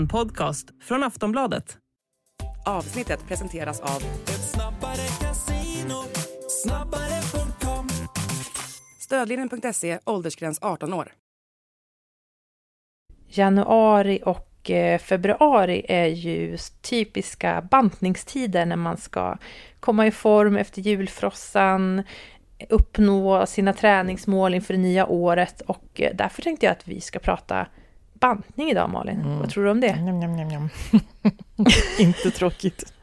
En 0.00 0.08
podcast 0.08 0.66
från 0.82 1.02
Aftonbladet. 1.02 1.78
Avsnittet 2.66 3.28
presenteras 3.28 3.80
av 3.80 4.02
Ett 4.22 4.50
snabbare 4.50 5.06
casino, 5.20 6.02
snabbare.com 6.48 7.88
Stödlinjen.se, 9.00 9.98
åldersgräns 10.04 10.58
18 10.62 10.94
år. 10.94 11.12
Januari 13.28 14.22
och 14.24 14.70
eh, 14.70 14.98
februari 14.98 15.86
är 15.88 16.06
ju 16.06 16.56
typiska 16.80 17.68
bantningstider 17.70 18.66
när 18.66 18.76
man 18.76 18.96
ska 18.96 19.36
komma 19.80 20.06
i 20.06 20.10
form 20.10 20.56
efter 20.56 20.82
julfrossan, 20.82 22.02
uppnå 22.68 23.46
sina 23.46 23.72
träningsmål 23.72 24.54
inför 24.54 24.74
det 24.74 24.80
nya 24.80 25.06
året 25.06 25.60
och 25.60 26.00
eh, 26.00 26.14
därför 26.14 26.42
tänkte 26.42 26.66
jag 26.66 26.72
att 26.72 26.88
vi 26.88 27.00
ska 27.00 27.18
prata 27.18 27.66
bantning 28.20 28.70
idag 28.70 28.90
Malin. 28.90 29.20
Mm. 29.20 29.38
Vad 29.38 29.50
tror 29.50 29.64
du 29.64 29.70
om 29.70 29.80
det? 29.80 29.96
Njam, 29.96 30.20
njam, 30.20 30.48
njam. 30.48 30.68
Inte 31.98 32.30
tråkigt. 32.30 32.92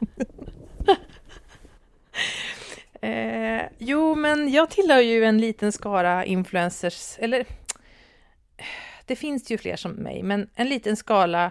Eh, 3.00 3.62
jo, 3.78 4.14
men 4.14 4.52
jag 4.52 4.70
tillhör 4.70 5.00
ju 5.00 5.24
en 5.24 5.38
liten 5.38 5.72
skara 5.72 6.24
influencers, 6.24 7.16
eller 7.18 7.46
det 9.06 9.16
finns 9.16 9.50
ju 9.50 9.58
fler 9.58 9.76
som 9.76 9.90
mig, 9.92 10.22
men 10.22 10.50
en 10.54 10.68
liten 10.68 10.96
skala 10.96 11.50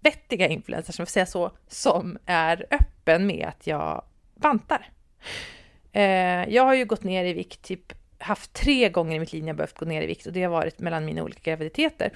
vettiga 0.00 0.48
influencers, 0.48 0.98
om 0.98 1.02
jag 1.02 1.08
får 1.08 1.12
säga 1.12 1.26
så, 1.26 1.50
som 1.68 2.18
är 2.26 2.66
öppen 2.70 3.26
med 3.26 3.46
att 3.48 3.66
jag 3.66 4.04
bantar. 4.34 4.90
Eh, 5.92 6.48
jag 6.48 6.62
har 6.62 6.74
ju 6.74 6.84
gått 6.84 7.04
ner 7.04 7.24
i 7.24 7.32
vikt, 7.32 7.62
typ 7.62 7.92
haft 8.18 8.52
tre 8.52 8.88
gånger 8.88 9.16
i 9.16 9.20
mitt 9.20 9.32
liv 9.32 9.42
när 9.42 9.48
jag 9.48 9.56
behövt 9.56 9.78
gå 9.78 9.86
ner 9.86 10.02
i 10.02 10.06
vikt 10.06 10.26
och 10.26 10.32
det 10.32 10.42
har 10.42 10.50
varit 10.50 10.78
mellan 10.78 11.04
mina 11.04 11.22
olika 11.22 11.50
graviditeter. 11.50 12.12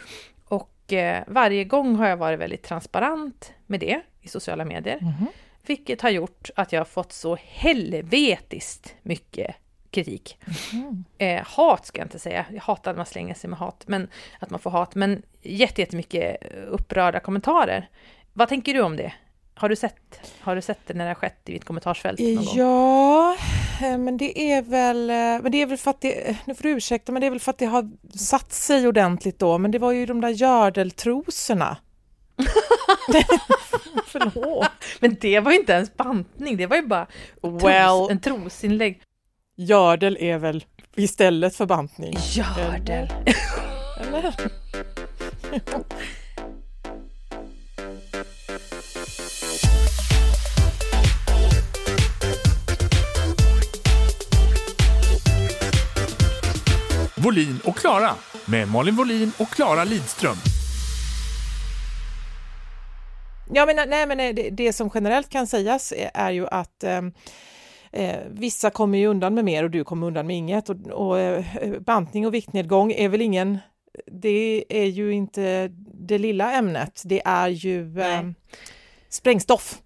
Och 0.91 0.95
eh, 0.95 1.23
varje 1.27 1.65
gång 1.65 1.97
har 1.97 2.09
jag 2.09 2.17
varit 2.17 2.39
väldigt 2.39 2.63
transparent 2.63 3.53
med 3.67 3.81
det 3.81 4.01
i 4.21 4.29
sociala 4.29 4.65
medier. 4.65 4.99
Mhm. 5.01 5.27
Vilket 5.67 6.01
har 6.03 6.11
gjort 6.11 6.51
att 6.57 6.73
jag 6.73 6.81
har 6.81 6.85
fått 6.85 7.13
så 7.13 7.37
helvetiskt 7.43 8.95
mycket 9.03 9.55
kritik. 9.91 10.39
Mhm. 10.73 11.05
Eh, 11.19 11.43
hat 11.47 11.87
ska 11.87 11.99
jag 12.01 12.05
inte 12.07 12.19
säga, 12.19 12.47
jag 12.53 12.61
hatar 12.63 12.91
att 12.91 12.97
man 12.97 13.07
slänger 13.07 13.35
sig 13.35 13.51
med 13.51 13.59
hat, 13.59 13.85
men 13.87 14.09
att 14.39 14.51
man 14.51 14.61
får 14.61 14.71
hat, 14.71 14.95
men 14.95 15.23
jätte- 15.43 15.81
jättemycket 15.81 16.37
upprörda 16.69 17.21
kommentarer. 17.21 17.89
Vad 18.33 18.49
tänker 18.49 18.75
du 18.75 18.81
om 18.81 18.97
det? 18.97 19.13
Har 19.55 19.69
du 19.69 19.77
sett, 19.77 20.21
har 20.41 20.57
du 20.57 20.63
sett 20.63 20.79
det 20.87 20.95
när 20.95 21.05
det 21.05 21.11
har 21.11 21.15
skett 21.15 21.49
i 21.49 21.53
ditt 21.53 21.65
kommentarsfält 21.65 22.21
någon 22.21 22.35
gång? 22.37 22.55
Ja, 22.57 23.35
eh, 23.35 23.41
men 23.81 24.17
det 24.17 24.53
är 24.53 24.63
väl, 24.63 25.11
eh, 25.11 25.43
men 25.43 25.53
det 25.53 25.63
är 25.63 25.67
väl 25.67 25.79
för 25.79 25.91
att 25.91 26.01
det, 26.01 26.37
nu 26.45 26.55
får 26.55 26.63
du 26.63 26.71
ursäkta, 26.71 27.13
men 27.13 27.21
det 27.21 27.27
är 27.27 27.31
väl 27.31 27.41
för 27.41 27.51
att 27.51 27.59
det 27.59 27.67
har 27.67 27.91
satt 28.19 28.53
sig 28.53 28.89
ordentligt 28.89 29.39
då, 29.39 29.59
men 29.59 29.71
det 29.71 29.79
var 29.79 29.93
ju 29.93 30.07
de 30.07 30.21
där 30.21 30.29
gördeltrosorna. 30.29 31.77
Förlåt. 34.07 34.69
Men 35.01 35.17
det 35.21 35.41
var 35.41 35.53
ju 35.53 35.59
inte 35.59 35.73
ens 35.73 35.97
bantning, 35.97 36.57
det 36.57 36.67
var 36.67 36.77
ju 36.77 36.87
bara 36.87 37.07
tros, 37.43 37.63
Well. 37.63 38.11
en 38.11 38.21
trosinlägg. 38.21 39.03
Gördel 39.57 40.17
är 40.21 40.39
väl 40.39 40.65
istället 40.97 41.57
för 41.57 41.67
bantning? 41.67 42.17
Gördel. 42.19 43.13
Eller? 44.01 44.35
Volin 57.25 57.61
och 57.65 57.77
Klara 57.77 58.11
med 58.47 58.69
Malin 58.69 58.97
Volin 58.97 59.33
och 59.39 59.49
Klara 59.49 59.85
Lidström. 59.85 60.37
Ja, 63.53 63.67
men, 63.67 63.89
nej, 63.89 64.07
men 64.07 64.21
eh, 64.21 64.35
det, 64.35 64.51
det 64.51 64.73
som 64.73 64.91
generellt 64.95 65.29
kan 65.29 65.47
sägas 65.47 65.93
är, 65.93 66.11
är 66.15 66.31
ju 66.31 66.47
att 66.47 66.85
eh, 66.85 67.01
eh, 67.93 68.19
vissa 68.31 68.71
kommer 68.71 68.99
ju 68.99 69.07
undan 69.07 69.35
med 69.35 69.45
mer 69.45 69.65
och 69.65 69.71
du 69.71 69.85
kommer 69.85 70.07
undan 70.07 70.27
med 70.27 70.37
inget. 70.37 70.69
Och, 70.69 70.77
och 70.87 71.19
eh, 71.19 71.45
bantning 71.81 72.27
och 72.27 72.35
viktnedgång 72.35 72.93
är 72.93 73.09
väl 73.09 73.21
ingen... 73.21 73.59
Det 74.07 74.65
är 74.69 74.87
ju 74.87 75.13
inte 75.13 75.71
det 75.95 76.19
lilla 76.19 76.53
ämnet. 76.53 77.03
Det 77.05 77.23
är 77.25 77.49
ju 77.49 78.01
eh, 78.01 78.23
sprängstoff, 79.09 79.79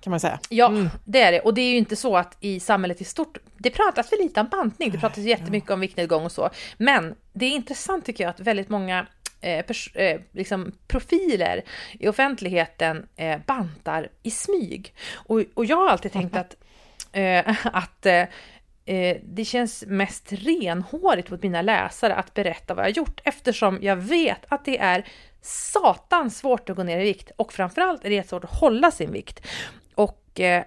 kan 0.00 0.10
man 0.10 0.20
säga. 0.20 0.38
Ja, 0.48 0.68
Mm. 0.68 0.88
det 1.04 1.22
är 1.22 1.32
det. 1.32 1.40
Och 1.40 1.54
det 1.54 1.60
är 1.60 1.70
ju 1.70 1.76
inte 1.76 1.96
så 1.96 2.16
att 2.16 2.36
i 2.40 2.60
samhället 2.60 3.00
i 3.00 3.04
stort, 3.04 3.38
det 3.58 3.70
pratas 3.70 4.08
för 4.08 4.16
lite 4.22 4.40
om 4.40 4.46
bantning, 4.48 4.90
det 4.90 4.98
pratas 4.98 5.18
jättemycket 5.24 5.70
om 5.70 5.80
viktnedgång 5.80 6.24
och 6.24 6.32
så. 6.32 6.50
Men 6.76 7.14
det 7.32 7.46
är 7.46 7.50
intressant 7.50 8.04
tycker 8.04 8.24
jag 8.24 8.30
att 8.30 8.40
väldigt 8.40 8.68
många 8.68 9.06
eh, 9.40 9.64
pers- 9.66 9.96
eh, 9.96 10.20
liksom 10.32 10.72
profiler 10.88 11.62
i 11.92 12.08
offentligheten 12.08 13.06
eh, 13.16 13.38
bantar 13.46 14.08
i 14.22 14.30
smyg. 14.30 14.94
Och, 15.14 15.42
och 15.54 15.64
jag 15.64 15.76
har 15.76 15.88
alltid 15.88 16.12
tänkt 16.12 16.36
att, 16.36 16.56
eh, 17.12 17.56
att 17.66 18.06
eh, 18.06 18.26
eh, 18.84 19.16
det 19.24 19.44
känns 19.44 19.84
mest 19.86 20.26
renhårigt 20.32 21.30
mot 21.30 21.42
mina 21.42 21.62
läsare 21.62 22.14
att 22.14 22.34
berätta 22.34 22.74
vad 22.74 22.84
jag 22.84 22.90
har 22.90 22.94
gjort 22.96 23.20
eftersom 23.24 23.78
jag 23.82 23.96
vet 23.96 24.40
att 24.48 24.64
det 24.64 24.78
är 24.78 25.04
satans 25.42 26.38
svårt 26.38 26.70
att 26.70 26.76
gå 26.76 26.82
ner 26.82 27.00
i 27.00 27.02
vikt 27.04 27.30
och 27.36 27.52
framförallt 27.52 28.04
är 28.04 28.10
det 28.10 28.28
svårt 28.28 28.44
att 28.44 28.58
hålla 28.60 28.90
sin 28.90 29.12
vikt. 29.12 29.46
Och 30.30 30.40
eh, 30.40 30.64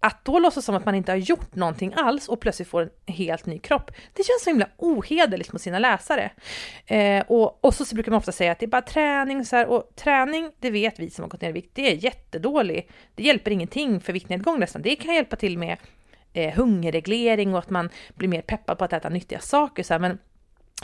att 0.00 0.24
då 0.24 0.38
låtsas 0.38 0.64
som 0.64 0.74
att 0.74 0.84
man 0.84 0.94
inte 0.94 1.12
har 1.12 1.16
gjort 1.16 1.54
någonting 1.54 1.92
alls 1.96 2.28
och 2.28 2.40
plötsligt 2.40 2.68
får 2.68 2.82
en 2.82 3.14
helt 3.14 3.46
ny 3.46 3.58
kropp, 3.58 3.90
det 4.12 4.22
känns 4.22 4.44
så 4.44 4.50
himla 4.50 4.68
ohederligt 4.76 5.52
mot 5.52 5.62
sina 5.62 5.78
läsare. 5.78 6.30
Eh, 6.86 7.24
och, 7.28 7.64
och 7.64 7.74
så 7.74 7.94
brukar 7.94 8.10
man 8.10 8.18
ofta 8.18 8.32
säga 8.32 8.52
att 8.52 8.58
det 8.58 8.66
är 8.66 8.68
bara 8.68 8.82
träning 8.82 9.44
så 9.44 9.56
här, 9.56 9.66
och 9.66 9.92
träning, 9.96 10.50
det 10.60 10.70
vet 10.70 10.98
vi 10.98 11.10
som 11.10 11.22
har 11.22 11.28
gått 11.28 11.40
ner 11.40 11.48
i 11.48 11.52
vikt, 11.52 11.70
det 11.74 11.92
är 11.92 12.04
jättedålig. 12.04 12.90
Det 13.14 13.22
hjälper 13.22 13.50
ingenting 13.50 14.00
för 14.00 14.12
viktnedgång 14.12 14.60
nästan. 14.60 14.82
Det 14.82 14.96
kan 14.96 15.14
hjälpa 15.14 15.36
till 15.36 15.58
med 15.58 15.76
eh, 16.32 16.54
hungerreglering 16.54 17.52
och 17.52 17.58
att 17.58 17.70
man 17.70 17.90
blir 18.14 18.28
mer 18.28 18.42
peppad 18.42 18.78
på 18.78 18.84
att 18.84 18.92
äta 18.92 19.08
nyttiga 19.08 19.40
saker. 19.40 19.82
Så 19.82 19.94
här. 19.94 19.98
Men 19.98 20.18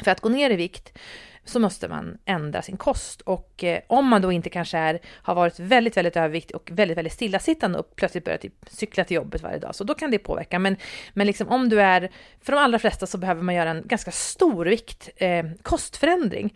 för 0.05 0.11
att 0.11 0.21
gå 0.21 0.29
ner 0.29 0.51
i 0.51 0.57
vikt 0.57 0.99
så 1.45 1.61
måste 1.61 1.89
man 1.89 2.19
ändra 2.25 2.63
sin 2.63 2.77
kost 2.77 3.21
och 3.21 3.65
eh, 3.65 3.81
om 3.87 4.09
man 4.09 4.23
då 4.23 4.33
inte 4.33 4.51
kanske 4.51 4.79
är, 4.79 5.01
har 5.07 5.35
varit 5.35 5.59
väldigt, 5.59 5.97
väldigt 5.97 6.17
överviktig 6.17 6.57
och 6.57 6.71
väldigt, 6.73 6.99
väldigt 6.99 7.13
stillasittande 7.13 7.79
och 7.79 7.97
plötsligt 7.97 8.25
börjar 8.25 8.39
typ 8.39 8.55
cykla 8.71 9.05
till 9.05 9.15
jobbet 9.15 9.43
varje 9.43 9.59
dag, 9.59 9.75
så 9.75 9.85
då 9.85 9.95
kan 9.95 10.11
det 10.11 10.19
påverka. 10.19 10.59
Men, 10.59 10.77
men 11.13 11.27
liksom 11.27 11.49
om 11.49 11.69
du 11.69 11.81
är, 11.81 12.11
för 12.43 12.53
de 12.53 12.59
allra 12.59 12.79
flesta 12.79 13.07
så 13.07 13.19
behöver 13.19 13.43
man 13.43 13.55
göra 13.55 13.71
en 13.71 13.83
ganska 13.87 14.11
stor 14.11 14.65
vikt, 14.65 15.09
eh, 15.17 15.45
kostförändring. 15.63 16.55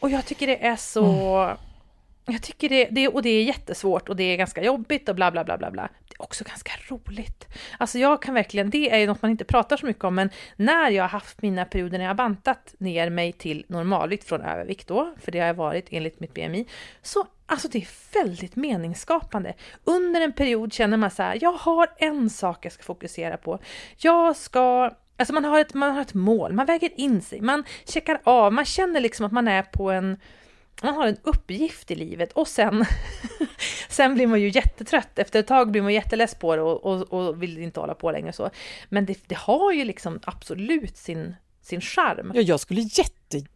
Och 0.00 0.10
jag 0.10 0.26
tycker 0.26 0.46
det 0.46 0.66
är 0.66 0.76
så, 0.76 1.36
mm 1.36 1.56
jag 2.26 2.42
tycker 2.42 2.68
det, 2.68 2.88
det, 2.90 3.08
och 3.08 3.22
det 3.22 3.28
är 3.28 3.42
jättesvårt 3.42 4.08
och 4.08 4.16
det 4.16 4.22
är 4.22 4.36
ganska 4.36 4.62
jobbigt 4.62 5.08
och 5.08 5.14
bla 5.14 5.30
bla 5.30 5.44
bla 5.44 5.58
bla 5.58 5.70
bla. 5.70 5.88
Det 6.08 6.14
är 6.14 6.22
också 6.22 6.44
ganska 6.44 6.72
roligt. 6.88 7.48
Alltså 7.78 7.98
jag 7.98 8.22
kan 8.22 8.34
verkligen, 8.34 8.70
det 8.70 8.90
är 8.90 8.98
ju 8.98 9.06
något 9.06 9.22
man 9.22 9.30
inte 9.30 9.44
pratar 9.44 9.76
så 9.76 9.86
mycket 9.86 10.04
om, 10.04 10.14
men 10.14 10.30
när 10.56 10.90
jag 10.90 11.04
har 11.04 11.08
haft 11.08 11.42
mina 11.42 11.64
perioder 11.64 11.98
när 11.98 12.04
jag 12.04 12.10
har 12.10 12.14
bantat 12.14 12.74
ner 12.78 13.10
mig 13.10 13.32
till 13.32 13.64
normalvikt 13.68 14.28
från 14.28 14.42
övervikt 14.42 14.88
då, 14.88 15.14
för 15.20 15.32
det 15.32 15.38
har 15.38 15.46
jag 15.46 15.54
varit 15.54 15.86
enligt 15.90 16.20
mitt 16.20 16.34
BMI, 16.34 16.66
så 17.02 17.26
alltså 17.46 17.68
det 17.68 17.78
är 17.78 17.88
väldigt 18.22 18.56
meningsskapande. 18.56 19.54
Under 19.84 20.20
en 20.20 20.32
period 20.32 20.72
känner 20.72 20.96
man 20.96 21.10
så 21.10 21.22
här, 21.22 21.38
jag 21.40 21.52
har 21.52 21.88
en 21.96 22.30
sak 22.30 22.64
jag 22.64 22.72
ska 22.72 22.82
fokusera 22.82 23.36
på. 23.36 23.58
Jag 23.96 24.36
ska 24.36 24.90
Alltså 25.18 25.34
man 25.34 25.44
har, 25.44 25.60
ett, 25.60 25.74
man 25.74 25.94
har 25.94 26.00
ett 26.00 26.14
mål, 26.14 26.52
man 26.52 26.66
väger 26.66 27.00
in 27.00 27.22
sig, 27.22 27.40
man 27.40 27.64
checkar 27.84 28.20
av, 28.24 28.52
man 28.52 28.64
känner 28.64 29.00
liksom 29.00 29.26
att 29.26 29.32
man 29.32 29.48
är 29.48 29.62
på 29.62 29.90
en, 29.90 30.16
man 30.82 30.94
har 30.94 31.06
en 31.06 31.16
uppgift 31.22 31.90
i 31.90 31.94
livet 31.94 32.32
och 32.32 32.48
sen, 32.48 32.84
sen 33.88 34.14
blir 34.14 34.26
man 34.26 34.40
ju 34.40 34.48
jättetrött. 34.48 35.18
Efter 35.18 35.40
ett 35.40 35.46
tag 35.46 35.70
blir 35.70 35.82
man 35.82 35.92
jätteless 35.92 36.34
på 36.34 36.56
det 36.56 36.62
och, 36.62 36.84
och, 36.84 37.12
och 37.12 37.42
vill 37.42 37.58
inte 37.58 37.80
hålla 37.80 37.94
på 37.94 38.10
längre 38.10 38.32
så. 38.32 38.50
Men 38.88 39.06
det, 39.06 39.18
det 39.26 39.36
har 39.38 39.72
ju 39.72 39.84
liksom 39.84 40.20
absolut 40.24 40.96
sin, 40.96 41.36
sin 41.62 41.80
charm. 41.80 42.32
Ja, 42.34 42.40
jag 42.40 42.60
skulle 42.60 42.80
jätte, 42.80 43.36
jätte, 43.36 43.46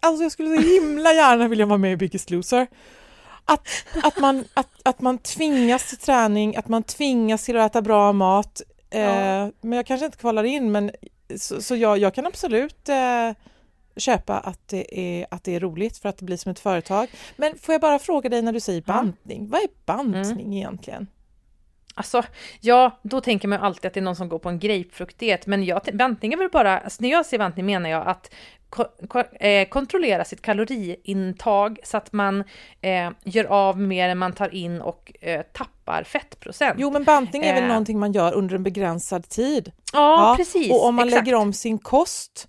alltså 0.00 0.22
jag 0.22 0.32
skulle 0.32 0.62
så 0.62 0.68
himla 0.68 1.12
gärna 1.12 1.48
vilja 1.48 1.66
vara 1.66 1.78
med 1.78 1.92
i 1.92 1.96
Biggest 1.96 2.30
Loser. 2.30 2.66
Att, 3.44 3.68
att, 4.02 4.18
man, 4.18 4.44
att, 4.54 4.68
att 4.82 5.00
man 5.00 5.18
tvingas 5.18 5.88
till 5.88 5.98
träning, 5.98 6.56
att 6.56 6.68
man 6.68 6.82
tvingas 6.82 7.44
till 7.44 7.56
att 7.56 7.70
äta 7.70 7.82
bra 7.82 8.12
mat. 8.12 8.62
Eh, 8.90 9.00
Ja. 9.00 9.50
Men 9.60 9.76
jag 9.76 9.86
kanske 9.86 10.06
inte 10.06 10.18
kvalar 10.18 10.44
in, 10.44 10.72
men 10.72 10.90
så, 11.36 11.62
så 11.62 11.76
jag, 11.76 11.98
jag 11.98 12.14
kan 12.14 12.26
absolut 12.26 12.88
eh, 12.88 13.30
köpa 13.98 14.38
att 14.38 14.68
det, 14.68 15.00
är, 15.00 15.26
att 15.30 15.44
det 15.44 15.54
är 15.54 15.60
roligt 15.60 15.98
för 15.98 16.08
att 16.08 16.18
det 16.18 16.24
blir 16.24 16.36
som 16.36 16.52
ett 16.52 16.58
företag. 16.60 17.08
Men 17.36 17.58
får 17.58 17.72
jag 17.72 17.80
bara 17.80 17.98
fråga 17.98 18.28
dig 18.28 18.42
när 18.42 18.52
du 18.52 18.60
säger 18.60 18.82
bantning, 18.82 19.48
vad 19.48 19.60
är 19.60 19.68
bantning 19.86 20.56
egentligen? 20.56 21.06
Alltså, 21.94 22.22
ja, 22.60 22.98
då 23.02 23.20
tänker 23.20 23.48
man 23.48 23.60
alltid 23.60 23.86
att 23.86 23.94
det 23.94 24.00
är 24.00 24.04
någon 24.04 24.16
som 24.16 24.28
går 24.28 24.38
på 24.38 24.48
en 24.48 24.58
grapefruktdiet, 24.58 25.46
men 25.46 25.64
jag, 25.64 25.80
bantning 25.92 26.32
är 26.32 26.36
väl 26.36 26.48
bara, 26.50 26.78
alltså 26.78 27.02
när 27.02 27.10
jag 27.10 27.26
säger 27.26 27.38
bantning 27.38 27.66
menar 27.66 27.90
jag 27.90 28.06
att 28.06 28.34
ko, 28.68 28.84
ko, 29.08 29.18
eh, 29.18 29.68
kontrollera 29.68 30.24
sitt 30.24 30.42
kaloriintag 30.42 31.78
så 31.84 31.96
att 31.96 32.12
man 32.12 32.44
eh, 32.80 33.10
gör 33.24 33.44
av 33.44 33.80
mer 33.80 34.08
än 34.08 34.18
man 34.18 34.32
tar 34.32 34.54
in 34.54 34.80
och 34.80 35.12
eh, 35.20 35.42
tappar 35.52 36.02
fettprocent. 36.02 36.74
Jo, 36.78 36.90
men 36.90 37.04
bantning 37.04 37.42
är 37.44 37.54
väl 37.54 37.62
Eh. 37.62 37.68
någonting 37.68 37.98
man 37.98 38.12
gör 38.12 38.32
under 38.32 38.54
en 38.54 38.62
begränsad 38.62 39.28
tid? 39.28 39.72
ja, 39.92 40.30
Ja, 40.30 40.34
precis. 40.36 40.70
Och 40.72 40.84
om 40.86 40.94
man 40.94 41.08
exakt. 41.08 41.26
lägger 41.26 41.38
om 41.38 41.52
sin 41.52 41.78
kost 41.78 42.48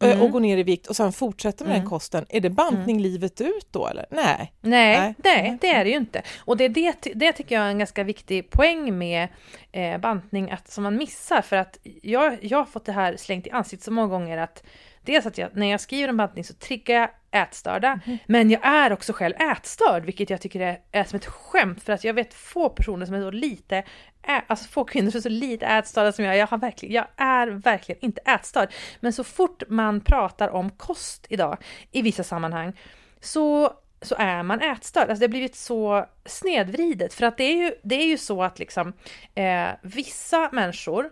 Mm. 0.00 0.22
och 0.22 0.30
går 0.30 0.40
ner 0.40 0.56
i 0.58 0.62
vikt 0.62 0.86
och 0.86 0.96
sen 0.96 1.12
fortsätter 1.12 1.64
med 1.64 1.70
Mm. 1.70 1.80
den 1.82 1.90
kosten, 1.90 2.26
är 2.28 2.40
det 2.40 2.50
bantning 2.50 3.00
livet 3.00 3.40
ut 3.40 3.66
då 3.70 3.86
eller? 3.88 4.06
Nej. 4.10 4.52
Nej, 4.60 4.98
Nej. 4.98 5.14
nej, 5.24 5.58
det 5.60 5.68
är 5.68 5.84
det 5.84 5.90
ju 5.90 5.96
inte. 5.96 6.22
Och 6.38 6.56
det, 6.56 6.68
det, 6.68 7.06
det 7.14 7.32
tycker 7.32 7.54
jag 7.54 7.64
är 7.64 7.68
en 7.70 7.78
ganska 7.78 8.04
viktig 8.04 8.50
poäng 8.50 8.98
med 8.98 9.28
eh, 9.72 9.98
bantning 9.98 10.50
att, 10.50 10.70
som 10.70 10.84
man 10.84 10.96
missar. 10.96 11.42
För 11.42 11.56
att 11.56 11.78
jag, 12.02 12.38
jag 12.44 12.58
har 12.58 12.64
fått 12.64 12.84
det 12.84 12.92
här 12.92 13.16
slängt 13.16 13.46
i 13.46 13.50
ansiktet 13.50 13.84
så 13.84 13.90
många 13.92 14.08
gånger 14.08 14.38
att 14.38 14.62
dels 15.04 15.26
att 15.26 15.38
jag, 15.38 15.56
när 15.56 15.70
jag 15.70 15.80
skriver 15.80 16.08
om 16.08 16.16
bantning 16.16 16.44
så 16.44 16.54
triggar 16.54 16.94
jag 16.94 17.10
ätstörda. 17.42 18.00
Men 18.26 18.50
jag 18.50 18.66
är 18.66 18.92
också 18.92 19.12
själv 19.12 19.34
ätstörd, 19.36 20.04
vilket 20.04 20.30
jag 20.30 20.40
tycker 20.40 20.60
är, 20.60 20.78
är 20.92 21.04
som 21.04 21.16
ett 21.16 21.26
skämt. 21.26 21.82
För 21.82 21.92
att 21.92 22.04
jag 22.04 22.14
vet 22.14 22.34
få 22.34 22.68
personer 22.68 23.06
som 23.06 23.14
är 23.14 23.20
så 23.20 23.30
lite, 23.30 23.76
ä, 24.22 24.42
alltså 24.46 24.68
få 24.68 24.84
kvinnor 24.84 25.10
som 25.10 25.18
är 25.18 25.22
så 25.22 25.28
lite 25.28 25.66
ätstörda 25.66 26.12
som 26.12 26.24
jag. 26.24 26.36
Jag, 26.36 26.46
har 26.46 26.58
verkligen, 26.58 26.94
jag 26.94 27.06
är 27.16 27.46
verkligen 27.46 28.04
inte 28.04 28.20
ätstörd. 28.20 28.72
Men 29.00 29.12
så 29.12 29.24
fort 29.24 29.62
man 29.68 30.00
pratar 30.00 30.48
om 30.48 30.70
kost 30.70 31.26
idag 31.28 31.58
i 31.90 32.02
vissa 32.02 32.24
sammanhang 32.24 32.72
så 33.20 33.72
så 34.04 34.14
är 34.18 34.42
man 34.42 34.60
ätstörd. 34.60 35.10
Alltså 35.10 35.20
det 35.20 35.26
har 35.26 35.30
blivit 35.30 35.56
så 35.56 36.06
snedvridet. 36.24 37.14
För 37.14 37.26
att 37.26 37.36
det 37.36 37.44
är 37.44 37.56
ju, 37.56 37.74
det 37.82 37.94
är 37.94 38.06
ju 38.06 38.18
så 38.18 38.42
att 38.42 38.58
liksom, 38.58 38.92
eh, 39.34 39.68
vissa 39.82 40.48
människor 40.52 41.10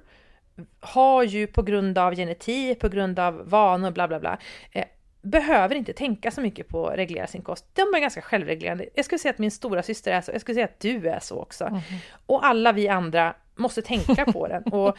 har 0.81 1.23
ju 1.23 1.47
på 1.47 1.63
grund 1.63 1.99
av 1.99 2.15
genetik, 2.15 2.81
på 2.81 2.89
grund 2.89 3.19
av 3.19 3.49
vanor, 3.51 3.91
bla 3.91 4.09
bla 4.09 4.21
bla, 4.21 4.39
eh, 4.73 4.85
behöver 5.23 5.75
inte 5.75 5.93
tänka 5.93 6.31
så 6.31 6.41
mycket 6.41 6.69
på 6.69 6.87
att 6.87 6.97
reglera 6.97 7.27
sin 7.27 7.43
kost. 7.43 7.67
De 7.73 7.83
är 7.83 8.01
ganska 8.01 8.23
självreglerande. 8.23 8.89
Jag 8.95 9.05
skulle 9.05 9.19
säga 9.19 9.33
att 9.33 9.39
min 9.39 9.51
stora 9.51 9.83
syster 9.83 10.13
är 10.13 10.21
så, 10.21 10.33
jag 10.33 10.41
skulle 10.41 10.55
säga 10.55 10.65
att 10.65 10.81
du 10.81 11.09
är 11.09 11.21
så 11.21 11.41
också. 11.41 11.81
Och 12.27 12.47
alla 12.47 12.73
vi 12.73 12.89
andra 12.89 13.35
måste 13.57 13.83
tänka 13.83 14.25
på 14.25 14.49
den. 14.49 14.63
Och, 14.63 14.97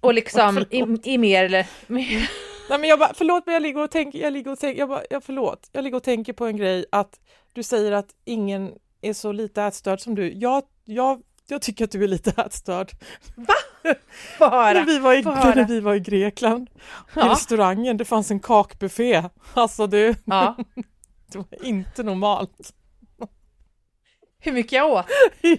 och 0.00 0.14
liksom 0.14 0.58
i, 0.70 0.84
i 1.04 1.18
mer 1.18 1.44
eller... 1.44 1.66
Mer, 1.86 2.30
Nej 2.70 2.78
men 2.78 2.90
jag 2.90 2.98
bara, 2.98 3.12
förlåt 3.14 3.46
men 3.46 3.52
jag 3.52 3.62
ligger 3.62 3.82
och 3.82 3.90
tänker, 3.90 4.18
jag 4.18 4.32
ligger 4.32 4.50
och 4.50 4.58
tänker, 4.58 4.80
jag 4.80 4.88
bara, 4.88 5.02
jag, 5.10 5.24
förlåt, 5.24 5.68
jag 5.72 5.84
ligger 5.84 5.96
och 5.96 6.02
tänker 6.02 6.32
på 6.32 6.46
en 6.46 6.56
grej 6.56 6.84
att 6.92 7.20
du 7.52 7.62
säger 7.62 7.92
att 7.92 8.08
ingen 8.24 8.72
är 9.00 9.12
så 9.12 9.32
lite 9.32 9.62
ätstörd 9.62 10.00
som 10.00 10.14
du. 10.14 10.32
Jag, 10.32 10.62
jag, 10.84 11.22
jag 11.48 11.62
tycker 11.62 11.84
att 11.84 11.90
du 11.90 12.04
är 12.04 12.08
lite 12.08 12.30
ätstörd. 12.42 12.92
höra. 14.38 14.72
När 14.72 14.84
vi 14.84 14.98
var 14.98 15.14
i, 15.14 15.22
när 15.22 15.64
vi 15.68 15.80
var 15.80 15.94
i 15.94 16.00
Grekland, 16.00 16.68
i 16.70 16.78
Ja. 17.14 17.28
restaurangen, 17.30 17.96
det 17.96 18.04
fanns 18.04 18.30
en 18.30 18.40
kakbuffé. 18.40 19.24
Alltså 19.54 19.86
du, 19.86 20.14
Ja, 20.24 20.56
det 21.32 21.38
var 21.38 21.64
inte 21.66 22.02
normalt. 22.02 22.72
hur 24.38 24.52
mycket 24.52 24.72
jag 24.72 24.90
åt. 24.92 25.06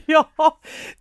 ja, 0.06 0.30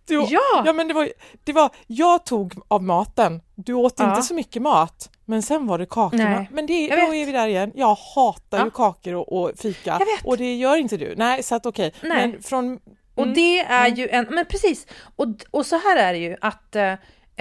du, 0.05 0.15
Ja! 0.29 0.63
ja 0.65 0.73
men 0.73 0.87
det 0.87 0.93
var, 0.93 1.09
det 1.43 1.53
var, 1.53 1.69
jag 1.87 2.25
tog 2.25 2.53
av 2.67 2.83
maten, 2.83 3.41
du 3.55 3.73
åt 3.73 3.93
Ja. 3.99 4.09
inte 4.09 4.21
så 4.21 4.33
mycket 4.33 4.61
mat, 4.61 5.09
men 5.25 5.41
sen 5.43 5.67
var 5.67 5.77
det 5.77 5.85
kakorna. 5.85 6.23
Nej, 6.23 6.49
Men 6.51 6.65
det, 6.65 6.87
då 6.89 7.13
är 7.13 7.25
vi 7.25 7.31
där 7.31 7.47
igen, 7.47 7.71
jag 7.75 7.95
hatar 8.15 8.57
ju 8.57 8.63
Ja. 8.63 8.69
kakor 8.69 9.13
och, 9.15 9.33
och 9.43 9.51
fika 9.57 9.99
och 10.23 10.37
det 10.37 10.55
gör 10.55 10.77
inte 10.77 10.97
du. 10.97 11.15
Nej, 11.17 11.43
så 11.43 11.55
att 11.55 11.65
okej, 11.65 11.93
Nej. 12.01 12.27
men 12.27 12.41
från... 12.43 12.79
Och 13.17 13.23
Mm. 13.23 13.35
det 13.35 13.59
är 13.59 13.87
ju 13.87 14.07
en, 14.07 14.25
men 14.29 14.45
precis, 14.45 14.87
och, 15.15 15.27
och 15.51 15.65
så 15.65 15.77
här 15.77 15.97
är 15.97 16.13
det 16.13 16.19
ju 16.19 16.35
att 16.41 16.75
eh, 16.75 16.93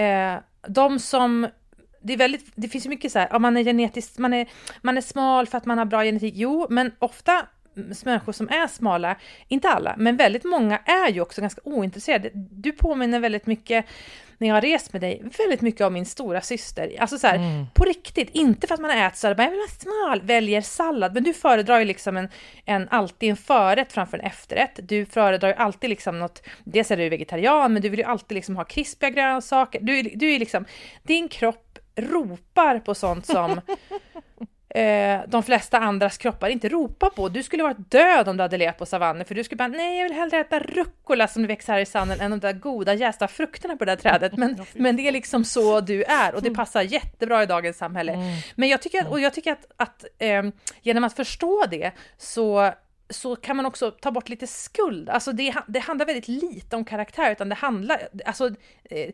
eh, 0.07 0.39
de 0.69 0.99
som 0.99 1.49
det, 2.03 2.13
är 2.13 2.17
väldigt, 2.17 2.53
det 2.55 2.69
finns 2.69 2.87
ju 2.87 2.91
mycket 2.91 3.13
så 3.13 3.19
här, 3.19 3.29
ja, 3.31 3.39
man 3.39 3.57
är 3.57 3.65
genetiskt, 3.65 4.19
man 4.19 4.33
är, 4.35 4.47
man 4.83 4.97
är 4.97 5.01
smal 5.01 5.47
för 5.47 5.59
att 5.59 5.67
man 5.67 5.79
har 5.79 5.85
bra 5.85 6.05
genetik. 6.05 6.35
Jo, 6.37 6.67
men 6.71 6.93
ofta 6.99 7.47
människor 8.05 8.33
som 8.33 8.49
är 8.49 8.67
smala, 8.67 9.17
inte 9.49 9.69
alla, 9.69 9.95
men 9.99 10.17
väldigt 10.17 10.45
många 10.45 10.79
är 10.79 11.09
ju 11.11 11.21
också 11.21 11.41
ganska 11.41 11.61
ointresserade. 11.65 12.31
Du 12.35 12.73
påminner 12.73 13.21
väldigt 13.21 13.47
mycket, 13.47 13.87
när 14.39 14.49
jag 14.49 14.55
har 14.55 14.61
rest 14.61 14.93
med 14.93 15.03
dig, 15.03 15.23
väldigt 15.39 15.61
mycket 15.61 15.81
om 15.81 15.93
min 15.93 16.07
stora 16.07 16.41
syster. 16.41 16.97
Alltså 16.99 17.19
så 17.19 17.27
här, 17.27 17.67
på 17.75 17.85
riktigt, 17.85 18.31
inte 18.33 18.67
för 18.67 18.75
att 18.75 18.81
man 18.81 18.91
har 18.91 19.07
ätit 19.07 19.19
så 19.19 19.27
här, 19.27 19.35
jag 19.39 19.51
vill 19.51 19.59
vara 19.59 19.69
smal, 19.69 20.21
väljer 20.27 20.61
sallad, 20.61 21.15
men 21.15 21.25
du 21.25 21.33
föredrar 21.33 21.79
ju 21.79 21.85
liksom 21.85 22.17
en, 22.17 22.29
en, 22.65 22.89
alltid 22.89 23.31
en 23.31 23.37
förrätt 23.37 23.93
framför 23.93 24.19
en 24.19 24.25
efterrätt. 24.25 24.79
Du 24.83 25.07
föredrar 25.07 25.49
ju 25.49 25.55
alltid 25.55 25.91
liksom 25.91 26.19
något, 26.19 26.43
dels 26.65 26.91
är 26.91 26.97
du 26.97 27.09
vegetarian, 27.09 27.73
men 27.73 27.83
du 27.83 27.89
vill 27.89 27.99
ju 27.99 28.05
alltid 28.05 28.35
liksom 28.35 28.57
ha 28.57 28.65
krispiga 28.65 29.11
grönsaker. 29.11 29.81
Du, 29.81 30.03
du 30.03 30.35
är 30.35 30.39
liksom, 30.39 30.65
din 31.03 31.29
kropp 31.29 31.79
ropar 31.97 32.79
på 32.79 32.95
sånt 32.95 33.27
som 33.27 33.61
eh, 34.77 35.21
de 35.29 35.43
flesta 35.43 35.79
andras 35.79 36.19
kroppar 36.19 36.49
inte 36.49 36.69
ropar 36.69 37.11
på. 37.11 37.29
Du 37.29 37.43
skulle 37.43 37.63
varit 37.63 37.91
död 37.91 38.29
om 38.29 38.37
du 38.37 38.43
hade 38.43 38.57
levt 38.57 38.79
på 38.79 38.87
savannen, 38.87 39.25
för 39.25 39.35
du 39.35 39.45
skulle 39.45 39.57
bara 39.57 39.69
nej, 39.69 39.99
jag 39.99 40.05
vill 40.09 40.13
hellre 40.19 40.39
äta 40.41 40.59
rucola 40.59 41.29
som 41.29 41.47
växer 41.47 41.73
här 41.73 41.81
i 41.81 41.87
sanden 41.87 42.21
än 42.21 42.31
de 42.31 42.41
där 42.41 42.53
goda 42.53 42.95
jästa 42.95 43.29
frukterna 43.29 43.77
på 43.77 43.85
det 43.85 43.91
där 43.93 43.97
trädet. 43.97 44.37
Men, 44.37 44.57
men 44.75 44.97
det 44.97 45.09
är 45.09 45.13
liksom 45.13 45.45
så 45.45 45.81
du 45.81 46.03
är 46.03 46.35
och 46.35 46.43
det 46.43 46.51
passar 46.55 46.83
jättebra 46.83 47.43
i 47.43 47.47
dagens 47.47 47.77
samhälle. 47.79 48.13
Men 48.55 48.69
jag 48.69 48.83
tycker, 48.83 49.01
att- 49.01 49.09
och 49.11 49.21
jag 49.21 49.35
tycker 49.35 49.53
att, 49.53 49.67
att 49.77 50.05
eh, 50.19 50.43
genom 50.83 51.05
att 51.05 51.17
förstå 51.17 51.65
det 51.71 51.91
så 52.19 52.73
så 53.11 53.37
kan 53.37 53.57
man 53.57 53.67
också 53.67 53.91
ta 53.91 54.11
bort 54.11 54.29
lite 54.29 54.47
skuld. 54.47 55.09
Alltså 55.09 55.33
det, 55.33 55.55
det 55.67 55.79
handlar 55.79 56.07
väldigt 56.07 56.29
lite 56.29 56.77
om 56.77 56.85
karaktär, 56.85 57.33
utan 57.33 57.49
det 57.49 57.55
handlar, 57.55 58.09
alltså 58.25 58.51
eh, 58.85 59.11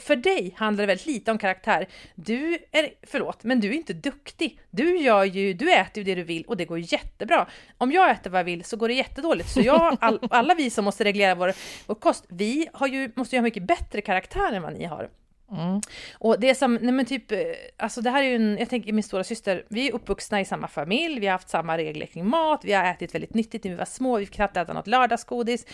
för 0.00 0.16
dig 0.16 0.54
handlar 0.56 0.82
det 0.82 0.86
väldigt 0.86 1.06
lite 1.06 1.30
om 1.30 1.38
karaktär. 1.38 1.88
Du 2.14 2.58
är, 2.72 2.88
förlåt, 3.02 3.44
men 3.44 3.60
du 3.60 3.68
är 3.68 3.72
inte 3.72 3.92
duktig. 3.92 4.60
Du 4.70 4.96
gör 4.98 5.24
ju, 5.24 5.54
du 5.54 5.72
äter 5.72 5.98
ju 5.98 6.04
det 6.04 6.14
du 6.14 6.22
vill 6.22 6.44
och 6.44 6.56
det 6.56 6.64
går 6.64 6.78
jättebra. 6.78 7.48
Om 7.78 7.92
jag 7.92 8.10
äter 8.10 8.30
vad 8.30 8.38
jag 8.38 8.44
vill 8.44 8.64
så 8.64 8.76
går 8.76 8.88
det 8.88 8.94
jättedåligt. 8.94 9.48
Så 9.48 9.60
jag, 9.60 9.96
all, 10.00 10.18
alla 10.30 10.54
vi 10.54 10.70
som 10.70 10.84
måste 10.84 11.04
reglera 11.04 11.34
vår, 11.34 11.52
vår 11.86 11.94
kost, 11.94 12.24
vi 12.28 12.68
har 12.72 12.86
ju, 12.86 13.12
måste 13.16 13.36
ju 13.36 13.40
ha 13.40 13.42
mycket 13.42 13.62
bättre 13.62 14.00
karaktär 14.00 14.52
än 14.52 14.62
vad 14.62 14.72
ni 14.72 14.84
har. 14.84 15.08
Mm. 15.52 15.80
Och 16.18 16.40
det 16.40 16.54
som, 16.54 16.74
nej 16.74 16.92
men 16.92 17.06
typ, 17.06 17.32
eh, 17.32 17.38
alltså 17.76 18.00
det 18.00 18.10
här 18.10 18.22
är 18.22 18.28
ju 18.28 18.36
en, 18.36 18.58
jag 18.58 18.68
tänker 18.68 18.92
min 18.92 19.02
stora 19.02 19.24
syster, 19.24 19.64
vi 19.68 19.88
är 19.88 19.92
uppvuxna 19.92 20.40
i 20.40 20.44
samma 20.44 20.68
familj, 20.68 21.20
vi 21.20 21.26
har 21.26 21.32
haft 21.32 21.48
samma 21.48 21.78
regler 21.78 22.06
kring 22.06 22.28
mat, 22.28 22.60
vi 22.64 22.72
har 22.72 22.84
ätit 22.84 23.14
väldigt 23.14 23.34
nyttigt 23.34 23.64
när 23.64 23.70
vi 23.70 23.76
var 23.76 23.84
små, 23.84 24.16
vi 24.16 24.26
fick 24.26 24.34
knappt 24.34 24.56
äta 24.56 24.72
något 24.72 24.86
lördagsgodis. 24.86 25.66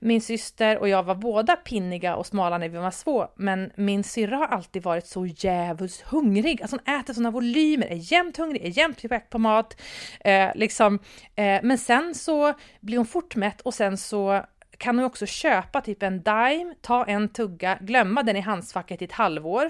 Min 0.00 0.20
syster 0.20 0.78
och 0.78 0.88
jag 0.88 1.02
var 1.02 1.14
båda 1.14 1.56
pinniga 1.56 2.16
och 2.16 2.26
smala 2.26 2.58
när 2.58 2.68
vi 2.68 2.78
var 2.78 2.90
små, 2.90 3.32
men 3.36 3.72
min 3.76 4.04
syrra 4.04 4.36
har 4.36 4.46
alltid 4.46 4.82
varit 4.82 5.06
så 5.06 5.26
jävligt 5.26 6.00
hungrig, 6.00 6.62
alltså 6.62 6.78
hon 6.84 6.94
äter 7.00 7.14
sådana 7.14 7.30
volymer, 7.30 7.86
är 7.86 8.12
jämt 8.12 8.36
hungrig, 8.36 8.64
är 8.64 8.78
jämt 8.78 9.04
väck 9.04 9.30
på 9.30 9.38
mat, 9.38 9.80
eh, 10.20 10.48
liksom. 10.54 10.98
Eh, 11.34 11.60
men 11.62 11.78
sen 11.78 12.14
så 12.14 12.54
blir 12.80 12.96
hon 12.96 13.06
fort 13.06 13.36
mätt 13.36 13.60
och 13.60 13.74
sen 13.74 13.96
så 13.96 14.44
kan 14.78 14.96
hon 14.98 15.04
också 15.04 15.26
köpa 15.26 15.80
typ 15.80 16.02
en 16.02 16.22
Dime, 16.22 16.74
ta 16.80 17.04
en 17.04 17.28
tugga, 17.28 17.78
glömma 17.80 18.22
den 18.22 18.36
i 18.36 18.40
handskfacket 18.40 19.02
i 19.02 19.04
ett 19.04 19.12
halvår, 19.12 19.68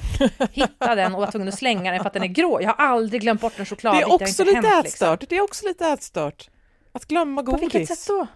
hitta 0.52 0.94
den 0.94 1.14
och 1.14 1.20
vara 1.20 1.30
tvungen 1.30 1.48
att 1.48 1.58
slänga 1.58 1.90
den 1.92 2.00
för 2.00 2.06
att 2.06 2.12
den 2.14 2.22
är 2.22 2.26
grå. 2.26 2.60
Jag 2.62 2.68
har 2.72 2.86
aldrig 2.86 3.20
glömt 3.20 3.40
bort 3.40 3.52
en 3.56 3.58
Det 3.58 3.64
chokladbit. 3.68 4.02
är 4.06 4.12
också 4.14 4.44
lite 4.44 4.54
hänt, 4.56 4.66
liksom. 4.66 4.78
ätstört, 4.86 5.24
det 5.28 5.36
är 5.36 5.40
också 5.42 5.66
lite 5.68 5.86
ätstört. 5.86 6.50
Att 6.92 7.04
glömma 7.04 7.42
På 7.42 7.50
godis. 7.52 7.62
vilket 7.74 7.98
sätt 7.98 8.08
då? 8.08 8.26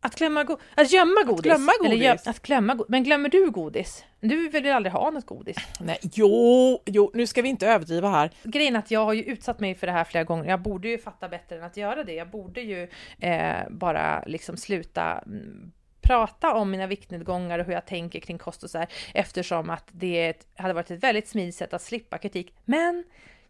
Att 0.00 0.14
glömma 0.18 0.44
go- 0.44 0.58
Att 0.74 0.92
gömma 0.92 1.22
godis? 1.26 1.42
glömma 1.42 1.72
Eller 1.84 1.96
gö- 1.96 2.08
godis. 2.10 2.26
att 2.26 2.42
glömma 2.42 2.74
go- 2.74 2.84
Men 2.88 3.04
glömmer 3.04 3.28
du 3.28 3.50
godis? 3.50 4.04
Du 4.20 4.48
vill 4.48 4.64
ju 4.64 4.70
aldrig 4.70 4.92
ha 4.92 5.10
något 5.10 5.26
godis? 5.26 5.56
Nej, 5.80 5.98
jo, 6.02 6.82
jo, 6.86 7.10
nu 7.14 7.26
ska 7.26 7.42
vi 7.42 7.48
inte 7.48 7.66
överdriva 7.68 8.08
här. 8.10 8.30
Grejen 8.42 8.74
är 8.76 8.78
att 8.78 8.90
jag 8.90 9.04
har 9.04 9.12
ju 9.12 9.22
utsatt 9.22 9.60
mig 9.60 9.74
för 9.74 9.86
det 9.86 9.92
här 9.92 10.04
flera 10.04 10.24
gånger. 10.24 10.50
Jag 10.50 10.62
borde 10.62 10.88
ju 10.88 10.98
fatta 10.98 11.28
bättre 11.28 11.56
än 11.56 11.64
att 11.64 11.76
göra 11.76 12.04
det. 12.04 12.12
Jag 12.12 12.30
borde 12.30 12.60
ju 12.60 12.88
eh, 13.20 13.56
bara 13.70 14.22
liksom 14.26 14.56
sluta 14.56 15.18
mm, 15.26 15.72
prata 16.00 16.54
om 16.54 16.70
mina 16.70 16.86
viktnedgångar 16.86 17.58
och 17.58 17.66
hur 17.66 17.72
jag 17.72 17.86
tänker 17.86 18.20
kring 18.20 18.38
kost 18.38 18.62
och 18.62 18.70
så 18.70 18.78
här, 18.78 18.88
eftersom 19.14 19.70
att 19.70 19.84
det 19.92 20.34
hade 20.56 20.74
varit 20.74 20.90
ett 20.90 21.02
väldigt 21.02 21.28
smidigt 21.28 21.54
sätt 21.54 21.74
att 21.74 21.82
slippa 21.82 22.18
kritik. 22.18 22.54
Men 22.64 23.04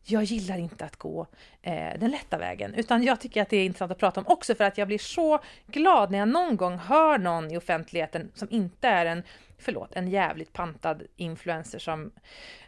jag 0.08 0.22
gillar 0.22 0.58
inte 0.58 0.84
att 0.84 0.96
gå 0.96 1.26
eh, 1.62 1.98
den 1.98 2.10
lätta 2.10 2.38
vägen, 2.38 2.74
utan 2.74 3.02
jag 3.02 3.20
tycker 3.20 3.42
att 3.42 3.50
det 3.50 3.56
är 3.56 3.64
intressant 3.64 3.92
att 3.92 3.98
prata 3.98 4.20
om 4.20 4.26
också 4.26 4.54
för 4.54 4.64
att 4.64 4.78
jag 4.78 4.88
blir 4.88 4.98
så 4.98 5.38
glad 5.66 6.10
när 6.10 6.18
jag 6.18 6.28
någon 6.28 6.56
gång 6.56 6.78
hör 6.78 7.18
någon 7.18 7.50
i 7.50 7.56
offentligheten 7.56 8.30
som 8.34 8.48
inte 8.50 8.88
är 8.88 9.06
en, 9.06 9.22
förlåt, 9.58 9.96
en 9.96 10.08
jävligt 10.08 10.52
pantad 10.52 11.02
influencer 11.16 11.78
som, 11.78 12.10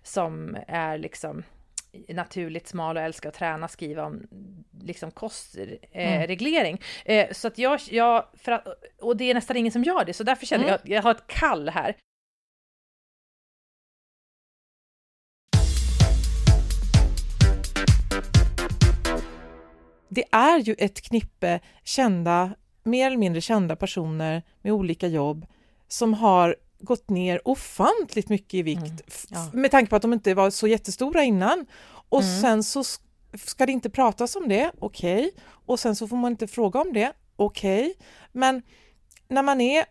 som 0.02 0.56
är 0.68 0.99
liksom 0.99 1.42
naturligt 2.09 2.69
smal 2.69 2.97
och 2.97 3.02
älskar 3.02 3.28
att 3.28 3.35
träna 3.35 3.69
skriva 3.69 4.05
om 4.05 4.26
liksom 4.83 5.11
kostreglering. 5.11 5.81
Eh, 5.93 6.26
reglering. 6.26 6.81
eh, 7.05 7.26
så 7.33 7.49
att 7.49 7.59
jag, 7.59 7.81
jag 7.90 8.25
att, 8.45 8.67
och 9.00 9.17
det 9.17 9.31
är 9.31 9.35
nästan 9.35 9.57
ingen 9.57 9.73
som 9.73 9.85
gör 9.85 10.05
det, 10.05 10.12
så 10.12 10.25
därför 10.25 10.47
känner 10.47 10.64
jag 10.64 10.75
att 10.75 10.88
jag 10.88 11.02
har 11.02 11.11
ett 11.11 11.26
kall 11.26 11.69
här. 11.69 11.97
Det 20.09 20.25
är 20.33 20.59
ju 20.59 20.75
ett 20.78 21.00
knippe 21.00 21.61
kända, 21.85 22.55
mer 22.83 23.07
eller 23.07 23.17
mindre 23.17 23.40
kända 23.40 23.76
personer 23.76 24.43
med 24.62 24.73
olika 24.73 25.07
jobb 25.07 25.47
som 25.88 26.14
har 26.14 26.57
gått 26.80 27.11
ner 27.11 27.49
ofantligt 27.49 28.28
mycket 28.28 28.54
i 28.54 28.62
vikt 28.62 29.02
f- 29.06 29.25
ja. 29.28 29.50
med 29.52 29.70
tanke 29.70 29.90
på 29.90 29.97
att 29.97 30.02
de 30.02 30.12
inte 30.12 30.35
var 30.35 30.50
så 30.50 30.66
jättestora 30.66 31.23
innan. 31.25 31.66
Och 32.08 32.23
Mm. 32.23 32.40
sen 32.40 32.62
så 32.64 32.82
sk- 32.82 33.00
ska 33.44 33.66
det 33.66 33.73
inte 33.73 33.90
pratas 33.90 34.37
om 34.37 34.49
det, 34.49 34.73
okej. 34.78 35.30
Och 35.66 35.80
sen 35.80 35.97
så 35.97 36.08
får 36.08 36.16
man 36.16 36.32
inte 36.32 36.47
fråga 36.47 36.80
om 36.80 36.92
det, 36.92 37.12
okej. 37.37 37.94
Men 38.32 38.62
när 39.28 39.42
man 39.42 39.61
är, 39.61 39.85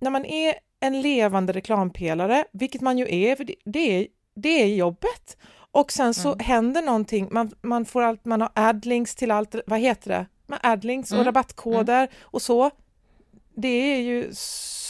när 0.00 0.10
man 0.10 0.24
är 0.24 0.54
en 0.80 1.00
levande 1.02 1.52
reklampelare, 1.52 2.44
vilket 2.52 2.80
man 2.80 2.98
ju 2.98 3.14
är, 3.14 3.36
för 3.36 3.44
det, 3.44 3.54
det 3.64 3.78
är, 4.00 4.06
det 4.36 4.62
är 4.62 4.66
jobbet. 4.66 5.36
och 5.70 5.92
sen 5.92 6.14
så 6.14 6.28
Mm. 6.32 6.38
händer 6.44 6.82
någonting, 6.82 7.28
man, 7.30 7.50
man 7.62 7.84
får 7.84 8.02
allt, 8.02 8.24
man 8.24 8.40
har 8.40 8.50
adlinks 8.54 9.14
till 9.14 9.30
allt, 9.30 9.54
vad 9.66 9.78
heter 9.80 10.10
det? 10.10 10.26
Man 10.46 10.58
adlinks 10.62 11.10
och 11.10 11.14
Mm. 11.16 11.24
rabattkoder 11.26 12.08
och 12.22 12.42
så. 12.42 12.70
Det 13.56 13.68
är 13.68 14.00
ju 14.00 14.32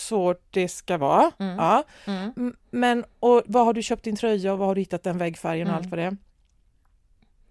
så 0.09 0.35
det 0.51 0.69
ska 0.69 0.99
vara. 0.99 1.31
Mm. 1.39 1.57
Ja. 1.57 1.83
Mm. 2.07 2.55
Men 2.71 3.05
och 3.21 3.43
vad 3.47 3.65
har 3.65 3.73
du 3.73 3.83
köpt 3.83 4.03
din 4.05 4.17
tröja 4.17 4.53
och 4.53 4.59
vad 4.59 4.69
har 4.69 4.75
du 4.75 4.81
hittat 4.81 5.03
den 5.03 5.19
väggfärgen 5.19 5.67
och 5.67 5.73
Mm. 5.73 5.83
allt 5.85 5.91
vad 5.91 5.99
det 5.99 6.05
är. 6.05 6.17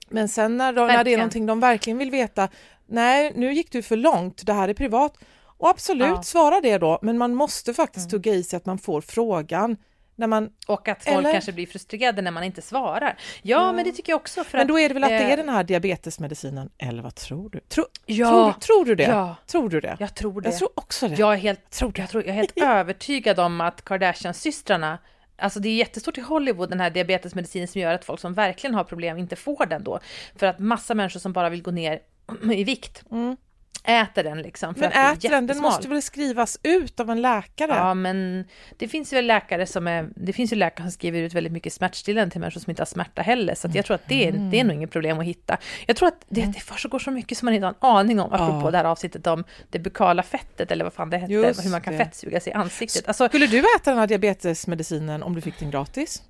Men 0.09 0.29
sen 0.29 0.57
när, 0.57 0.73
då, 0.73 0.85
när 0.85 1.03
det 1.03 1.13
är 1.13 1.17
någonting 1.17 1.45
de 1.45 1.59
verkligen 1.59 1.97
vill 1.99 2.11
veta, 2.11 2.49
nej 2.85 3.33
nu 3.35 3.53
gick 3.53 3.71
du 3.71 3.81
för 3.81 3.95
långt, 3.95 4.45
det 4.45 4.53
här 4.53 4.67
är 4.69 4.73
privat. 4.73 5.17
Och 5.57 5.69
absolut, 5.69 6.07
Ja. 6.07 6.23
svara 6.23 6.61
det 6.61 6.77
då, 6.77 6.99
men 7.01 7.17
man 7.17 7.33
måste 7.35 7.73
faktiskt 7.73 8.11
Mm. 8.11 8.21
tugga 8.21 8.33
i 8.33 8.43
sig 8.43 8.57
att 8.57 8.65
man 8.65 8.77
får 8.77 9.01
frågan. 9.01 9.77
När 10.15 10.27
man, 10.27 10.49
Och 10.67 10.87
att 10.87 11.03
folk 11.03 11.17
Eller? 11.17 11.31
kanske 11.31 11.51
blir 11.51 11.67
frustrerade 11.67 12.21
när 12.21 12.31
man 12.31 12.43
inte 12.43 12.61
svarar. 12.61 13.17
Ja, 13.41 13.71
men 13.71 13.83
det 13.85 13.91
tycker 13.91 14.11
jag 14.13 14.17
också. 14.17 14.43
Men 14.51 14.61
att, 14.61 14.67
då 14.67 14.79
är 14.79 14.87
det 14.89 14.93
väl 14.93 15.03
att 15.03 15.09
det 15.09 15.15
är 15.15 15.29
eh, 15.31 15.37
den 15.37 15.49
här 15.49 15.63
diabetesmedicinen, 15.63 16.69
eller 16.77 17.03
vad 17.03 17.15
tror 17.15 17.49
du? 17.49 17.59
Tro, 17.59 17.83
Ja, 18.05 18.29
tror, 18.29 18.45
du- 18.53 18.59
tror 18.59 18.85
du 18.85 18.95
det? 18.95 19.03
ja, 19.03 19.35
Tror 19.47 19.69
du 19.69 19.81
det? 19.81 19.97
jag 19.99 20.15
tror 20.15 20.41
det. 20.41 20.49
Jag 20.49 20.57
tror 20.57 20.69
också 20.75 21.07
det. 21.07 21.15
Jag 21.15 21.33
är 21.33 21.37
helt, 21.37 21.81
jag 21.81 22.09
tror, 22.09 22.23
jag 22.25 22.27
är 22.27 22.33
helt 22.33 22.57
övertygad 22.61 23.39
om 23.39 23.61
att 23.61 23.81
Kardashian-systrarna 23.85 24.97
Alltså 25.37 25.59
det 25.59 25.69
är 25.69 25.75
jättestort 25.75 26.17
i 26.17 26.21
Hollywood 26.21 26.69
den 26.69 26.79
här 26.79 26.89
diabetesmedicinen 26.89 27.67
som 27.67 27.81
gör 27.81 27.93
att 27.93 28.05
folk 28.05 28.19
som 28.19 28.33
verkligen 28.33 28.73
har 28.75 28.83
problem 28.83 29.17
inte 29.17 29.35
får 29.35 29.65
den 29.65 29.83
då. 29.83 29.99
För 30.35 30.47
att 30.47 30.59
massa 30.59 30.93
människor 30.93 31.19
som 31.19 31.33
bara 31.33 31.49
vill 31.49 31.61
gå 31.61 31.71
ner 31.71 31.99
i 32.53 32.63
vikt 32.63 33.03
Mm. 33.11 33.37
Äter 33.87 34.23
den 34.23 34.41
liksom. 34.41 34.73
Men 34.77 34.91
äter 34.91 35.29
den, 35.29 35.47
den 35.47 35.57
måste 35.61 35.87
väl 35.87 36.01
skrivas 36.01 36.59
ut 36.63 36.99
av 36.99 37.09
en 37.09 37.21
läkare? 37.21 37.71
Ja, 37.75 37.93
men 37.93 38.45
det 38.77 38.87
finns 38.87 39.13
ju 39.13 39.21
läkare 39.21 39.65
som 39.65 39.87
är, 39.87 40.09
det 40.15 40.33
finns 40.33 40.51
ju 40.51 40.55
läkare 40.55 40.83
som 40.85 40.91
skriver 40.91 41.19
ut 41.21 41.33
väldigt 41.33 41.53
mycket 41.53 41.73
smärtstillande 41.73 42.31
till 42.31 42.41
människor 42.41 42.61
som 42.61 42.69
inte 42.71 42.81
har 42.81 42.85
smärta 42.85 43.21
heller, 43.21 43.55
så 43.55 43.69
jag 43.73 43.85
tror 43.85 43.95
att 43.95 44.07
det 44.07 44.27
är, 44.27 44.31
det 44.31 44.59
är 44.59 44.63
nog 44.63 44.75
inget 44.75 44.91
problem 44.91 45.19
att 45.19 45.25
hitta. 45.25 45.57
Jag 45.87 45.95
tror 45.97 46.07
att 46.07 46.25
det, 46.29 46.45
det 46.45 46.59
försiggår 46.59 46.99
så 46.99 47.11
mycket 47.11 47.37
som 47.37 47.45
man 47.45 47.53
inte 47.53 47.65
har 47.65 47.73
en 47.73 47.79
aning 47.97 48.19
om, 48.19 48.33
apropå 48.33 48.67
Ja. 48.67 48.71
det 48.71 48.77
här 48.77 48.85
avsnittet 48.85 49.27
om 49.27 49.43
det 49.69 49.79
bukala 49.79 50.23
fettet, 50.23 50.71
eller 50.71 50.83
vad 50.83 50.93
fan 50.93 51.09
det 51.09 51.17
hette, 51.17 51.33
Just 51.33 51.65
hur 51.65 51.69
man 51.69 51.81
kan 51.81 51.93
det. 51.93 51.99
fettsuga 52.05 52.39
sig 52.39 52.51
i 52.51 52.53
ansiktet. 52.53 53.07
Alltså, 53.07 53.27
Skulle 53.27 53.47
du 53.47 53.59
äta 53.59 53.91
den 53.91 53.99
här 53.99 54.07
diabetesmedicinen 54.07 55.23
om 55.23 55.35
du 55.35 55.41
fick 55.41 55.59
den 55.59 55.71
gratis? 55.71 56.23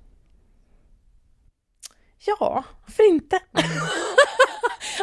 Ja, 2.26 2.64
varför 2.86 3.08
inte? 3.08 3.38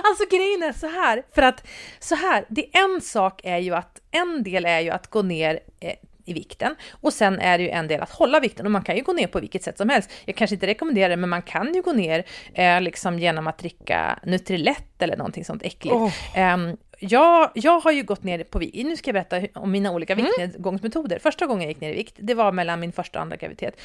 alltså 0.03 0.25
grejen 0.31 0.63
är 0.63 0.73
så 0.73 0.87
här, 0.87 1.23
för 1.35 1.41
att 1.41 1.67
så 1.99 2.15
här, 2.15 2.45
det 2.49 2.77
en 2.77 3.01
sak 3.01 3.41
är 3.43 3.57
ju 3.57 3.75
att, 3.75 4.01
en 4.11 4.43
del 4.43 4.65
är 4.65 4.79
ju 4.79 4.89
att 4.89 5.07
gå 5.07 5.21
ner 5.21 5.59
eh, 5.79 5.95
i 6.25 6.33
vikten 6.33 6.75
och 6.91 7.13
sen 7.13 7.39
är 7.39 7.57
det 7.57 7.63
ju 7.63 7.69
en 7.69 7.87
del 7.87 8.01
att 8.01 8.11
hålla 8.11 8.39
vikten 8.39 8.65
och 8.65 8.71
man 8.71 8.83
kan 8.83 8.95
ju 8.95 9.03
gå 9.03 9.13
ner 9.13 9.27
på 9.27 9.39
vilket 9.39 9.63
sätt 9.63 9.77
som 9.77 9.89
helst. 9.89 10.09
Jag 10.25 10.35
kanske 10.35 10.53
inte 10.53 10.67
rekommenderar 10.67 11.09
det, 11.09 11.17
men 11.17 11.29
man 11.29 11.41
kan 11.41 11.73
ju 11.73 11.81
gå 11.81 11.93
ner 11.93 12.23
eh, 12.53 12.81
liksom 12.81 13.19
genom 13.19 13.47
att 13.47 13.57
dricka 13.57 14.19
Nutrilett 14.23 15.01
eller 15.01 15.17
någonting 15.17 15.45
sånt 15.45 15.63
äckligt. 15.63 15.95
Åh. 15.95 16.11
Ehm, 16.35 16.77
jag, 16.99 17.51
jag 17.53 17.79
har 17.79 17.91
ju 17.91 18.03
gått 18.03 18.23
ner 18.23 18.43
på 18.43 18.59
vikt. 18.59 18.75
Nu 18.75 18.97
ska 18.97 19.09
jag 19.09 19.25
berätta 19.29 19.59
om 19.59 19.71
mina 19.71 19.91
olika 19.91 20.15
viktnedgångsmetoder. 20.15 21.19
Första 21.19 21.45
gången 21.45 21.61
jag 21.61 21.69
gick 21.69 21.81
ner 21.81 21.91
i 21.91 21.95
vikt, 21.95 22.15
det 22.17 22.33
var 22.33 22.51
mellan 22.51 22.79
min 22.79 22.91
första 22.91 23.19
och 23.19 23.23
andra 23.23 23.37
graviditet. 23.37 23.81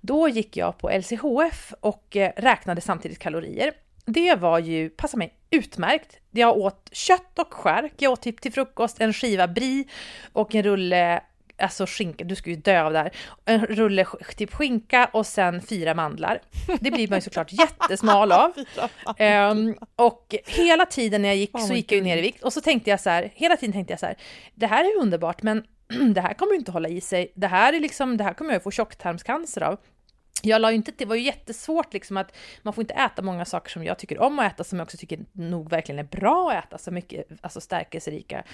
Då 0.00 0.28
gick 0.28 0.56
jag 0.56 0.78
på 0.78 0.90
LCHF 0.90 1.72
och 1.80 2.16
eh, 2.16 2.32
räknade 2.36 2.80
samtidigt 2.80 3.18
kalorier. 3.18 3.72
Det 4.04 4.34
var 4.34 4.58
ju, 4.58 4.90
passa 4.90 5.16
mig, 5.16 5.34
utmärkt. 5.50 6.18
Jag 6.30 6.56
åt 6.56 6.88
kött 6.92 7.38
och 7.38 7.54
skärk. 7.54 7.92
Jag 7.98 8.12
åt 8.12 8.22
typ 8.22 8.40
till 8.40 8.52
frukost 8.52 9.00
en 9.00 9.12
skiva 9.12 9.48
brie 9.48 9.84
och 10.32 10.54
en 10.54 10.62
rulle 10.62 11.22
Alltså 11.60 11.86
skinka, 11.86 12.24
du 12.24 12.36
ska 12.36 12.50
ju 12.50 12.56
dö 12.56 12.82
av 12.82 12.92
det 12.92 12.98
här. 12.98 13.12
En 13.44 13.66
rulle 13.66 14.06
typ 14.36 14.54
skinka 14.54 15.10
och 15.12 15.26
sen 15.26 15.62
fyra 15.62 15.94
mandlar. 15.94 16.40
Det 16.80 16.90
blir 16.90 17.08
man 17.08 17.18
ju 17.18 17.22
såklart 17.22 17.52
jättesmal 17.52 18.32
av. 18.32 18.52
Ehm, 19.18 19.74
och 19.96 20.34
hela 20.46 20.86
tiden 20.86 21.22
när 21.22 21.28
jag 21.28 21.36
gick 21.36 21.60
så 21.68 21.74
gick 21.74 21.92
jag 21.92 21.96
ju 21.96 22.04
ner 22.04 22.16
i 22.16 22.20
vikt 22.20 22.42
och 22.42 22.52
så 22.52 22.60
tänkte 22.60 22.90
jag 22.90 23.00
så 23.00 23.10
här, 23.10 23.32
hela 23.34 23.56
tiden 23.56 23.72
tänkte 23.72 23.92
jag 23.92 24.00
så 24.00 24.06
här, 24.06 24.16
det 24.54 24.66
här 24.66 24.84
är 24.84 25.02
underbart 25.02 25.42
men 25.42 25.64
det 26.14 26.20
här 26.20 26.34
kommer 26.34 26.52
ju 26.52 26.58
inte 26.58 26.72
hålla 26.72 26.88
i 26.88 27.00
sig. 27.00 27.32
Det 27.34 27.46
här 27.46 27.72
är 27.72 27.80
liksom, 27.80 28.16
det 28.16 28.24
här 28.24 28.34
kommer 28.34 28.50
jag 28.50 28.58
ju 28.58 28.62
få 28.62 28.70
tjocktarmscancer 28.70 29.62
av. 29.62 29.78
Jag 30.42 30.60
la 30.60 30.70
ju 30.70 30.76
inte, 30.76 30.92
det 30.96 31.04
var 31.04 31.16
ju 31.16 31.22
jättesvårt 31.22 31.92
liksom 31.92 32.16
att 32.16 32.36
man 32.62 32.74
får 32.74 32.82
inte 32.82 32.94
äta 32.94 33.22
många 33.22 33.44
saker 33.44 33.70
som 33.70 33.84
jag 33.84 33.98
tycker 33.98 34.18
om 34.18 34.38
att 34.38 34.52
äta 34.52 34.64
som 34.64 34.78
jag 34.78 34.84
också 34.86 34.96
tycker 34.96 35.24
nog 35.32 35.70
verkligen 35.70 35.98
är 35.98 36.04
bra 36.04 36.50
att 36.50 36.64
äta, 36.64 36.78
så 36.78 36.90
mycket 36.90 37.26
alltså 37.40 37.60
stärkelserika 37.60 38.44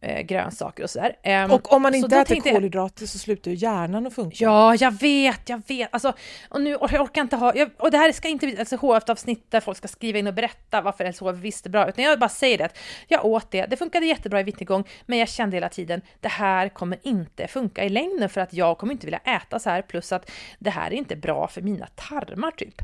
eh, 0.00 0.20
grönsaker 0.20 0.82
och 0.82 0.90
sådär. 0.90 1.16
Ehm, 1.22 1.50
Och 1.50 1.72
om 1.72 1.82
man 1.82 1.94
inte 1.94 2.16
äter 2.16 2.24
tänkte 2.24 2.50
kolhydrater 2.52 3.06
så 3.06 3.18
slutar 3.18 3.50
ju 3.50 3.56
hjärnan 3.56 4.06
att 4.06 4.14
funka. 4.14 4.36
Ja, 4.38 4.74
jag 4.74 4.90
vet, 5.00 5.48
jag 5.48 5.62
vet. 5.68 5.88
Alltså, 5.92 6.12
och 6.48 6.60
nu 6.60 6.76
och 6.76 6.92
jag 6.92 7.02
orkar 7.02 7.22
inte 7.22 7.36
ha... 7.36 7.54
Jag, 7.54 7.70
och 7.78 7.90
det 7.90 7.98
här 7.98 8.12
ska 8.12 8.28
inte 8.28 8.46
bli 8.46 8.56
ett 8.56 8.72
LCHF-avsnitt 8.72 9.50
där 9.50 9.60
folk 9.60 9.78
ska 9.78 9.88
skriva 9.88 10.18
in 10.18 10.26
och 10.26 10.34
berätta 10.34 10.80
varför 10.80 11.04
LCHF 11.12 11.36
visste 11.44 11.70
bra, 11.70 11.88
utan 11.88 12.04
jag 12.04 12.18
bara 12.18 12.28
säger 12.28 12.58
det 12.58 12.64
att 12.64 12.78
jag 13.08 13.24
åt 13.24 13.50
det, 13.50 13.66
det 13.66 13.76
funkade 13.76 14.06
jättebra 14.06 14.40
i 14.40 14.42
viktnedgång, 14.42 14.84
men 15.06 15.18
jag 15.18 15.28
kände 15.28 15.56
hela 15.56 15.68
tiden 15.68 16.02
det 16.20 16.28
här 16.28 16.68
kommer 16.68 16.98
inte 17.02 17.46
funka 17.46 17.84
i 17.84 17.88
längden 17.88 18.28
för 18.28 18.40
att 18.40 18.52
jag 18.52 18.78
kommer 18.78 18.92
inte 18.92 19.06
vilja 19.06 19.18
äta 19.18 19.58
så 19.58 19.70
här, 19.70 19.82
plus 19.82 20.12
att 20.12 20.30
det 20.58 20.70
här 20.70 20.90
är 20.90 20.94
inte 20.94 21.16
bra 21.16 21.48
för 21.48 21.62
mina 21.62 21.86
tarmar 21.86 22.50
typ. 22.50 22.82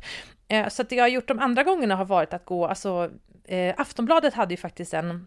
Eh, 0.49 0.68
så 0.68 0.82
att 0.82 0.88
det 0.88 0.96
jag 0.96 1.04
har 1.04 1.08
gjort 1.08 1.28
de 1.28 1.38
andra 1.38 1.62
gångerna 1.62 1.96
har 1.96 2.04
varit 2.04 2.35
att 2.35 2.44
gå, 2.44 2.66
alltså 2.66 3.11
eh, 3.44 3.75
Aftonbladet 3.76 4.35
hade 4.35 4.54
ju 4.54 4.58
faktiskt 4.58 4.94
en 4.94 5.26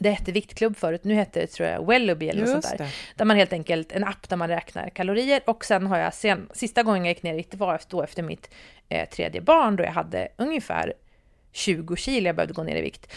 det 0.00 0.10
hette 0.10 0.32
Viktklubb 0.32 0.76
förut, 0.76 1.04
nu 1.04 1.14
heter 1.14 1.40
det 1.40 1.46
tror 1.46 1.68
jag 1.68 1.86
Welluby 1.86 2.28
eller 2.28 2.40
något 2.40 2.50
sånt 2.50 2.78
där. 2.78 2.78
det. 2.78 2.90
Där 3.16 3.24
man 3.24 3.36
helt 3.36 3.52
enkelt, 3.52 3.92
en 3.92 4.04
app 4.04 4.28
där 4.28 4.36
man 4.36 4.48
räknar 4.48 4.88
kalorier 4.90 5.40
och 5.46 5.64
sen 5.64 5.86
har 5.86 5.98
jag 5.98 6.14
sen, 6.14 6.48
sista 6.52 6.82
gången 6.82 7.04
jag 7.04 7.14
gick 7.14 7.22
ner 7.22 7.44
det 7.50 7.54
var 7.56 7.74
efter- 7.74 7.90
då 7.96 8.02
efter 8.02 8.22
mitt 8.22 8.50
eh, 8.88 9.08
tredje 9.08 9.40
barn 9.40 9.76
då 9.76 9.84
jag 9.84 9.92
hade 9.92 10.28
ungefär 10.36 10.92
20 11.52 11.96
kilo 11.96 12.26
jag 12.26 12.36
behövde 12.36 12.54
gå 12.54 12.62
ner 12.62 12.76
i 12.76 12.80
vikt. 12.82 13.12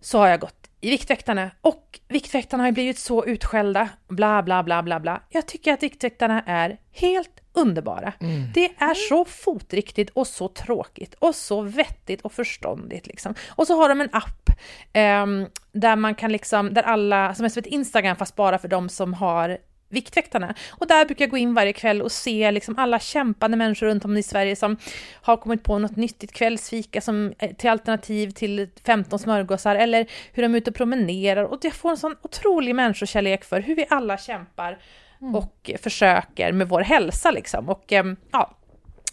Så 0.00 0.18
har 0.18 0.28
jag 0.28 0.40
gått 0.40 0.61
i 0.82 0.90
Viktväktarna 0.90 1.50
och 1.60 2.00
Viktväktarna 2.08 2.62
har 2.62 2.68
ju 2.68 2.72
blivit 2.72 2.98
så 2.98 3.24
utskällda, 3.24 3.88
bla 4.08 4.42
bla 4.42 4.62
bla 4.62 4.82
bla 4.82 5.00
bla. 5.00 5.22
Jag 5.28 5.46
tycker 5.46 5.72
att 5.72 5.82
Viktväktarna 5.82 6.42
är 6.46 6.78
helt 6.92 7.40
underbara. 7.52 8.12
Det 8.54 8.64
är 8.64 8.94
så 8.94 9.24
fotriktigt 9.24 10.10
och 10.10 10.26
så 10.26 10.48
tråkigt 10.48 11.14
och 11.14 11.34
så 11.34 11.62
vettigt 11.62 12.20
och 12.20 12.32
förståndigt 12.32 13.06
liksom. 13.06 13.34
Och 13.48 13.66
så 13.66 13.76
har 13.76 13.88
de 13.88 14.00
en 14.00 14.08
app 14.12 14.50
ehm, 14.92 15.46
där 15.72 15.96
man 15.96 16.14
kan 16.14 16.32
liksom, 16.32 16.74
där 16.74 16.82
alla, 16.82 17.34
som 17.34 17.44
är 17.44 17.48
som 17.48 17.60
ett 17.60 17.66
Instagram 17.66 18.16
fast 18.16 18.36
bara 18.36 18.58
för 18.58 18.68
de 18.68 18.88
som 18.88 19.14
har 19.14 19.58
Viktväktarna. 19.92 20.54
Och 20.70 20.86
där 20.86 21.04
brukar 21.04 21.24
jag 21.24 21.30
gå 21.30 21.36
in 21.36 21.54
varje 21.54 21.72
kväll 21.72 22.02
och 22.02 22.12
se 22.12 22.50
liksom 22.50 22.78
alla 22.78 22.98
kämpande 22.98 23.56
människor 23.56 23.86
runt 23.86 24.04
om 24.04 24.16
i 24.16 24.22
Sverige 24.22 24.56
som 24.56 24.76
har 25.12 25.36
kommit 25.36 25.62
på 25.62 25.78
något 25.78 25.96
nyttigt 25.96 26.32
kvällsfika 26.32 27.00
som 27.00 27.32
är 27.38 27.48
till 27.48 27.70
alternativ 27.70 28.30
till 28.30 28.68
15 28.86 29.18
smörgåsar 29.18 29.76
eller 29.76 30.06
hur 30.32 30.42
de 30.42 30.54
är 30.54 30.58
ute 30.58 30.70
och 30.70 30.76
promenerar. 30.76 31.44
Och 31.44 31.58
jag 31.62 31.72
får 31.72 31.90
en 31.90 31.96
sån 31.96 32.16
otrolig 32.22 32.74
människokärlek 32.74 33.44
för 33.44 33.60
hur 33.60 33.76
vi 33.76 33.86
alla 33.90 34.18
kämpar 34.18 34.78
och 35.34 35.70
försöker 35.82 36.52
med 36.52 36.68
vår 36.68 36.80
hälsa 36.80 37.30
liksom. 37.30 37.68
Och 37.68 37.92
ehm, 37.92 38.16
ja, 38.32 38.56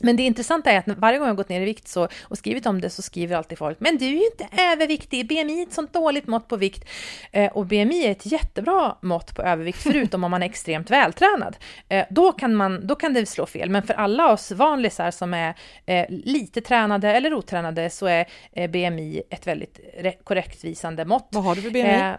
men 0.02 0.16
det 0.16 0.24
intressanta 0.24 0.72
är 0.72 0.78
att 0.78 0.88
varje 0.88 1.20
gång 1.20 1.28
jag 1.28 1.38
gått 1.38 1.50
ner 1.50 1.62
i 1.62 1.66
vikt 1.66 1.88
så, 1.88 2.08
och 2.24 2.38
skrivit 2.38 2.66
om 2.66 2.82
det 2.82 2.90
så 2.90 3.02
skriver 3.02 3.36
alltid 3.36 3.58
folk 3.58 3.80
Men 3.80 3.98
du 3.98 4.06
är 4.06 4.12
ju 4.12 4.26
inte 4.26 4.48
överviktig, 4.62 5.28
BMI 5.28 5.60
är 5.60 5.64
ett 5.68 5.74
sånt 5.74 5.94
dåligt 5.94 6.28
mått 6.28 6.48
på 6.48 6.56
vikt. 6.58 6.86
Eh, 7.32 7.52
och 7.52 7.66
BMI 7.66 8.06
är 8.06 8.12
ett 8.12 8.26
jättebra 8.26 8.96
mått 9.02 9.36
på 9.36 9.42
övervikt, 9.42 9.82
förutom 9.82 10.24
om 10.24 10.32
man 10.32 10.44
är 10.44 10.46
extremt 10.50 10.92
vältränad. 10.92 11.58
Eh, 11.90 12.06
då, 12.10 12.32
kan 12.32 12.56
man, 12.56 12.88
då 12.88 12.96
kan 12.96 13.14
det 13.14 13.26
slå 13.26 13.46
fel, 13.46 13.70
men 13.70 13.84
för 13.84 13.94
alla 13.94 14.32
oss 14.32 14.52
vanlisar 14.52 15.12
som 15.12 15.34
är 15.34 15.56
eh, 15.86 16.06
lite 16.10 16.62
tränade 16.62 17.10
eller 17.12 17.34
otränade 17.34 17.90
så 17.90 18.06
är 18.06 18.26
eh, 18.52 18.70
BMI 18.70 19.22
ett 19.30 19.48
väldigt 19.48 19.80
re- 20.00 20.24
korrekt 20.24 20.64
visande 20.64 21.06
mått. 21.06 21.28
Vad 21.32 21.44
har 21.44 21.56
du 21.56 21.62
för 21.62 21.70
BMI? 21.70 22.16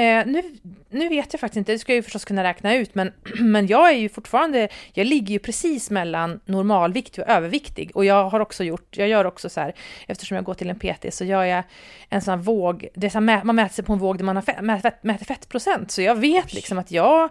Eh, 0.00 0.26
nu, 0.26 0.42
nu 0.90 1.08
vet 1.08 1.32
jag 1.32 1.40
faktiskt 1.40 1.56
inte, 1.56 1.72
det 1.72 1.78
ska 1.78 1.92
jag 1.92 1.96
ju 1.96 2.02
förstås 2.02 2.24
kunna 2.24 2.44
räkna 2.44 2.74
ut, 2.74 2.94
men, 2.94 3.12
men 3.40 3.66
jag 3.66 3.90
är 3.90 3.98
ju 3.98 4.08
fortfarande, 4.08 4.68
jag 4.92 5.06
ligger 5.06 5.32
ju 5.32 5.38
precis 5.38 5.90
mellan 5.90 6.40
normalvikt 6.44 7.18
och 7.18 7.28
överviktig. 7.28 7.90
Och 7.94 8.04
jag 8.04 8.28
har 8.28 8.40
också 8.40 8.64
gjort, 8.64 8.96
jag 8.96 9.08
gör 9.08 9.24
också 9.24 9.48
så 9.48 9.60
här, 9.60 9.74
eftersom 10.06 10.34
jag 10.34 10.44
går 10.44 10.54
till 10.54 10.70
en 10.70 10.78
PT 10.78 11.14
så 11.14 11.24
gör 11.24 11.44
jag 11.44 11.62
en 12.08 12.22
sån 12.22 12.38
här 12.38 12.44
våg, 12.44 12.88
det 12.94 13.06
är 13.06 13.10
så 13.10 13.20
här, 13.20 13.44
man 13.44 13.56
mäter 13.56 13.74
sig 13.74 13.84
på 13.84 13.92
en 13.92 13.98
våg 13.98 14.18
där 14.18 14.24
man 14.24 14.36
har 14.36 14.42
fett, 14.42 14.60
mäter, 14.60 14.92
mäter 15.02 15.24
fettprocent. 15.24 15.90
Så 15.90 16.02
jag 16.02 16.14
vet 16.14 16.54
liksom 16.54 16.78
att 16.78 16.90
jag, 16.90 17.28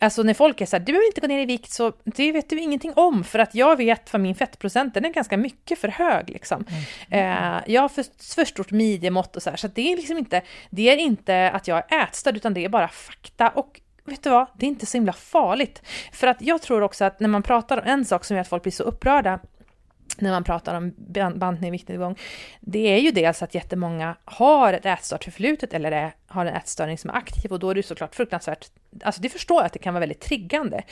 Alltså 0.00 0.22
när 0.22 0.34
folk 0.34 0.60
är 0.60 0.66
så 0.66 0.76
här, 0.76 0.80
du 0.80 0.92
behöver 0.92 1.06
inte 1.06 1.20
gå 1.20 1.26
ner 1.26 1.38
i 1.38 1.46
vikt, 1.46 1.70
så 1.70 1.92
det 2.04 2.32
vet 2.32 2.50
du 2.50 2.60
ingenting 2.60 2.92
om, 2.96 3.24
för 3.24 3.38
att 3.38 3.54
jag 3.54 3.76
vet 3.76 4.10
för 4.10 4.18
min 4.18 4.34
fettprocent, 4.34 4.94
den 4.94 5.04
är 5.04 5.08
ganska 5.08 5.36
mycket 5.36 5.78
för 5.78 5.88
hög 5.88 6.30
liksom. 6.30 6.64
Eh, 7.10 7.56
jag 7.66 7.82
har 7.82 7.88
för, 7.88 8.04
för 8.34 8.44
stort 8.44 8.70
midjemått 8.70 9.36
och 9.36 9.42
så 9.42 9.50
här, 9.50 9.56
så 9.56 9.68
det 9.68 9.92
är 9.92 9.96
liksom 9.96 10.18
inte, 10.18 10.42
det 10.70 10.88
är 10.90 10.96
inte 10.96 11.50
att 11.50 11.68
jag 11.68 11.92
är 11.92 12.02
ätstörd, 12.02 12.36
utan 12.36 12.54
det 12.54 12.64
är 12.64 12.68
bara 12.68 12.88
fakta. 12.88 13.48
Och 13.48 13.80
vet 14.04 14.22
du 14.22 14.30
vad, 14.30 14.46
det 14.56 14.66
är 14.66 14.68
inte 14.68 14.86
så 14.86 14.96
himla 14.96 15.12
farligt. 15.12 15.82
För 16.12 16.26
att 16.26 16.42
jag 16.42 16.62
tror 16.62 16.82
också 16.82 17.04
att 17.04 17.20
när 17.20 17.28
man 17.28 17.42
pratar 17.42 17.78
om 17.78 17.86
en 17.86 18.04
sak 18.04 18.24
som 18.24 18.36
gör 18.36 18.40
att 18.40 18.48
folk 18.48 18.62
blir 18.62 18.72
så 18.72 18.82
upprörda, 18.82 19.40
när 20.20 20.30
man 20.30 20.44
pratar 20.44 20.74
om 20.74 20.94
bantning 20.96 21.38
bantning, 21.38 21.72
viktnedgång, 21.72 22.18
det 22.60 22.78
är 22.78 22.98
ju 22.98 23.10
dels 23.10 23.42
att 23.42 23.54
jättemånga 23.54 24.16
har 24.24 24.72
ett 24.72 24.86
ätstörningsförflutet 24.86 25.74
eller 25.74 25.92
är, 25.92 26.12
har 26.26 26.46
en 26.46 26.54
ätstörning 26.54 26.98
som 26.98 27.10
är 27.10 27.14
aktiv 27.14 27.52
och 27.52 27.58
då 27.58 27.70
är 27.70 27.74
det 27.74 27.78
ju 27.78 27.82
såklart 27.82 28.14
fruktansvärt, 28.14 28.66
alltså 29.02 29.22
det 29.22 29.28
förstår 29.28 29.56
jag 29.56 29.66
att 29.66 29.72
det 29.72 29.78
kan 29.78 29.94
vara 29.94 30.00
väldigt 30.00 30.20
triggande. 30.20 30.82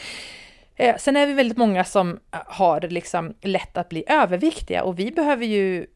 Eh, 0.76 0.96
sen 0.96 1.16
är 1.16 1.26
vi 1.26 1.32
väldigt 1.32 1.58
många 1.58 1.84
som 1.84 2.20
har 2.30 2.80
liksom 2.80 3.34
lätt 3.40 3.76
att 3.76 3.88
bli 3.88 4.04
överviktiga 4.06 4.82
och 4.82 4.98
vi 4.98 5.10
behöver 5.12 5.46
ju 5.46 5.86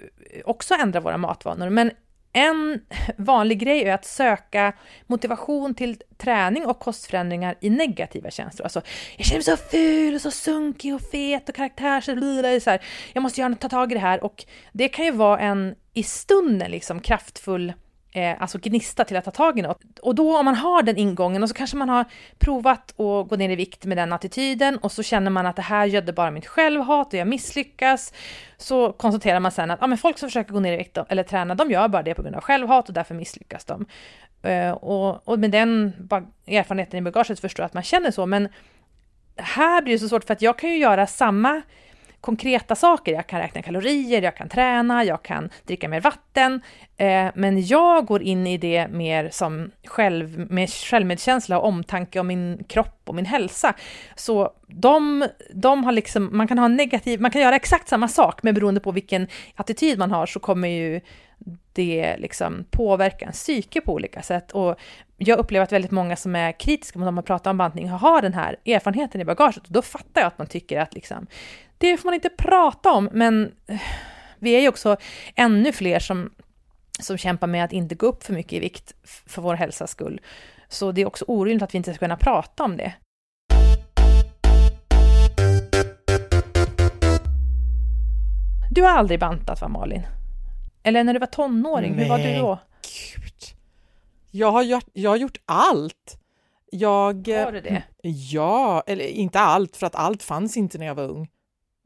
också 0.45 0.75
ändra 0.75 1.01
våra 1.01 1.17
matvanor. 1.17 1.71
Men 1.71 1.91
en 2.33 2.81
vanlig 3.17 3.59
grej 3.59 3.85
är 3.85 3.95
att 3.95 4.05
söka 4.05 4.73
motivation 5.07 5.75
till 5.75 6.03
träning 6.19 6.67
och 6.67 6.79
kostförändringar 6.79 7.55
i 7.61 7.71
negativa 7.71 8.31
känslor. 8.31 8.65
Alltså, 8.65 8.83
jag 9.17 9.27
känner 9.27 9.39
mig 9.39 9.45
så 9.45 9.57
ful 9.57 10.15
och 10.15 10.21
så 10.21 10.31
sunkig 10.31 10.95
och 10.95 11.01
fet 11.01 11.49
och 11.49 11.55
karaktärs... 11.55 12.05
Så 12.05 12.71
här, 12.71 12.81
jag 13.13 13.23
måste 13.23 13.41
göra, 13.41 13.55
ta 13.55 13.69
tag 13.69 13.93
i 13.93 13.95
det 13.95 14.01
här. 14.01 14.25
Och 14.25 14.45
det 14.73 14.89
kan 14.89 15.05
ju 15.05 15.11
vara 15.11 15.39
en 15.39 15.75
i 15.95 16.03
stunden 16.03 16.71
liksom 16.71 17.01
kraftfull 17.01 17.73
eh, 18.13 18.43
alltså 18.43 18.59
gnista 18.59 19.05
till 19.05 19.17
att 19.17 19.25
ta 19.25 19.31
tag 19.31 19.59
i 19.59 19.63
något. 19.63 19.99
Och 20.03 20.15
då 20.15 20.39
om 20.39 20.45
man 20.45 20.55
har 20.55 20.83
den 20.83 20.97
ingången 20.97 21.43
och 21.43 21.49
så 21.49 21.55
kanske 21.55 21.77
man 21.77 21.89
har 21.89 22.05
provat 22.39 22.91
att 22.91 23.29
gå 23.29 23.37
ner 23.37 23.51
i 23.51 23.57
vikt 23.57 23.85
med 23.85 23.97
den 23.97 24.13
attityden 24.13 24.79
och 24.79 24.93
så 24.93 25.03
känner 25.03 25.31
man 25.31 25.47
att 25.47 25.57
det 25.57 25.63
här 25.63 25.87
gödde 25.87 26.13
bara 26.13 26.31
mitt 26.31 26.47
självhat 26.47 27.07
och 27.07 27.15
jag 27.15 27.29
misslyckas. 27.29 28.13
Så 28.57 28.93
konstaterar 28.93 29.41
man 29.41 29.53
sen 29.53 29.71
att 29.71 29.83
ah, 29.83 29.87
men 29.87 29.99
folk 29.99 30.19
som 30.19 30.29
försöker 30.29 30.53
gå 30.53 30.61
ner 30.61 30.73
i 30.73 30.77
vikt 30.77 30.99
eller 31.09 31.23
träna, 31.23 31.55
de 31.55 31.71
gör 31.71 31.89
bara 31.89 32.03
det 32.03 32.15
på 32.15 32.23
grund 32.23 32.37
av 32.37 32.43
självhat 32.43 32.89
och 32.89 32.95
därför 32.95 33.15
misslyckas 33.15 33.65
de. 33.65 33.87
Eh, 34.43 34.71
och, 34.71 35.29
och 35.29 35.39
med 35.39 35.51
den 35.51 35.93
erfarenheten 36.47 36.99
i 36.99 37.03
bagaget 37.03 37.41
förstår 37.41 37.63
jag 37.63 37.67
att 37.67 37.75
man 37.75 37.83
känner 37.83 38.11
så, 38.11 38.27
men 38.27 38.49
här 39.37 39.83
blir 39.83 39.93
det 39.93 39.99
så 39.99 40.09
svårt 40.09 40.25
för 40.25 40.33
att 40.33 40.43
jag 40.43 40.59
kan 40.59 40.71
ju 40.71 40.77
göra 40.77 41.07
samma 41.07 41.63
konkreta 42.21 42.75
saker. 42.75 43.13
Jag 43.13 43.27
kan 43.27 43.41
räkna 43.41 43.63
kalorier, 43.63 44.23
jag 44.23 44.37
kan 44.37 44.49
träna, 44.49 45.05
jag 45.05 45.23
kan 45.23 45.51
dricka 45.67 45.89
mer 45.89 46.01
vatten. 46.01 46.61
Eh, 46.97 47.29
men 47.35 47.67
jag 47.67 48.07
går 48.07 48.23
in 48.23 48.47
i 48.47 48.59
det 48.59 48.89
mer 48.89 49.29
som 49.33 49.71
själv, 49.85 50.47
med 50.51 50.71
självmedkänsla 50.71 51.59
och 51.59 51.69
omtanke 51.69 52.21
om 52.21 52.27
min 52.27 52.65
kropp 52.69 53.03
och 53.05 53.15
min 53.15 53.27
hälsa. 53.27 53.75
Så 54.17 54.53
de, 54.67 55.27
de 55.55 55.85
har 55.85 55.93
liksom, 55.93 56.29
man 56.33 56.49
kan 56.49 56.59
ha 56.59 56.69
negativ, 56.69 57.21
man 57.21 57.31
kan 57.31 57.43
göra 57.43 57.57
exakt 57.57 57.89
samma 57.89 58.09
sak, 58.09 58.43
men 58.43 58.55
beroende 58.55 58.81
på 58.81 58.93
vilken 58.93 59.27
attityd 59.55 59.99
man 59.99 60.11
har 60.11 60.27
så 60.27 60.41
kommer 60.41 60.69
ju 60.69 61.01
det 61.73 62.17
liksom 62.19 62.65
påverka 62.71 63.27
en 63.27 63.33
psyke 63.33 63.81
på 63.81 63.93
olika 63.93 64.23
sätt. 64.23 64.53
Och 64.53 64.79
jag 65.23 65.39
upplever 65.39 65.65
att 65.65 65.73
väldigt 65.73 65.91
många 65.91 66.17
som 66.17 66.37
är 66.37 66.53
kritiska 66.53 66.99
mot 66.99 67.09
att 67.09 67.15
man 67.15 67.25
pratar 67.25 67.51
om 67.51 67.59
bantning 67.59 67.89
har 67.89 68.23
den 68.23 68.35
här 68.35 68.57
erfarenheten 68.67 69.21
i 69.21 69.25
bagaget. 69.25 69.67
Och 69.67 69.73
då 69.73 69.83
fattar 69.83 70.21
jag 70.21 70.27
att 70.27 70.39
man 70.39 70.47
tycker 70.47 70.81
att 70.81 70.95
liksom, 70.95 71.27
det 71.79 71.97
får 71.97 72.07
man 72.07 72.15
inte 72.15 72.29
prata 72.29 72.93
om, 72.93 73.09
men 73.13 73.53
eh, 73.67 73.81
vi 74.39 74.51
är 74.51 74.61
ju 74.61 74.69
också 74.69 74.97
ännu 75.35 75.73
fler 75.73 75.99
som, 75.99 76.31
som 77.01 77.19
kämpar 77.19 77.47
med 77.47 77.65
att 77.65 77.73
inte 77.73 77.95
gå 77.95 78.07
upp 78.07 78.23
för 78.23 78.33
mycket 78.33 78.53
i 78.53 78.61
vikt 78.61 78.95
för 79.27 79.43
vår 79.43 79.55
hälsas 79.55 79.91
skull. 79.91 80.21
Så 80.69 80.93
det 80.93 81.01
är 81.01 81.07
också 81.07 81.25
orimligt 81.29 81.63
att 81.63 81.75
vi 81.75 81.77
inte 81.77 81.95
ska 81.95 81.99
kunna 81.99 82.17
prata 82.17 82.65
om 82.65 82.77
det. 82.77 82.93
Du 88.71 88.83
har 88.83 88.91
aldrig 88.91 89.21
bantat 89.21 89.61
va 89.61 89.69
Malin? 89.69 90.03
Eller 90.83 91.05
när 91.05 91.13
du 91.13 91.19
var 91.19 91.27
tonåring, 91.27 91.95
hur 91.95 92.09
var 92.09 92.19
du 92.19 92.39
då? 92.39 92.59
Gud. 92.83 93.50
Jag 94.31 94.53
har, 94.53 94.63
gjort, 94.63 94.87
jag 94.93 95.11
har 95.11 95.17
gjort 95.17 95.39
allt. 95.47 96.21
Jag, 96.73 97.29
Har 97.29 97.53
du 97.53 97.61
det? 97.61 97.83
Ja, 98.03 98.83
eller 98.87 99.05
inte 99.05 99.41
allt, 99.41 99.77
för 99.77 99.87
att 99.87 99.95
allt 99.95 100.23
fanns 100.23 100.57
inte 100.57 100.79
när 100.79 100.87
jag 100.87 100.95
var 100.95 101.09
ung. 101.09 101.29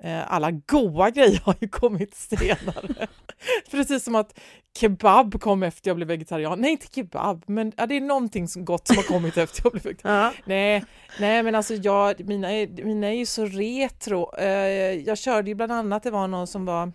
Eh, 0.03 0.33
alla 0.33 0.51
goa 0.51 1.11
grejer 1.11 1.41
har 1.45 1.57
ju 1.61 1.69
kommit 1.69 2.15
senare. 2.15 3.07
Precis 3.71 4.05
som 4.05 4.15
att 4.15 4.39
kebab 4.79 5.41
kom 5.41 5.63
efter 5.63 5.91
jag 5.91 5.97
blev 5.97 6.09
vegetarian. 6.09 6.61
Nej, 6.61 6.71
inte 6.71 6.87
kebab, 6.95 7.45
men 7.47 7.73
ja, 7.77 7.87
det 7.87 7.97
är 7.97 8.01
någonting 8.01 8.49
som 8.49 8.65
gott 8.65 8.87
som 8.87 8.97
har 8.97 9.03
kommit 9.03 9.37
efter 9.37 9.61
jag 9.65 9.73
blev 9.73 9.85
vegetarian. 9.85 10.33
Nej, 10.45 10.85
nej, 11.21 11.43
men 11.43 11.55
alltså 11.55 11.75
jag, 11.75 12.29
mina, 12.29 12.53
är, 12.53 12.85
mina 12.85 13.07
är 13.07 13.13
ju 13.13 13.27
så 13.27 13.47
retro. 13.47 14.37
Eh, 14.39 14.47
jag 14.93 15.19
körde 15.19 15.51
ju 15.51 15.55
bland 15.55 15.73
annat, 15.73 16.03
det 16.03 16.11
var 16.11 16.29
någon 16.29 16.47
som 16.47 16.65
var 16.65 16.93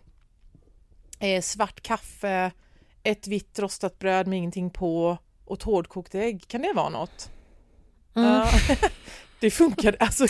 eh, 1.19 1.41
svart 1.41 1.81
kaffe, 1.81 2.51
ett 3.03 3.27
vitt 3.27 3.59
rostat 3.59 3.99
bröd 3.99 4.27
med 4.27 4.37
ingenting 4.37 4.69
på 4.69 5.17
och 5.49 5.57
ett 5.57 5.63
hårdkokt 5.63 6.15
ägg. 6.15 6.47
Kan 6.47 6.61
det 6.61 6.73
vara 6.73 6.89
något? 6.89 7.29
Mm. 8.15 8.29
Ja. 8.31 8.47
det 9.39 9.51
funkade, 9.51 9.97
alltså 9.99 10.25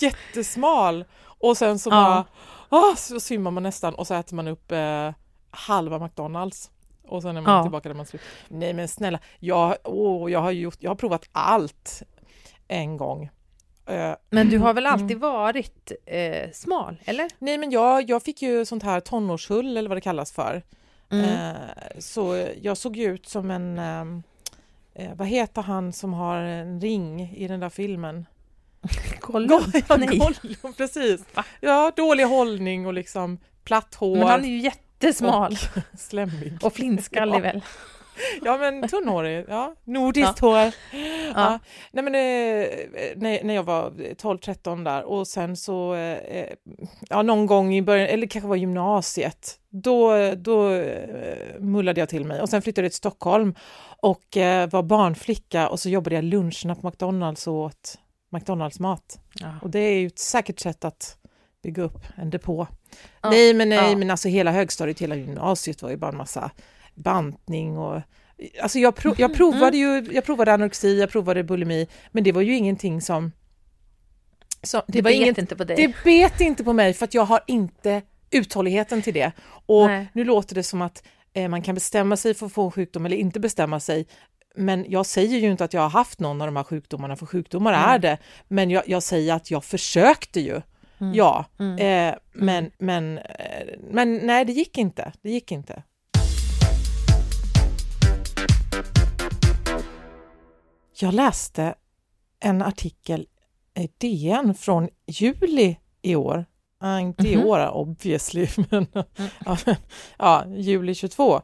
jättesmal. 0.00 1.04
Och 1.22 1.56
sen 1.56 1.78
så 1.78 1.90
bara, 1.90 2.24
ah, 2.68 2.96
så 2.96 3.20
svimmar 3.20 3.50
man 3.50 3.62
nästan 3.62 3.94
och 3.94 4.06
så 4.06 4.14
äter 4.14 4.36
man 4.36 4.48
upp 4.48 4.72
eh, 4.72 5.10
halva 5.50 5.98
McDonalds. 5.98 6.70
Och 7.08 7.22
sen 7.22 7.36
är 7.36 7.40
man 7.40 7.54
Ja. 7.56 7.62
tillbaka 7.62 7.88
där 7.88 7.96
man 7.96 8.06
slut. 8.06 8.22
Nej 8.48 8.72
men 8.72 8.88
snälla, 8.88 9.18
jag, 9.40 9.76
åh, 9.84 10.32
jag, 10.32 10.40
har 10.40 10.50
gjort, 10.50 10.76
jag 10.80 10.90
har 10.90 10.94
provat 10.96 11.28
allt 11.32 12.02
en 12.68 12.96
gång. 12.96 13.30
Eh, 13.86 14.14
Men 14.30 14.48
du 14.48 14.58
har 14.58 14.74
väl 14.74 14.86
alltid 14.86 15.18
varit 15.18 15.92
eh, 16.06 16.50
smal, 16.52 16.96
eller? 17.04 17.30
nej 17.38 17.58
men 17.58 17.70
jag, 17.70 18.10
jag 18.10 18.22
fick 18.22 18.42
ju 18.42 18.64
sånt 18.64 18.82
här 18.82 19.00
tonårshull 19.00 19.76
eller 19.76 19.88
vad 19.88 19.96
det 19.96 20.00
kallas 20.00 20.32
för. 20.32 20.62
Mm. 21.10 21.24
Eh, 21.54 21.60
så 21.98 22.48
jag 22.62 22.76
såg 22.76 22.96
ju 22.96 23.14
ut 23.14 23.28
som 23.28 23.50
en, 23.50 23.78
ehm, 23.78 24.22
eh, 24.94 25.14
vad 25.14 25.28
heter 25.28 25.62
han 25.62 25.92
som 25.92 26.12
har 26.12 26.36
en 26.36 26.80
ring 26.80 27.20
i 27.36 27.48
den 27.48 27.60
där 27.60 27.70
filmen? 27.70 28.26
Gollum? 29.20 29.62
Ja, 29.88 29.96
Nej. 29.96 30.18
Gollum, 30.18 30.74
precis. 30.76 31.24
Ja, 31.60 31.92
dålig 31.96 32.24
hållning 32.24 32.86
och 32.86 32.94
liksom 32.94 33.38
platt 33.64 33.94
hår. 33.94 34.16
Men 34.16 34.26
han 34.28 34.44
är 34.44 34.48
ju 34.48 34.58
jättesmal. 34.58 35.56
Slemmig. 35.98 36.58
Och 36.62 36.72
flintskallig 36.72 37.34
Ja. 37.36 37.40
väl? 37.40 37.64
Ja 38.42 38.58
men 38.58 38.88
tunnhårig, 38.88 39.44
ja. 39.48 39.74
Nordiskt 39.84 40.38
hår. 40.38 40.56
Ja. 40.56 40.72
Ja. 41.34 41.58
Nej 41.92 42.04
men 42.04 42.14
eh, 42.14 42.68
när, 43.16 43.44
när 43.44 43.54
jag 43.54 43.62
var 43.62 43.90
12-13 43.90 44.84
där 44.84 45.02
och 45.02 45.26
sen 45.28 45.56
så, 45.56 45.94
eh, 45.94 46.48
ja 47.08 47.22
någon 47.22 47.46
gång 47.46 47.74
i 47.74 47.82
början, 47.82 48.08
eller 48.08 48.26
kanske 48.26 48.48
var 48.48 48.56
gymnasiet, 48.56 49.58
då, 49.70 50.30
då 50.34 50.70
eh, 50.70 51.60
mullade 51.60 52.00
jag 52.00 52.08
till 52.08 52.24
mig 52.24 52.40
och 52.40 52.48
sen 52.48 52.62
flyttade 52.62 52.84
jag 52.84 52.92
till 52.92 52.96
Stockholm 52.96 53.54
och 54.00 54.36
eh, 54.36 54.68
var 54.70 54.82
barnflicka 54.82 55.68
och 55.68 55.80
så 55.80 55.88
jobbade 55.88 56.14
jag 56.14 56.24
luncherna 56.24 56.74
på 56.74 56.86
McDonalds 56.86 57.46
och 57.46 57.54
åt 57.54 57.98
McDonalds-mat. 58.32 59.18
Ja. 59.34 59.54
Och 59.62 59.70
det 59.70 59.78
är 59.78 59.98
ju 59.98 60.06
ett 60.06 60.18
säkert 60.18 60.60
sätt 60.60 60.84
att 60.84 61.16
bygga 61.62 61.82
upp 61.82 61.98
en 62.16 62.30
depå. 62.30 62.66
Ja. 63.22 63.30
Nej, 63.30 63.54
men 63.54 63.68
nej, 63.68 63.90
Ja. 63.90 63.96
men 63.96 64.10
alltså 64.10 64.28
hela 64.28 64.52
högstadiet, 64.52 65.00
hela 65.00 65.14
gymnasiet 65.16 65.82
var 65.82 65.90
ju 65.90 65.96
bara 65.96 66.10
en 66.10 66.16
massa 66.16 66.50
bantning 66.94 67.78
och 67.78 68.00
Alltså 68.62 68.78
jag, 68.78 68.94
prov, 68.96 69.12
Mm. 69.12 69.20
jag 69.30 69.34
provade 69.36 69.76
ju, 69.76 70.08
jag 70.12 70.24
provade 70.24 70.52
anorexi, 70.54 71.00
jag 71.00 71.10
provade 71.10 71.44
bulimi, 71.44 71.86
men 72.12 72.24
det 72.24 72.32
var 72.32 72.42
ju 72.42 72.56
ingenting 72.56 73.00
som... 73.00 73.32
som 74.62 74.82
Det, 74.86 75.02
var 75.02 75.10
bet 75.10 75.20
inget, 75.20 75.38
inte 75.38 75.56
på 75.56 75.64
dig. 75.64 75.76
det 75.76 75.94
bet 76.04 76.40
inte 76.40 76.64
på 76.64 76.72
mig 76.72 76.94
för 76.94 77.04
att 77.04 77.14
jag 77.14 77.24
har 77.24 77.40
inte 77.46 78.02
uthålligheten 78.30 79.02
till 79.02 79.14
det. 79.14 79.32
Och 79.66 79.86
Nej. 79.86 80.06
nu 80.12 80.24
låter 80.24 80.54
det 80.54 80.62
som 80.62 80.82
att 80.82 81.02
eh, 81.32 81.48
man 81.48 81.62
kan 81.62 81.74
bestämma 81.74 82.16
sig 82.16 82.34
för 82.34 82.46
att 82.46 82.52
få 82.52 82.64
en 82.64 82.70
sjukdom 82.70 83.06
eller 83.06 83.16
inte 83.16 83.40
bestämma 83.40 83.80
sig. 83.80 84.06
Men 84.56 84.84
jag 84.88 85.06
säger 85.06 85.38
ju 85.38 85.50
inte 85.50 85.64
att 85.64 85.72
jag 85.74 85.80
har 85.80 85.88
haft 85.90 86.20
någon 86.20 86.40
av 86.40 86.46
de 86.46 86.56
här 86.56 86.64
sjukdomarna, 86.64 87.16
för 87.16 87.26
sjukdomar 87.26 87.72
är 87.72 87.98
det. 87.98 88.18
Men 88.48 88.70
jag, 88.70 88.82
jag 88.86 89.02
säger 89.02 89.34
att 89.34 89.50
jag 89.50 89.64
försökte 89.64 90.40
ju. 90.40 90.60
Mm. 91.00 91.14
Ja, 91.14 91.44
eh, 91.58 92.14
men, 92.32 92.70
men, 92.78 93.18
eh, 93.18 93.24
men 93.90 94.16
nej, 94.16 94.44
det 94.44 94.52
gick 94.52 94.78
inte. 94.78 95.12
Det 95.22 95.30
gick 95.30 95.52
inte. 95.52 95.82
Jag 100.96 101.14
läste 101.14 101.74
en 102.40 102.62
artikel 102.62 103.26
i 103.78 103.88
DN 103.98 104.54
från 104.54 104.88
juli 105.06 105.76
i 106.02 106.16
år. 106.16 106.44
Ah, 106.80 106.98
inte 106.98 107.28
i 107.28 107.36
Mhm. 107.36 107.46
år 107.46 107.70
obviously, 107.70 108.48
men 108.70 108.86
ja, 109.44 109.56
men, 109.66 109.76
ja, 110.18 110.44
juli 110.48 110.94
22. 110.94 111.40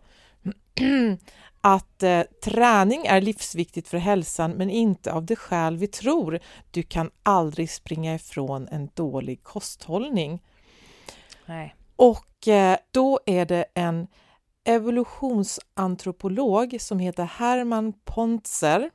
Att 1.61 2.03
eh, 2.03 2.23
träning 2.45 3.07
är 3.07 3.21
livsviktigt 3.21 3.89
för 3.89 3.99
hälsan 3.99 4.51
men 4.51 4.71
inte 4.71 5.13
av 5.13 5.25
det 5.27 5.37
skäl 5.37 5.77
vi 5.77 5.87
tror. 5.87 6.39
Du 6.71 6.83
kan 6.83 7.11
aldrig 7.23 7.71
springa 7.71 8.15
ifrån 8.15 8.69
en 8.69 8.91
dålig 8.95 9.43
kosthållning. 9.43 10.43
Nej. 11.47 11.75
Och 11.97 12.49
eh, 12.49 12.77
då 12.91 13.21
är 13.27 13.45
det 13.47 13.65
en 13.75 14.07
evolutionsantropolog 14.65 16.77
som 16.81 16.99
heter 16.99 17.25
Hermann 17.25 17.93
Pontzer 18.05 18.91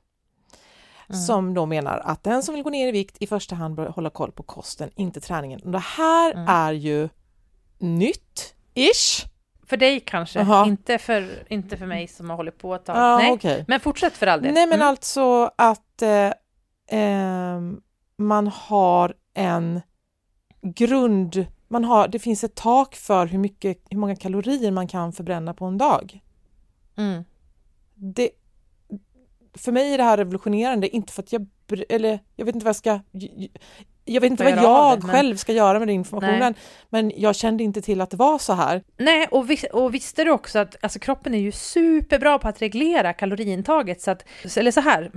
som 1.09 1.53
då 1.53 1.65
menar 1.65 1.97
att 2.05 2.23
den 2.23 2.43
som 2.43 2.55
vill 2.55 2.63
gå 2.63 2.69
ner 2.69 2.87
i 2.87 2.91
vikt 2.91 3.17
i 3.19 3.27
första 3.27 3.55
hand 3.55 3.75
bör 3.75 3.87
hålla 3.87 4.09
koll 4.09 4.31
på 4.31 4.43
kosten, 4.43 4.89
inte 4.95 5.21
träningen. 5.21 5.59
Och 5.61 5.71
det 5.71 5.79
här 5.79 6.45
är 6.47 6.71
ju 6.73 7.09
nytt-ish. 7.79 9.25
För 9.67 9.77
dig 9.77 9.99
kanske, 9.99 10.39
Jaha. 10.39 10.65
inte 10.67 10.97
för, 10.97 11.43
inte 11.49 11.77
för 11.77 11.85
mig 11.85 12.07
som 12.07 12.29
har 12.29 12.37
hållit 12.37 12.57
på 12.57 12.75
ett 12.75 12.85
tag. 12.85 12.97
Ja, 12.97 13.17
Nej. 13.17 13.31
okej. 13.31 13.65
Men 13.67 13.79
fortsätt 13.79 14.13
för 14.17 14.27
all 14.27 14.41
del. 14.41 14.53
Nej 14.53 14.67
men 14.67 14.75
Mm. 14.75 14.87
alltså 14.87 15.51
att 15.55 16.01
eh, 16.01 16.31
ehm, 16.89 17.81
man 18.17 18.47
har 18.47 19.13
en 19.33 19.81
grund, 20.61 21.45
man 21.67 21.83
har, 21.85 22.07
det 22.07 22.19
finns 22.19 22.43
ett 22.43 22.55
tak 22.55 22.95
för 22.95 23.25
hur, 23.25 23.37
mycket, 23.39 23.77
hur 23.89 23.97
många 23.97 24.15
kalorier 24.15 24.71
man 24.71 24.87
kan 24.87 25.13
förbränna 25.13 25.53
på 25.53 25.65
en 25.65 25.77
dag. 25.77 26.19
Mm. 26.97 27.23
Det, 27.95 28.29
för 29.55 29.71
mig 29.71 29.93
är 29.93 29.97
det 29.97 30.03
här 30.03 30.17
revolutionerande, 30.17 30.95
inte 30.95 31.13
för 31.13 31.23
att 31.23 31.33
jag, 31.33 31.47
eller 31.89 32.19
jag 32.35 32.45
vet 32.45 32.55
inte 32.55 32.65
vad 32.65 32.69
jag 32.69 32.75
ska, 32.75 32.99
jag 34.05 34.21
vet 34.21 34.31
inte 34.31 34.43
vad 34.43 34.53
jag 34.53 34.99
det, 34.99 35.07
men- 35.07 35.15
själv 35.15 35.35
ska 35.35 35.53
göra 35.53 35.79
med 35.79 35.87
den 35.87 35.95
informationen, 35.95 36.55
men 36.89 37.11
jag 37.15 37.35
kände 37.35 37.63
inte 37.63 37.81
till 37.81 38.01
att 38.01 38.09
det 38.09 38.17
var 38.17 38.37
så 38.37 38.53
här. 38.53 38.83
Nej, 38.97 39.27
och, 39.31 39.49
vis, 39.49 39.65
och 39.73 39.93
visste 39.93 40.23
du 40.23 40.31
också 40.31 40.59
att 40.59 40.75
alltså, 40.81 40.99
kroppen 40.99 41.33
är 41.33 41.39
ju 41.39 41.51
superbra 41.51 42.39
på 42.39 42.47
att 42.47 42.61
reglera 42.61 43.13
kaloriintaget. 43.13 44.01
Så 44.01 44.11
att, 44.11 44.25
eller 44.57 44.71
så 44.71 44.81
här, 44.81 45.11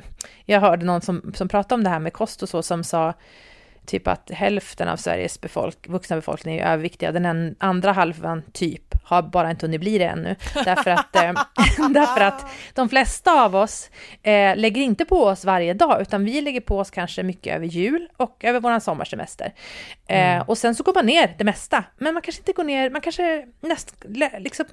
jag 0.44 0.60
hörde 0.60 0.86
någon 0.86 1.00
som, 1.00 1.32
som 1.34 1.48
pratade 1.48 1.74
om 1.74 1.84
det 1.84 1.90
här 1.90 2.00
med 2.00 2.12
kost 2.12 2.42
och 2.42 2.48
så, 2.48 2.62
som 2.62 2.84
sa 2.84 3.14
typ 3.88 4.08
att 4.08 4.30
hälften 4.30 4.88
av 4.88 4.96
Sveriges 4.96 5.40
befolk, 5.40 5.88
vuxna 5.88 6.16
befolkning 6.16 6.58
är 6.58 6.72
överviktiga. 6.72 7.12
Den 7.12 7.24
en, 7.24 7.56
andra 7.58 7.92
halvan, 7.92 8.42
typ, 8.52 8.94
har 9.04 9.22
bara 9.22 9.50
inte 9.50 9.66
hunnit 9.66 9.80
bli 9.80 9.98
det 9.98 10.04
ännu. 10.04 10.36
Därför 10.54 10.90
att, 10.90 11.16
eh, 11.16 11.32
därför 11.90 12.20
att 12.20 12.50
de 12.74 12.88
flesta 12.88 13.44
av 13.44 13.56
oss 13.56 13.90
eh, 14.22 14.56
lägger 14.56 14.82
inte 14.82 15.04
på 15.04 15.24
oss 15.24 15.44
varje 15.44 15.74
dag, 15.74 16.02
utan 16.02 16.24
vi 16.24 16.40
lägger 16.40 16.60
på 16.60 16.78
oss 16.78 16.90
kanske 16.90 17.22
mycket 17.22 17.56
över 17.56 17.66
jul 17.66 18.08
och 18.16 18.44
över 18.44 18.60
våran 18.60 18.80
sommarsemester. 18.80 19.54
Eh, 20.06 20.40
och 20.40 20.58
sen 20.58 20.74
så 20.74 20.82
går 20.82 20.94
man 20.94 21.06
ner 21.06 21.34
det 21.38 21.44
mesta, 21.44 21.84
men 21.98 22.14
man 22.14 22.22
kanske 22.22 22.40
inte 22.40 22.52
går 22.52 22.64
ner, 22.64 22.90
man 22.90 23.00
kanske 23.00 23.46
näst, 23.60 23.94
liksom, 24.38 24.66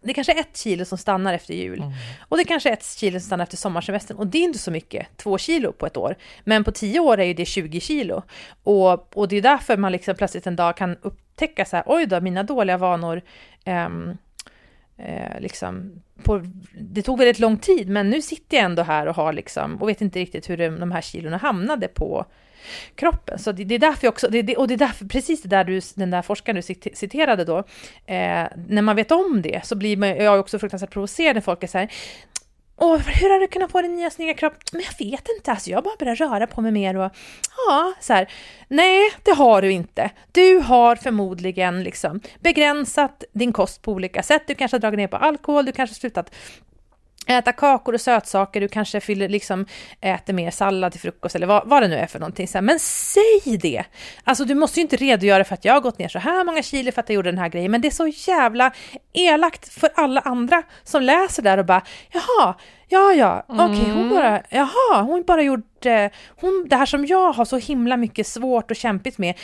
det 0.00 0.14
kanske 0.14 0.32
är 0.32 0.40
ett 0.40 0.56
kilo 0.56 0.84
som 0.84 0.98
stannar 0.98 1.34
efter 1.34 1.54
jul. 1.54 1.84
Och 2.28 2.36
det 2.36 2.44
kanske 2.44 2.68
är 2.68 2.72
ett 2.72 2.84
kilo 2.84 3.20
som 3.20 3.26
stannar 3.26 3.42
efter 3.42 3.56
sommarsemestern. 3.56 4.16
Och 4.16 4.26
det 4.26 4.38
är 4.38 4.42
inte 4.42 4.58
så 4.58 4.70
mycket, 4.70 5.16
två 5.16 5.38
kilo 5.38 5.72
på 5.72 5.86
ett 5.86 5.96
år. 5.96 6.16
Men 6.44 6.64
på 6.64 6.72
tio 6.72 7.00
år 7.00 7.20
är 7.20 7.24
ju 7.24 7.34
det 7.34 7.44
20 7.44 7.80
kilo. 7.80 8.22
Och, 8.62 9.16
och 9.16 9.28
det 9.28 9.36
är 9.36 9.42
därför 9.42 9.76
man 9.76 9.92
liksom 9.92 10.14
plötsligt 10.14 10.46
en 10.46 10.56
dag 10.56 10.76
kan 10.76 10.96
upptäcka 11.02 11.64
så 11.64 11.76
här, 11.76 11.84
oj 11.86 12.06
då, 12.06 12.20
mina 12.20 12.42
dåliga 12.42 12.76
vanor, 12.76 13.22
ehm, 13.64 14.16
eh, 14.96 15.40
liksom, 15.40 16.02
på, 16.22 16.42
det 16.80 17.02
tog 17.02 17.18
väldigt 17.18 17.38
lång 17.38 17.56
tid, 17.56 17.88
men 17.88 18.10
nu 18.10 18.22
sitter 18.22 18.56
jag 18.56 18.64
ändå 18.64 18.82
här 18.82 19.06
och 19.06 19.16
har 19.16 19.32
liksom, 19.32 19.82
och 19.82 19.88
vet 19.88 20.00
inte 20.00 20.18
riktigt 20.18 20.50
hur 20.50 20.56
de, 20.56 20.68
de 20.68 20.92
här 20.92 21.00
kilorna 21.00 21.36
hamnade 21.36 21.88
på 21.88 22.26
kroppen. 22.94 23.38
Så 23.38 23.52
det, 23.52 23.64
det 23.64 23.74
är 23.74 23.78
därför 23.78 24.08
också, 24.08 24.28
det, 24.28 24.42
det, 24.42 24.56
och 24.56 24.68
det 24.68 24.74
är 24.74 24.78
därför 24.78 25.04
precis 25.04 25.42
det 25.42 25.48
där 25.48 25.64
du, 25.64 25.80
den 25.94 26.10
där 26.10 26.22
forskaren 26.22 26.56
du 26.56 26.74
citerade 26.94 27.44
då, 27.44 27.58
eh, 28.06 28.46
när 28.68 28.82
man 28.82 28.96
vet 28.96 29.12
om 29.12 29.42
det 29.42 29.66
så 29.66 29.76
blir 29.76 29.96
man, 29.96 30.08
jag 30.08 30.34
är 30.34 30.38
också 30.38 30.58
fruktansvärt 30.58 30.90
provocerad 30.90 31.36
när 31.36 31.40
folk 31.40 31.62
är 31.62 31.66
så 31.66 31.78
här, 31.78 31.90
Åh, 32.78 32.98
hur 32.98 33.30
har 33.30 33.40
du 33.40 33.46
kunnat 33.46 33.70
få 33.70 33.82
din 33.82 33.96
nya 33.96 34.10
snygga 34.10 34.34
kropp? 34.34 34.54
Men 34.72 34.82
jag 34.82 35.06
vet 35.06 35.28
inte, 35.36 35.50
alltså 35.50 35.70
jag 35.70 35.84
bara 35.84 35.96
börjar 35.98 36.16
röra 36.16 36.46
på 36.46 36.60
mig 36.60 36.72
mer 36.72 36.96
och 36.96 37.12
ja, 37.68 37.92
så 38.00 38.12
här. 38.12 38.32
Nej, 38.68 39.10
det 39.22 39.30
har 39.30 39.62
du 39.62 39.72
inte. 39.72 40.10
Du 40.32 40.58
har 40.58 40.96
förmodligen 40.96 41.82
liksom 41.82 42.20
begränsat 42.40 43.24
din 43.32 43.52
kost 43.52 43.82
på 43.82 43.92
olika 43.92 44.22
sätt. 44.22 44.42
Du 44.46 44.54
kanske 44.54 44.74
har 44.74 44.80
dragit 44.80 44.98
ner 44.98 45.06
på 45.06 45.16
alkohol, 45.16 45.64
du 45.64 45.72
kanske 45.72 45.94
har 45.94 45.98
slutat 45.98 46.34
äta 47.26 47.52
kakor 47.52 47.94
och 47.94 48.00
sötsaker, 48.00 48.60
du 48.60 48.68
kanske 48.68 49.00
fyller, 49.00 49.28
liksom, 49.28 49.66
äter 50.00 50.34
mer 50.34 50.50
sallad 50.50 50.92
till 50.92 51.00
frukost 51.00 51.34
eller 51.34 51.46
vad, 51.46 51.68
vad 51.68 51.82
det 51.82 51.88
nu 51.88 51.96
är 51.96 52.06
för 52.06 52.18
någonting. 52.18 52.48
Så 52.48 52.58
här, 52.58 52.62
men 52.62 52.78
säg 52.78 53.58
det! 53.60 53.84
Alltså 54.24 54.44
du 54.44 54.54
måste 54.54 54.80
ju 54.80 54.82
inte 54.82 54.96
redogöra 54.96 55.44
för 55.44 55.54
att 55.54 55.64
jag 55.64 55.72
har 55.72 55.80
gått 55.80 55.98
ner 55.98 56.08
så 56.08 56.18
här 56.18 56.44
många 56.44 56.62
kilo 56.62 56.92
för 56.92 57.00
att 57.00 57.08
jag 57.08 57.14
gjorde 57.14 57.30
den 57.30 57.38
här 57.38 57.48
grejen, 57.48 57.70
men 57.70 57.80
det 57.80 57.88
är 57.88 57.90
så 57.90 58.06
jävla 58.06 58.72
elakt 59.12 59.68
för 59.68 59.90
alla 59.94 60.20
andra 60.20 60.62
som 60.84 61.02
läser 61.02 61.42
där 61.42 61.58
och 61.58 61.66
bara 61.66 61.82
jaha, 62.12 62.54
ja 62.88 63.12
ja, 63.12 63.44
okej 63.48 63.90
hon 63.90 64.10
bara, 64.10 64.42
jaha, 64.48 65.02
hon 65.02 65.22
bara 65.26 65.42
gjort, 65.42 65.86
eh, 65.86 66.06
hon, 66.40 66.66
det 66.70 66.76
här 66.76 66.86
som 66.86 67.06
jag 67.06 67.32
har 67.32 67.44
så 67.44 67.56
himla 67.56 67.96
mycket 67.96 68.26
svårt 68.26 68.70
och 68.70 68.76
kämpigt 68.76 69.18
med, 69.18 69.34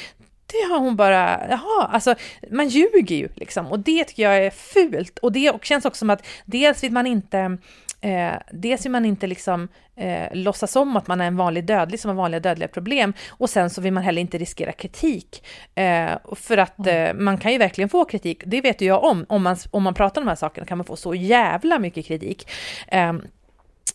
det 0.52 0.72
har 0.72 0.78
hon 0.78 0.96
bara, 0.96 1.48
jaha, 1.48 1.90
alltså 1.92 2.14
man 2.50 2.68
ljuger 2.68 3.16
ju 3.16 3.28
liksom. 3.34 3.66
Och 3.66 3.78
det 3.78 4.04
tycker 4.04 4.22
jag 4.22 4.36
är 4.36 4.50
fult. 4.50 5.18
Och 5.18 5.32
det 5.32 5.50
och 5.50 5.64
känns 5.64 5.84
också 5.84 5.98
som 5.98 6.10
att 6.10 6.26
dels 6.46 6.84
vill 6.84 6.92
man 6.92 7.06
inte 7.06 7.58
Eh, 8.04 8.34
dels 8.52 8.84
vill 8.84 8.92
man 8.92 9.04
inte 9.04 9.26
liksom 9.26 9.68
eh, 9.96 10.34
låtsas 10.34 10.76
om 10.76 10.96
att 10.96 11.06
man 11.06 11.20
är 11.20 11.26
en 11.26 11.36
vanlig 11.36 11.64
dödlig 11.64 12.00
som 12.00 12.08
har 12.08 12.16
vanliga 12.16 12.40
dödliga 12.40 12.68
problem. 12.68 13.12
Och 13.28 13.50
sen 13.50 13.70
så 13.70 13.80
vill 13.80 13.92
man 13.92 14.02
heller 14.02 14.20
inte 14.20 14.38
riskera 14.38 14.72
kritik. 14.72 15.46
Eh, 15.74 16.10
för 16.36 16.58
att 16.58 16.86
eh, 16.86 17.14
man 17.14 17.38
kan 17.38 17.52
ju 17.52 17.58
verkligen 17.58 17.88
få 17.88 18.04
kritik, 18.04 18.42
det 18.46 18.60
vet 18.60 18.80
ju 18.80 18.86
jag 18.86 19.04
om, 19.04 19.26
om 19.28 19.42
man, 19.42 19.56
om 19.70 19.82
man 19.82 19.94
pratar 19.94 20.20
om 20.20 20.24
de 20.24 20.30
här 20.30 20.36
sakerna 20.36 20.66
kan 20.66 20.78
man 20.78 20.84
få 20.84 20.96
så 20.96 21.14
jävla 21.14 21.78
mycket 21.78 22.06
kritik. 22.06 22.48
Eh, 22.88 23.12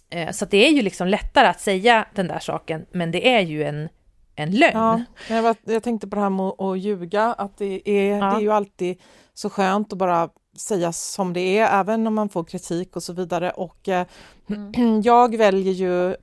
eh, 0.10 0.32
så 0.32 0.46
det 0.46 0.67
är 0.67 0.72
ju 0.72 0.82
liksom 0.82 1.08
lättare 1.08 1.48
att 1.48 1.62
säga 1.62 2.06
den 2.15 2.28
där 2.28 2.39
saken, 2.39 2.86
men 2.91 3.12
det 3.12 3.28
är 3.30 3.41
ju 3.41 3.63
en, 3.63 3.89
en 4.38 4.52
lögn. 4.52 4.78
Ja, 4.78 5.02
jag, 5.30 5.43
var, 5.43 5.56
jag 5.63 5.84
tänkte 5.84 6.08
på 6.08 6.15
det 6.15 6.21
här 6.21 6.30
med 6.30 6.45
att, 6.45 6.80
ljuga, 6.80 7.23
att 7.34 7.58
det 7.58 7.89
är, 7.89 8.17
Ja. 8.17 8.26
det 8.26 8.36
är 8.38 8.41
ju 8.41 8.52
alltid 8.52 9.02
så 9.34 9.50
skönt 9.50 9.93
att 9.93 10.00
bara 10.00 10.30
säga 10.58 10.91
som 10.93 11.34
det 11.34 11.58
är, 11.60 11.80
även 11.80 12.08
om 12.08 12.15
man 12.15 12.30
får 12.30 12.43
kritik 12.43 12.95
och 12.95 13.04
så 13.04 13.13
vidare. 13.13 13.52
Och 13.52 13.88
eh, 13.89 14.06
jag 15.04 15.38
väljer 15.38 15.73
ju 15.73 16.15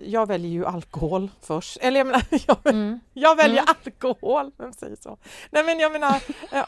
jag 0.00 0.26
väljer 0.26 0.50
ju 0.50 0.66
alkohol 0.66 1.30
först. 1.40 1.76
Eller 1.80 2.00
jag 2.00 2.06
menar, 2.06 2.22
jag, 2.46 2.56
Mm. 2.74 3.00
jag 3.12 3.36
väljer 3.36 3.64
alkohol. 3.66 4.50
Vem 4.58 4.72
säger 4.72 4.96
så? 4.96 5.18
Nej 5.50 5.64
men 5.64 5.78
jag 5.78 5.92
menar, 5.92 6.22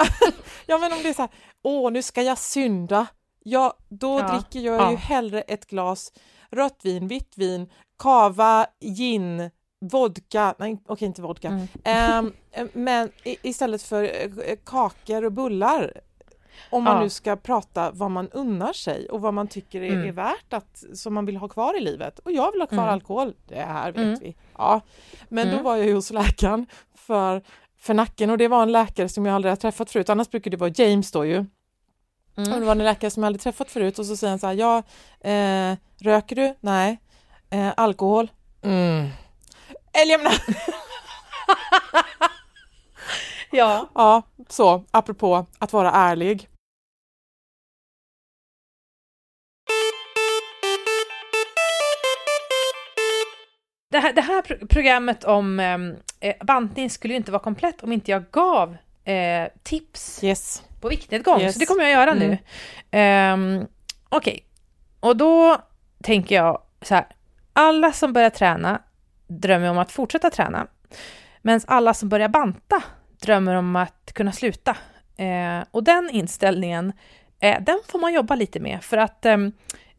ja 0.67 0.79
men 0.79 0.93
om 0.93 0.99
det 1.03 1.09
är 1.09 1.15
så 1.15 1.23
här, 1.23 1.31
åh 1.63 1.91
nu 1.93 2.03
ska 2.03 2.23
jag 2.23 2.39
synda. 2.39 3.07
Ja, 3.45 3.75
då 3.89 4.19
Ja, 4.21 4.29
dricker 4.29 4.61
jag 4.67 4.81
ja. 4.81 4.91
ju 4.91 4.97
hellre 4.97 5.41
ett 5.43 5.67
glas 5.67 6.13
rött 6.51 6.81
vin, 6.83 7.09
vitt 7.09 7.33
vin, 7.37 7.71
kava, 7.99 8.67
gin, 8.81 9.51
vodka, 9.81 10.55
nej 10.59 10.79
okej 10.87 11.07
inte 11.07 11.23
vodka, 11.23 11.49
Mm. 11.49 11.67
Ehm, 11.85 12.33
men 12.73 13.11
istället 13.23 13.83
för 13.83 14.03
eh, 14.05 14.57
kakor 14.65 15.25
och 15.25 15.33
bullar. 15.33 16.01
Om 16.71 16.85
man 16.85 16.97
Ja. 16.97 17.03
nu 17.03 17.11
ska 17.11 17.37
prata 17.37 17.91
vad 17.91 18.11
man 18.11 18.29
unnar 18.29 18.73
sig 18.73 19.09
och 19.09 19.21
vad 19.21 19.35
man 19.35 19.49
tycker 19.49 19.83
är, 19.83 19.93
Mm. 19.93 20.09
är 20.09 20.13
värt 20.13 20.53
att, 20.53 20.85
som 20.95 21.15
man 21.15 21.27
vill 21.27 21.37
ha 21.37 21.49
kvar 21.49 21.77
i 21.79 21.81
livet. 21.81 22.19
Och 22.19 22.33
jag 22.33 22.53
vill 22.53 22.61
ha 22.61 22.67
kvar 22.67 22.79
Mm. 22.83 22.93
alkohol, 22.93 23.35
det 23.49 23.55
här 23.61 23.93
vet 23.93 24.03
Mm. 24.03 24.19
vi. 24.21 24.37
Ja. 24.59 24.81
Men 25.29 25.47
då 25.47 25.53
Mm. 25.53 25.65
var 25.65 25.77
jag 25.77 25.87
ju 25.87 25.95
hos 25.95 26.11
läkaren 26.11 26.67
för, 26.95 27.43
för 27.79 27.95
nacken 27.95 28.31
och 28.31 28.39
det 28.39 28.49
var 28.49 28.63
en 28.63 28.73
läkare 28.73 29.09
som 29.09 29.27
jag 29.27 29.35
aldrig 29.35 29.51
har 29.53 29.57
träffat 29.57 29.91
förut, 29.91 30.09
annars 30.11 30.31
brukar 30.31 30.51
det 30.51 30.57
vara 30.57 30.71
James 30.77 31.13
då 31.13 31.25
ju. 31.25 31.39
Och 31.39 31.47
det 32.35 32.43
Mm. 32.43 32.65
var 32.65 32.73
en 32.73 32.79
läkare 32.79 33.11
som 33.11 33.23
jag 33.23 33.27
aldrig 33.27 33.41
träffat 33.43 33.71
förut 33.71 33.99
och 33.99 34.07
så 34.07 34.17
säger 34.17 34.31
han 34.31 34.39
så 34.39 34.47
här, 34.47 34.55
ja, 34.55 34.83
eh, 35.31 35.77
röker 36.01 36.37
du? 36.37 36.55
Nej. 36.61 36.99
Eh, 37.51 37.73
alkohol? 37.77 38.31
Mm. 38.63 39.09
Eller 40.03 40.13
jag 40.13 40.21
menar, 40.23 40.39
Ja. 43.51 43.89
ja, 43.95 44.23
så 44.49 44.85
apropå 44.91 45.47
att 45.59 45.73
vara 45.73 45.91
ärlig. 45.91 46.49
Det 53.91 53.99
här, 53.99 54.13
det 54.13 54.21
här 54.21 54.43
pro- 54.43 54.67
programmet 54.67 55.25
om 55.25 55.61
ehm, 55.61 55.97
eh, 56.21 56.35
bantning 56.45 56.91
skulle 56.91 57.15
ju 57.15 57.19
inte 57.19 57.33
vara 57.33 57.43
komplett 57.43 57.83
om 57.83 57.93
inte 57.93 58.11
jag 58.11 58.25
gav 58.31 58.77
eh, 59.05 59.49
tips 59.63 60.25
Yes. 60.25 60.63
på 60.81 60.89
viktnedgång, 60.89 61.41
Yes. 61.41 61.53
så 61.55 61.59
det 61.61 61.67
kommer 61.67 61.83
jag 61.85 61.93
göra 61.93 62.15
nu. 62.15 62.39
Um, 63.63 63.67
Okej, 64.09 64.45
och 65.01 65.17
då 65.17 65.57
tänker 66.03 66.35
jag 66.35 66.63
så 66.83 66.95
här, 66.95 67.07
alla 67.53 67.93
som 67.93 68.13
börjar 68.13 68.31
träna 68.31 68.83
drömmer 69.31 69.71
om 69.71 69.79
att 69.79 69.93
fortsätta 69.93 70.31
träna, 70.31 70.67
medan 71.43 71.61
alla 71.67 71.95
som 71.95 72.09
börjar 72.09 72.29
banta 72.29 72.83
drömmer 73.23 73.55
om 73.55 73.77
att 73.77 74.13
kunna 74.15 74.33
sluta. 74.33 74.77
Eh, 75.17 75.65
och 75.71 75.85
den 75.85 76.11
inställningen, 76.13 76.93
eh, 77.41 77.63
den 77.63 77.81
får 77.89 77.99
man 77.99 78.13
jobba 78.13 78.35
lite 78.35 78.61
med, 78.61 78.85
för 78.85 78.97
att 78.97 79.27
ehm, 79.27 79.53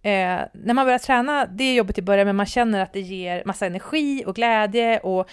Eh, 0.04 0.42
när 0.54 0.74
man 0.74 0.86
börjar 0.86 1.00
träna, 1.00 1.46
det 1.46 1.64
är 1.64 1.74
jobbigt 1.74 1.98
i 1.98 2.02
början, 2.02 2.28
men 2.28 2.36
man 2.36 2.46
känner 2.46 2.80
att 2.80 2.94
det 2.94 3.00
ger 3.00 3.44
massa 3.46 3.66
energi 3.66 4.24
och 4.26 4.36
glädje 4.36 5.00
och 5.00 5.30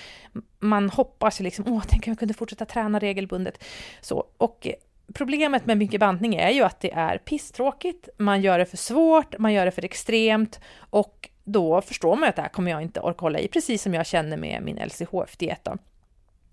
man 0.59 0.91
hoppas 0.91 1.41
ju 1.41 1.45
liksom, 1.45 1.65
åh, 1.69 1.83
tänk 1.89 2.07
om 2.07 2.11
jag 2.11 2.19
kunde 2.19 2.35
fortsätta 2.35 2.65
träna 2.65 2.99
regelbundet. 2.99 3.65
Så, 4.01 4.25
och 4.39 4.69
problemet 5.15 5.67
med 5.67 5.79
mycket 5.79 6.01
bantning 6.01 6.35
är 6.35 6.51
ju 6.51 6.63
att 6.63 6.81
det 6.81 6.93
är 6.93 7.19
pisstråkigt, 7.19 8.09
man 8.19 8.41
gör 8.41 8.59
det 8.59 8.67
för 8.67 8.77
svårt, 8.77 9.39
man 9.39 9.53
gör 9.53 9.65
det 9.65 9.71
för 9.71 9.85
extremt 9.85 10.61
och 10.91 11.28
då 11.53 11.81
förstår 11.81 12.17
man 12.17 12.29
att 12.29 12.37
det 12.37 12.43
här 12.43 12.49
kommer 12.49 12.71
jag 12.71 12.83
inte 12.83 13.01
orka 13.01 13.21
hålla 13.21 13.39
i, 13.39 13.49
precis 13.49 13.83
som 13.83 13.95
jag 13.95 14.07
känner 14.07 14.37
med 14.37 14.63
min 14.63 14.77
LCHF-diet 14.77 15.65
då. 15.65 15.77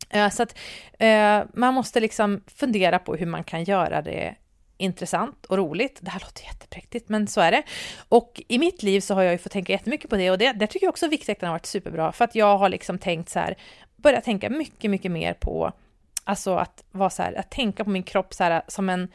Eh, 0.10 0.30
så 0.30 0.44
att 0.44 0.58
eh, 1.00 1.42
man 1.54 1.74
måste 1.74 2.00
liksom 2.00 2.42
fundera 2.48 3.00
på 3.00 3.16
hur 3.16 3.26
man 3.26 3.44
kan 3.44 3.64
göra 3.64 4.02
det 4.02 4.36
intressant 4.78 5.46
och 5.46 5.58
roligt. 5.58 6.00
Det 6.02 6.12
här 6.12 6.20
låter 6.20 6.44
jättepräktigt, 6.44 7.10
men 7.10 7.28
så 7.28 7.42
är 7.42 7.52
det. 7.52 7.64
Och 8.10 8.42
i 8.48 8.58
mitt 8.60 8.84
liv 8.84 9.00
så 9.00 9.14
har 9.14 9.22
jag 9.22 9.32
ju 9.32 9.38
fått 9.38 9.52
tänka 9.52 9.74
jättemycket 9.74 10.10
på 10.10 10.16
det 10.16 10.32
och 10.32 10.38
det, 10.38 10.54
det 10.54 10.68
tycker 10.68 10.86
jag 10.86 10.92
också 10.92 11.08
viktväktarna 11.08 11.50
har 11.50 11.56
varit 11.56 11.66
superbra 11.66 12.12
för 12.12 12.26
att 12.26 12.36
jag 12.36 12.58
har 12.58 12.70
liksom 12.70 12.98
tänkt 12.98 13.30
så 13.30 13.40
här, 13.40 13.56
börjat 13.96 14.24
tänka 14.24 14.50
mycket, 14.50 14.92
mycket 14.92 15.12
mer 15.12 15.34
på, 15.34 15.72
alltså 16.24 16.56
att 16.56 16.84
vara 16.92 17.10
så 17.10 17.24
här, 17.24 17.34
att 17.34 17.52
tänka 17.52 17.84
på 17.84 17.90
min 17.90 18.04
kropp 18.04 18.34
så 18.34 18.44
här 18.44 18.62
som 18.68 18.90
en, 18.90 19.08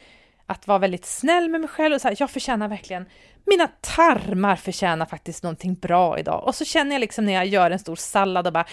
att 0.51 0.67
vara 0.67 0.79
väldigt 0.79 1.05
snäll 1.05 1.49
med 1.49 1.61
mig 1.61 1.69
själv 1.69 1.95
och 1.95 2.01
så 2.01 2.07
här, 2.07 2.15
jag 2.19 2.29
förtjänar 2.29 2.67
verkligen, 2.67 3.05
mina 3.45 3.67
tarmar 3.67 4.55
förtjänar 4.55 5.05
faktiskt 5.05 5.43
någonting 5.43 5.73
bra 5.73 6.19
idag. 6.19 6.43
Och 6.47 6.55
så 6.55 6.65
känner 6.65 6.91
jag 6.91 6.99
liksom 6.99 7.25
när 7.25 7.33
jag 7.33 7.45
gör 7.45 7.71
en 7.71 7.79
stor 7.79 7.95
sallad 7.95 8.47
och 8.47 8.53
bara 8.53 8.65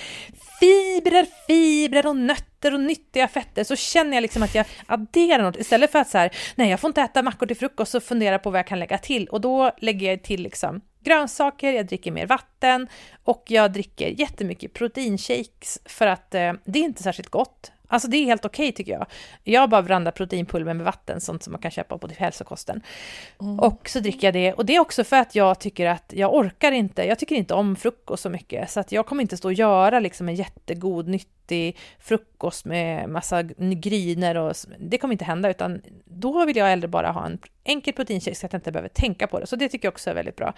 fibrer, 0.60 1.26
fibrer 1.46 2.06
och 2.06 2.16
nötter 2.16 2.74
och 2.74 2.80
nyttiga 2.80 3.28
fetter 3.28 3.64
så 3.64 3.76
känner 3.76 4.16
jag 4.16 4.22
liksom 4.22 4.42
att 4.42 4.54
jag 4.54 4.66
adderar 4.86 5.42
något 5.42 5.56
istället 5.56 5.92
för 5.92 5.98
att 5.98 6.08
så 6.08 6.18
här, 6.18 6.30
nej 6.54 6.70
jag 6.70 6.80
får 6.80 6.88
inte 6.88 7.02
äta 7.02 7.22
mackor 7.22 7.46
till 7.46 7.56
frukost 7.56 7.94
och 7.94 8.02
fundera 8.02 8.38
på 8.38 8.50
vad 8.50 8.58
jag 8.58 8.66
kan 8.66 8.78
lägga 8.78 8.98
till 8.98 9.26
och 9.26 9.40
då 9.40 9.72
lägger 9.78 10.10
jag 10.10 10.22
till 10.22 10.42
liksom 10.42 10.80
grönsaker, 11.00 11.72
jag 11.72 11.86
dricker 11.86 12.10
mer 12.10 12.26
vatten 12.26 12.88
och 13.24 13.44
jag 13.46 13.72
dricker 13.72 14.20
jättemycket 14.20 14.72
proteinshakes 14.72 15.78
för 15.84 16.06
att 16.06 16.34
eh, 16.34 16.52
det 16.64 16.78
är 16.78 16.84
inte 16.84 17.02
särskilt 17.02 17.30
gott. 17.30 17.72
Alltså 17.88 18.08
det 18.08 18.16
är 18.16 18.24
helt 18.24 18.44
okej 18.44 18.72
tycker 18.72 18.92
jag. 18.92 19.06
Jag 19.44 19.70
bara 19.70 19.82
blandar 19.82 20.12
proteinpulver 20.12 20.74
med 20.74 20.84
vatten, 20.84 21.20
sånt 21.20 21.42
som 21.42 21.52
man 21.52 21.62
kan 21.62 21.70
köpa 21.70 21.98
på 21.98 22.08
typ 22.08 22.18
hälsokosten. 22.18 22.82
Mm. 23.40 23.58
Och 23.58 23.88
så 23.88 24.00
dricker 24.00 24.26
jag 24.26 24.34
det. 24.34 24.52
Och 24.52 24.66
det 24.66 24.76
är 24.76 24.80
också 24.80 25.04
för 25.04 25.16
att 25.16 25.34
jag 25.34 25.60
tycker 25.60 25.86
att 25.86 26.12
jag 26.16 26.34
orkar 26.34 26.72
inte, 26.72 27.02
jag 27.02 27.18
tycker 27.18 27.36
inte 27.36 27.54
om 27.54 27.76
frukost 27.76 28.22
så 28.22 28.30
mycket. 28.30 28.70
Så 28.70 28.80
att 28.80 28.92
jag 28.92 29.06
kommer 29.06 29.22
inte 29.22 29.36
stå 29.36 29.48
och 29.48 29.54
göra 29.54 30.00
liksom 30.00 30.28
en 30.28 30.34
jättegod, 30.34 31.08
nyttig 31.08 31.76
frukost 31.98 32.64
med 32.64 33.08
massa 33.08 33.42
gryner 33.42 34.36
och 34.36 34.54
det 34.78 34.98
kommer 34.98 35.14
inte 35.14 35.24
hända, 35.24 35.50
utan 35.50 35.82
då 36.04 36.44
vill 36.44 36.56
jag 36.56 36.66
hellre 36.66 36.88
bara 36.88 37.10
ha 37.10 37.26
en 37.26 37.38
enkel 37.64 37.94
proteinshake 37.94 38.34
så 38.34 38.46
att 38.46 38.52
jag 38.52 38.58
inte 38.58 38.72
behöver 38.72 38.88
tänka 38.88 39.26
på 39.26 39.40
det. 39.40 39.46
Så 39.46 39.56
det 39.56 39.68
tycker 39.68 39.86
jag 39.86 39.92
också 39.92 40.10
är 40.10 40.14
väldigt 40.14 40.36
bra. 40.36 40.54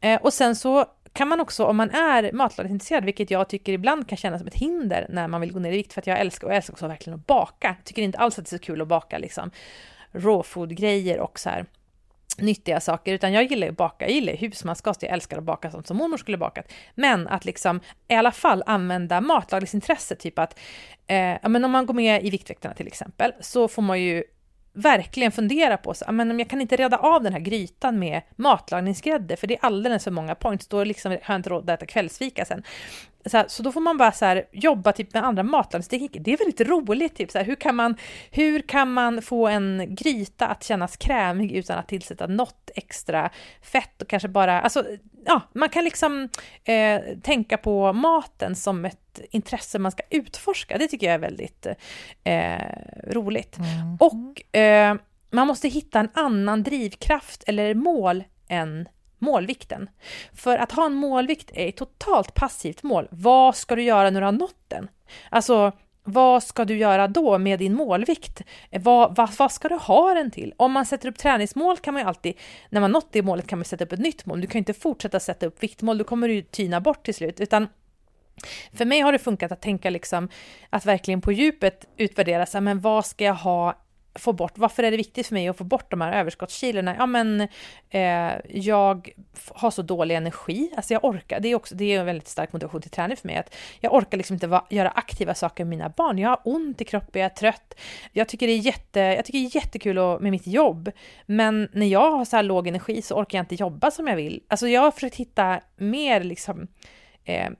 Eh, 0.00 0.20
och 0.20 0.32
sen 0.32 0.56
så 0.56 0.86
kan 1.12 1.28
man 1.28 1.40
också, 1.40 1.64
om 1.64 1.76
man 1.76 1.90
är 1.90 2.32
matlagningsintresserad, 2.32 3.04
vilket 3.04 3.30
jag 3.30 3.48
tycker 3.48 3.72
ibland 3.72 4.08
kan 4.08 4.18
kännas 4.18 4.40
som 4.40 4.48
ett 4.48 4.54
hinder 4.54 5.06
när 5.08 5.28
man 5.28 5.40
vill 5.40 5.52
gå 5.52 5.58
ner 5.58 5.72
i 5.72 5.76
vikt, 5.76 5.92
för 5.92 6.00
att 6.00 6.06
jag 6.06 6.20
älskar, 6.20 6.46
och 6.46 6.52
jag 6.52 6.56
älskar 6.56 6.74
också 6.74 6.88
verkligen 6.88 7.18
att 7.18 7.26
baka. 7.26 7.76
Tycker 7.84 8.02
inte 8.02 8.18
alls 8.18 8.38
att 8.38 8.44
det 8.44 8.48
är 8.54 8.58
så 8.58 8.64
kul 8.64 8.80
att 8.80 8.88
baka 8.88 9.18
liksom 9.18 9.50
råfood-grejer 10.12 11.20
och 11.20 11.38
så 11.38 11.48
här 11.48 11.66
nyttiga 12.38 12.80
saker, 12.80 13.14
utan 13.14 13.32
jag 13.32 13.44
gillar 13.44 13.66
ju 13.66 13.70
att 13.70 13.76
baka, 13.76 14.04
jag 14.04 14.14
gillar 14.14 14.32
husmanskost, 14.32 15.02
jag 15.02 15.12
älskar 15.12 15.38
att 15.38 15.44
baka 15.44 15.70
sånt 15.70 15.86
som 15.86 15.96
mormor 15.96 16.16
skulle 16.16 16.38
bakat. 16.38 16.72
Men 16.94 17.28
att 17.28 17.44
liksom 17.44 17.80
i 18.08 18.14
alla 18.14 18.32
fall 18.32 18.62
använda 18.66 19.20
matlagningsintresse, 19.20 20.16
typ 20.16 20.38
att, 20.38 20.58
eh, 21.06 21.48
men 21.48 21.64
om 21.64 21.70
man 21.70 21.86
går 21.86 21.94
med 21.94 22.24
i 22.24 22.30
Viktväktarna 22.30 22.74
till 22.74 22.86
exempel, 22.86 23.32
så 23.40 23.68
får 23.68 23.82
man 23.82 24.02
ju 24.02 24.24
verkligen 24.72 25.32
fundera 25.32 25.76
på 25.76 25.94
så, 25.94 26.04
ah, 26.08 26.12
men 26.12 26.30
om 26.30 26.38
jag 26.38 26.50
kan 26.50 26.60
inte 26.60 26.76
reda 26.76 26.96
av 26.96 27.22
den 27.22 27.32
här 27.32 27.40
grytan 27.40 27.98
med 27.98 28.22
matlagningsgrädde, 28.36 29.36
för 29.36 29.46
det 29.46 29.54
är 29.54 29.64
alldeles 29.64 30.04
för 30.04 30.10
många 30.10 30.34
points, 30.34 30.66
då 30.66 30.84
liksom 30.84 31.12
har 31.12 31.20
jag 31.26 31.36
inte 31.36 31.50
råd 31.50 31.70
att 31.70 31.78
äta 31.78 31.86
kvällsfika 31.86 32.44
sen. 32.44 32.62
Så, 33.26 33.36
här, 33.36 33.44
så 33.48 33.62
då 33.62 33.72
får 33.72 33.80
man 33.80 33.98
bara 33.98 34.12
så 34.12 34.24
här, 34.24 34.44
jobba 34.52 34.92
typ 34.92 35.14
med 35.14 35.24
andra 35.24 35.42
matlagningstekniker. 35.42 36.20
Det 36.20 36.32
är 36.32 36.36
väldigt 36.36 36.60
roligt, 36.60 37.16
typ 37.16 37.30
så 37.30 37.38
här, 37.38 37.44
hur, 37.44 37.54
kan 37.54 37.76
man, 37.76 37.96
hur 38.30 38.60
kan 38.62 38.92
man 38.92 39.22
få 39.22 39.48
en 39.48 39.86
gryta 39.88 40.46
att 40.46 40.64
kännas 40.64 40.96
krämig 40.96 41.52
utan 41.52 41.78
att 41.78 41.88
tillsätta 41.88 42.26
något 42.26 42.70
extra 42.74 43.30
fett 43.62 44.02
och 44.02 44.08
kanske 44.08 44.28
bara, 44.28 44.60
alltså 44.60 44.84
ja, 45.26 45.40
man 45.52 45.68
kan 45.68 45.84
liksom 45.84 46.28
eh, 46.64 47.00
tänka 47.22 47.56
på 47.56 47.92
maten 47.92 48.56
som 48.56 48.84
ett 48.84 48.99
intresse 49.30 49.78
man 49.78 49.92
ska 49.92 50.02
utforska. 50.10 50.78
Det 50.78 50.88
tycker 50.88 51.06
jag 51.06 51.14
är 51.14 51.18
väldigt 51.18 51.66
eh, 52.24 53.12
roligt. 53.12 53.58
Mm. 53.58 53.96
Och 54.00 54.56
eh, 54.56 54.96
man 55.30 55.46
måste 55.46 55.68
hitta 55.68 56.00
en 56.00 56.10
annan 56.14 56.62
drivkraft 56.62 57.44
eller 57.46 57.74
mål 57.74 58.24
än 58.48 58.88
målvikten. 59.18 59.90
För 60.32 60.58
att 60.58 60.72
ha 60.72 60.86
en 60.86 60.94
målvikt 60.94 61.50
är 61.54 61.68
ett 61.68 61.76
totalt 61.76 62.34
passivt 62.34 62.82
mål. 62.82 63.08
Vad 63.10 63.56
ska 63.56 63.76
du 63.76 63.82
göra 63.82 64.10
när 64.10 64.20
du 64.20 64.24
har 64.24 64.32
nått 64.32 64.64
den? 64.68 64.88
Alltså, 65.30 65.72
vad 66.04 66.42
ska 66.42 66.64
du 66.64 66.76
göra 66.76 67.08
då 67.08 67.38
med 67.38 67.58
din 67.58 67.74
målvikt? 67.74 68.42
Vad, 68.70 69.16
vad, 69.16 69.30
vad, 69.38 69.52
ska 69.52 69.68
du 69.68 69.74
ha 69.74 70.14
den 70.14 70.30
till? 70.30 70.54
Om 70.56 70.72
man 70.72 70.86
sätter 70.86 71.08
upp 71.08 71.18
träningsmål 71.18 71.76
kan 71.76 71.94
man 71.94 72.02
ju 72.02 72.08
alltid, 72.08 72.34
när 72.70 72.80
man 72.80 72.92
nått 72.92 73.08
det 73.12 73.22
målet 73.22 73.46
kan 73.46 73.58
man 73.58 73.64
sätta 73.64 73.84
upp 73.84 73.92
ett 73.92 74.00
nytt 74.00 74.26
mål. 74.26 74.40
Du 74.40 74.46
kan 74.46 74.58
ju 74.58 74.58
inte 74.58 74.74
fortsätta 74.74 75.20
sätta 75.20 75.46
upp 75.46 75.62
viktmål, 75.62 75.98
då 75.98 76.04
kommer 76.04 76.28
du 76.28 76.42
tyna 76.42 76.80
bort 76.80 77.04
till 77.04 77.14
slut. 77.14 77.40
Utan 77.40 77.68
för 78.72 78.84
mig 78.84 79.00
har 79.00 79.12
det 79.12 79.18
funkat 79.18 79.52
att 79.52 79.62
tänka 79.62 79.90
liksom 79.90 80.28
att 80.70 80.86
verkligen 80.86 81.20
på 81.20 81.32
djupet 81.32 81.86
utvärdera, 81.96 82.46
så 82.46 82.56
här, 82.56 82.62
men 82.62 82.80
vad 82.80 83.06
ska 83.06 83.24
jag 83.24 83.34
ha 83.34 83.76
få 84.14 84.32
bort, 84.32 84.58
varför 84.58 84.82
är 84.82 84.90
det 84.90 84.96
viktigt 84.96 85.26
för 85.26 85.34
mig 85.34 85.48
att 85.48 85.56
få 85.56 85.64
bort 85.64 85.90
de 85.90 86.00
här 86.00 86.12
överskottskilorna? 86.12 86.96
Ja 86.98 87.06
men 87.06 87.40
eh, 87.90 88.32
jag 88.48 89.10
har 89.48 89.70
så 89.70 89.82
dålig 89.82 90.14
energi, 90.14 90.70
alltså 90.76 90.92
jag 90.92 91.04
orkar, 91.04 91.40
det 91.40 91.48
är 91.48 91.54
också, 91.54 91.74
det 91.74 91.84
är 91.84 92.00
en 92.00 92.06
väldigt 92.06 92.28
stark 92.28 92.52
motivation 92.52 92.80
till 92.80 92.90
träning 92.90 93.16
för 93.16 93.26
mig, 93.26 93.36
att 93.36 93.54
jag 93.80 93.94
orkar 93.94 94.16
liksom 94.16 94.34
inte 94.34 94.46
va, 94.46 94.66
göra 94.70 94.90
aktiva 94.90 95.34
saker 95.34 95.64
med 95.64 95.70
mina 95.70 95.88
barn, 95.88 96.18
jag 96.18 96.28
har 96.28 96.40
ont 96.44 96.80
i 96.80 96.84
kroppen, 96.84 97.22
jag 97.22 97.30
är 97.30 97.34
trött, 97.34 97.74
jag 98.12 98.28
tycker 98.28 98.46
det 98.46 98.52
är, 98.52 98.58
jätte, 98.58 99.00
jag 99.00 99.24
tycker 99.24 99.38
det 99.38 99.46
är 99.46 99.56
jättekul 99.56 99.98
att, 99.98 100.20
med 100.20 100.30
mitt 100.30 100.46
jobb, 100.46 100.90
men 101.26 101.68
när 101.72 101.86
jag 101.86 102.10
har 102.10 102.24
så 102.24 102.36
här 102.36 102.42
låg 102.42 102.66
energi 102.66 103.02
så 103.02 103.14
orkar 103.14 103.38
jag 103.38 103.42
inte 103.42 103.54
jobba 103.54 103.90
som 103.90 104.06
jag 104.06 104.16
vill. 104.16 104.42
Alltså 104.48 104.68
jag 104.68 104.80
har 104.80 104.90
försökt 104.90 105.16
hitta 105.16 105.60
mer 105.76 106.24
liksom 106.24 106.68
eh, 107.30 107.50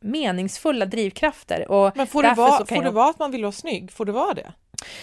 meningsfulla 0.00 0.86
drivkrafter. 0.86 1.70
Och 1.70 1.96
Men 1.96 2.06
får 2.06 2.22
det, 2.22 2.34
vara, 2.34 2.66
får 2.66 2.76
jag... 2.76 2.84
det 2.84 2.90
vara 2.90 3.10
att 3.10 3.18
man 3.18 3.30
vill 3.30 3.42
vara 3.42 3.52
snygg? 3.52 3.92
Får 3.92 4.04
det 4.04 4.12
vara 4.12 4.34
det? 4.34 4.52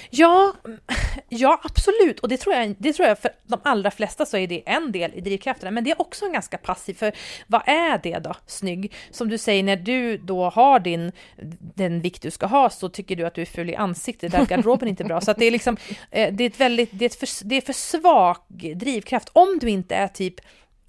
Ja, 0.09 0.53
ja 1.29 1.61
absolut. 1.63 2.19
Och 2.19 2.29
det 2.29 2.37
tror, 2.37 2.55
jag, 2.55 2.75
det 2.77 2.93
tror 2.93 3.07
jag 3.07 3.19
för 3.19 3.31
de 3.47 3.59
allra 3.63 3.91
flesta 3.91 4.25
så 4.25 4.37
är 4.37 4.47
det 4.47 4.69
en 4.69 4.91
del 4.91 5.11
i 5.13 5.21
drivkrafterna. 5.21 5.71
Men 5.71 5.83
det 5.83 5.91
är 5.91 6.01
också 6.01 6.25
en 6.25 6.33
ganska 6.33 6.57
passiv, 6.57 6.93
för 6.93 7.11
vad 7.47 7.61
är 7.65 7.99
det 8.03 8.19
då, 8.19 8.35
snygg? 8.45 8.93
Som 9.11 9.29
du 9.29 9.37
säger, 9.37 9.63
när 9.63 9.75
du 9.75 10.17
då 10.17 10.49
har 10.49 10.79
din, 10.79 11.11
den 11.59 12.01
vikt 12.01 12.21
du 12.21 12.31
ska 12.31 12.45
ha 12.45 12.69
så 12.69 12.89
tycker 12.89 13.15
du 13.15 13.25
att 13.25 13.33
du 13.33 13.41
är 13.41 13.45
ful 13.45 13.69
i 13.69 13.75
ansiktet, 13.75 14.31
där 14.31 14.45
garderoben 14.45 14.87
inte 14.89 15.03
är 15.03 15.07
bra. 15.07 15.21
Så 15.21 15.31
att 15.31 15.37
det 15.37 15.45
är 15.45 15.51
liksom, 15.51 15.77
eh, 16.11 16.33
det 16.33 16.43
är 16.43 16.49
ett 16.49 16.59
väldigt, 16.59 16.89
det 16.91 17.05
är, 17.05 17.09
ett 17.09 17.19
för, 17.19 17.45
det 17.45 17.55
är 17.55 17.61
för 17.61 17.73
svag 17.73 18.37
drivkraft. 18.75 19.29
Om 19.33 19.57
du 19.61 19.69
inte 19.69 19.95
är 19.95 20.07
typ 20.07 20.35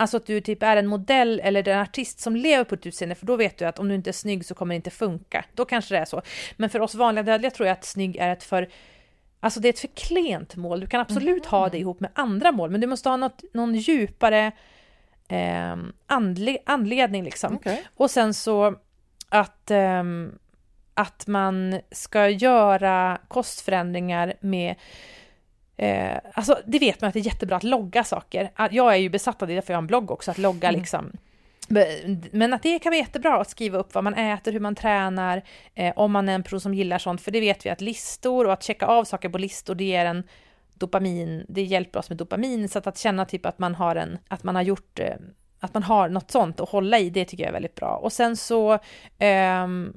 Alltså 0.01 0.17
att 0.17 0.27
du 0.27 0.41
typ 0.41 0.63
är 0.63 0.77
en 0.77 0.87
modell 0.87 1.41
eller 1.45 1.69
en 1.69 1.81
artist 1.81 2.21
som 2.21 2.37
lever 2.37 2.65
på 2.65 2.75
ett 2.75 2.87
utseende, 2.87 3.15
för 3.15 3.27
då 3.27 3.37
vet 3.37 3.59
du 3.59 3.65
att 3.65 3.79
om 3.79 3.89
du 3.89 3.95
inte 3.95 4.11
är 4.11 4.13
snygg 4.13 4.45
så 4.45 4.55
kommer 4.55 4.75
det 4.75 4.77
inte 4.77 4.91
funka. 4.91 5.45
Då 5.55 5.65
kanske 5.65 5.95
det 5.95 5.99
är 5.99 6.05
så. 6.05 6.23
Men 6.57 6.71
för 6.71 6.81
oss 6.81 6.95
vanliga 6.95 7.23
dödliga 7.23 7.51
tror 7.51 7.67
jag 7.67 7.73
att 7.73 7.85
snygg 7.85 8.17
är 8.17 8.33
ett 8.33 8.43
för 8.43 8.69
Alltså 9.41 9.61
det 9.61 9.69
är 9.69 9.73
ett 9.73 9.79
för 9.79 9.89
klent 9.89 10.57
mål. 10.57 10.81
Du 10.81 10.87
kan 10.87 11.01
absolut 11.01 11.47
ha 11.47 11.69
det 11.69 11.79
ihop 11.79 12.01
med 12.01 12.11
andra 12.15 12.53
mål, 12.53 12.71
men 12.71 12.81
du 12.81 12.87
måste 12.87 13.09
ha 13.09 13.17
något, 13.17 13.43
någon 13.53 13.75
djupare 13.75 14.53
eh, 15.29 15.77
andle, 16.07 16.59
anledning 16.67 17.25
liksom. 17.25 17.55
Okej. 17.55 17.85
Och 17.97 18.11
sen 18.11 18.35
så 18.35 18.75
att, 19.29 19.71
ehm, 19.71 20.39
att 20.95 21.27
man 21.27 21.81
ska 21.91 22.29
göra 22.29 23.19
kostförändringar 23.29 24.35
med 24.41 24.75
Eh, 25.81 26.19
alltså 26.35 26.59
det 26.67 26.79
vet 26.79 27.01
man 27.01 27.09
att 27.09 27.15
det 27.15 27.21
är 27.21 27.25
jättebra 27.25 27.57
att 27.57 27.63
logga 27.63 28.05
saker. 28.05 28.51
Att 28.55 28.73
Jag 28.73 28.93
är 28.93 28.97
ju 28.97 29.09
besatt 29.09 29.43
av 29.43 29.49
det, 29.49 29.55
därför 29.55 29.73
jag 29.73 29.77
har 29.77 29.83
en 29.83 29.87
blogg 29.87 30.11
också, 30.11 30.31
att 30.31 30.39
logga 30.39 30.69
Mm. 30.69 30.81
liksom. 30.81 31.13
Men 32.33 32.53
att 32.53 32.63
det 32.63 32.79
kan 32.79 32.91
vara 32.91 32.99
jättebra 32.99 33.41
att 33.41 33.51
skriva 33.51 33.79
upp 33.79 33.95
vad 33.95 34.05
man 34.05 34.15
äter, 34.15 34.53
hur 34.53 34.61
man 34.61 34.75
tränar, 34.75 35.43
eh, 35.75 35.93
om 35.97 36.13
man 36.13 36.29
är 36.29 36.35
en 36.35 36.43
person 36.43 36.61
som 36.61 36.75
gillar 36.75 36.99
sånt, 36.99 37.21
för 37.21 37.31
det 37.31 37.41
vet 37.41 37.67
vi 37.67 37.71
att 37.71 37.81
listor 37.81 38.47
och 38.47 38.53
att 38.53 38.63
checka 38.63 38.87
av 38.87 39.05
saker 39.05 39.29
på 39.29 39.39
listor, 39.39 39.75
det 39.75 39.85
ger 39.85 40.07
en 40.07 40.23
dopamin, 40.75 41.47
det 41.49 41.63
hjälper 41.63 41.99
oss 41.99 42.09
med 42.09 42.19
dopamin, 42.19 42.69
så 42.69 42.79
att, 42.79 42.87
att 42.87 42.99
känna 42.99 43.25
typ 43.25 43.47
att 43.47 43.59
man 43.59 43.75
har 43.75 43.97
en, 43.97 44.19
att 44.29 44.43
man 44.43 44.55
har 44.55 44.63
gjort 44.63 44.99
eh, 44.99 45.15
att 45.61 45.75
man 45.75 45.83
har 45.83 46.09
något 46.09 46.31
sånt 46.31 46.61
att 46.61 46.69
hålla 46.69 46.99
i, 46.99 47.11
det 47.11 47.25
tycker 47.25 47.45
jag 47.45 47.49
är 47.49 47.53
väldigt 47.53 47.75
bra. 47.75 47.97
Och 47.97 48.13
sen 48.13 48.37
så, 48.37 48.79
ehm, 49.19 49.93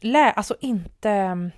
lä, 0.00 0.30
alltså 0.30 0.56
inte, 0.60 1.50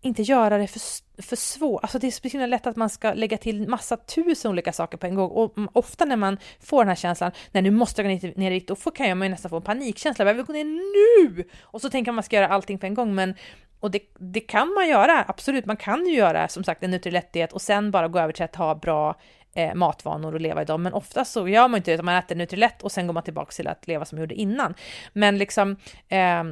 inte 0.00 0.22
göra 0.22 0.58
det 0.58 0.66
för, 0.66 0.80
för 1.22 1.36
svårt. 1.36 1.82
Alltså 1.82 1.98
det 1.98 2.06
är 2.06 2.10
så 2.10 2.28
himla 2.28 2.46
lätt 2.46 2.66
att 2.66 2.76
man 2.76 2.90
ska 2.90 3.12
lägga 3.14 3.38
till 3.38 3.68
massa 3.68 3.96
tusen 3.96 4.50
olika 4.50 4.72
saker 4.72 4.98
på 4.98 5.06
en 5.06 5.14
gång. 5.14 5.30
Och 5.30 5.54
ofta 5.72 6.04
när 6.04 6.16
man 6.16 6.38
får 6.60 6.78
den 6.78 6.88
här 6.88 6.94
känslan, 6.94 7.30
när 7.52 7.62
nu 7.62 7.70
måste 7.70 8.02
jag 8.02 8.20
gå 8.20 8.28
ner- 8.36 8.50
i 8.50 8.50
vikt, 8.50 8.68
då 8.68 8.76
får, 8.76 8.90
kan 8.90 9.18
man 9.18 9.26
ju 9.26 9.30
nästan 9.30 9.50
få 9.50 9.56
en 9.56 9.62
panikkänsla, 9.62 10.24
jag 10.24 10.34
vill 10.34 10.44
gå 10.44 10.52
ner 10.52 10.64
nu! 10.64 11.44
Och 11.62 11.80
så 11.80 11.90
tänker 11.90 12.12
man 12.12 12.14
att 12.14 12.16
man 12.16 12.22
ska 12.22 12.36
göra 12.36 12.48
allting 12.48 12.78
på 12.78 12.86
en 12.86 12.94
gång, 12.94 13.14
men 13.14 13.34
och 13.80 13.90
det, 13.90 14.00
det 14.18 14.40
kan 14.40 14.74
man 14.74 14.88
göra, 14.88 15.24
absolut, 15.28 15.66
man 15.66 15.76
kan 15.76 16.06
ju 16.06 16.14
göra 16.14 16.48
som 16.48 16.64
sagt 16.64 16.82
en 16.82 16.90
Nutrilett-diet 16.90 17.52
och 17.52 17.62
sen 17.62 17.90
bara 17.90 18.08
gå 18.08 18.18
över 18.18 18.32
till 18.32 18.44
att 18.44 18.56
ha 18.56 18.74
bra 18.74 19.16
eh, 19.54 19.74
matvanor 19.74 20.34
och 20.34 20.40
leva 20.40 20.62
i 20.62 20.64
dem. 20.64 20.82
Men 20.82 20.92
ofta 20.92 21.24
så 21.24 21.48
gör 21.48 21.68
man 21.68 21.78
inte 21.78 21.90
det, 21.90 21.94
utan 21.94 22.04
man 22.04 22.16
äter 22.16 22.36
Nutrilett 22.36 22.82
och 22.82 22.92
sen 22.92 23.06
går 23.06 23.14
man 23.14 23.22
tillbaka 23.22 23.50
till 23.50 23.68
att 23.68 23.86
leva 23.86 24.04
som 24.04 24.16
man 24.16 24.22
gjorde 24.22 24.34
innan. 24.34 24.74
Men 25.12 25.38
liksom 25.38 25.76
eh, 26.08 26.44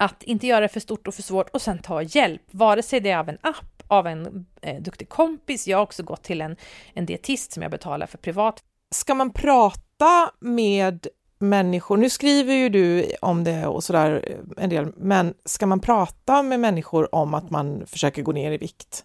att 0.00 0.22
inte 0.22 0.46
göra 0.46 0.60
det 0.60 0.68
för 0.68 0.80
stort 0.80 1.08
och 1.08 1.14
för 1.14 1.22
svårt 1.22 1.48
och 1.48 1.62
sen 1.62 1.78
ta 1.78 2.02
hjälp, 2.02 2.42
vare 2.50 2.82
sig 2.82 3.00
det 3.00 3.10
är 3.10 3.18
av 3.18 3.28
en 3.28 3.38
app, 3.40 3.82
av 3.86 4.06
en 4.06 4.46
eh, 4.62 4.82
duktig 4.82 5.08
kompis. 5.08 5.68
Jag 5.68 5.78
har 5.78 5.82
också 5.82 6.02
gått 6.02 6.22
till 6.22 6.40
en, 6.40 6.56
en 6.94 7.06
dietist 7.06 7.52
som 7.52 7.62
jag 7.62 7.70
betalar 7.70 8.06
för 8.06 8.18
privat. 8.18 8.62
Ska 8.90 9.14
man 9.14 9.32
prata 9.32 10.30
med 10.40 11.06
människor, 11.38 11.96
nu 11.96 12.10
skriver 12.10 12.54
ju 12.54 12.68
du 12.68 13.12
om 13.20 13.44
det 13.44 13.66
och 13.66 13.84
sådär 13.84 14.24
eh, 14.26 14.64
en 14.64 14.70
del, 14.70 14.92
men 14.96 15.34
ska 15.44 15.66
man 15.66 15.80
prata 15.80 16.42
med 16.42 16.60
människor 16.60 17.14
om 17.14 17.34
att 17.34 17.50
man 17.50 17.86
försöker 17.86 18.22
gå 18.22 18.32
ner 18.32 18.52
i 18.52 18.58
vikt? 18.58 19.04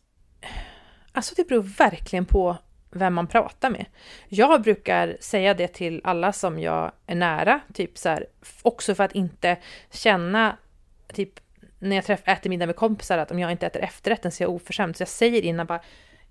Alltså 1.12 1.34
det 1.36 1.47
beror 1.47 1.63
verkligen 1.63 2.25
på 2.25 2.58
vem 2.91 3.13
man 3.13 3.27
pratar 3.27 3.69
med. 3.69 3.86
Jag 4.27 4.62
brukar 4.62 5.17
säga 5.19 5.53
det 5.53 5.67
till 5.67 6.01
alla 6.03 6.34
som 6.34 6.60
jag 6.60 6.91
är 7.08 7.15
nära, 7.15 7.60
typ 7.73 7.97
så 7.97 8.10
här, 8.10 8.25
också 8.62 8.95
för 8.95 9.03
att 9.03 9.12
inte 9.12 9.58
känna, 9.91 10.58
typ 11.13 11.39
när 11.80 11.95
jag 11.95 12.06
träff, 12.06 12.21
äter 12.26 12.49
middag 12.49 12.65
med 12.65 12.76
kompisar, 12.76 13.17
att 13.17 13.32
om 13.32 13.39
jag 13.39 13.52
inte 13.52 13.67
äter 13.67 13.84
efterrätten 13.84 14.32
så 14.32 14.43
är 14.43 14.45
jag 14.45 14.56
oförskämd. 14.56 14.97
Så 14.97 15.02
jag 15.02 15.08
säger 15.08 15.41
innan 15.41 15.65
bara, 15.65 15.82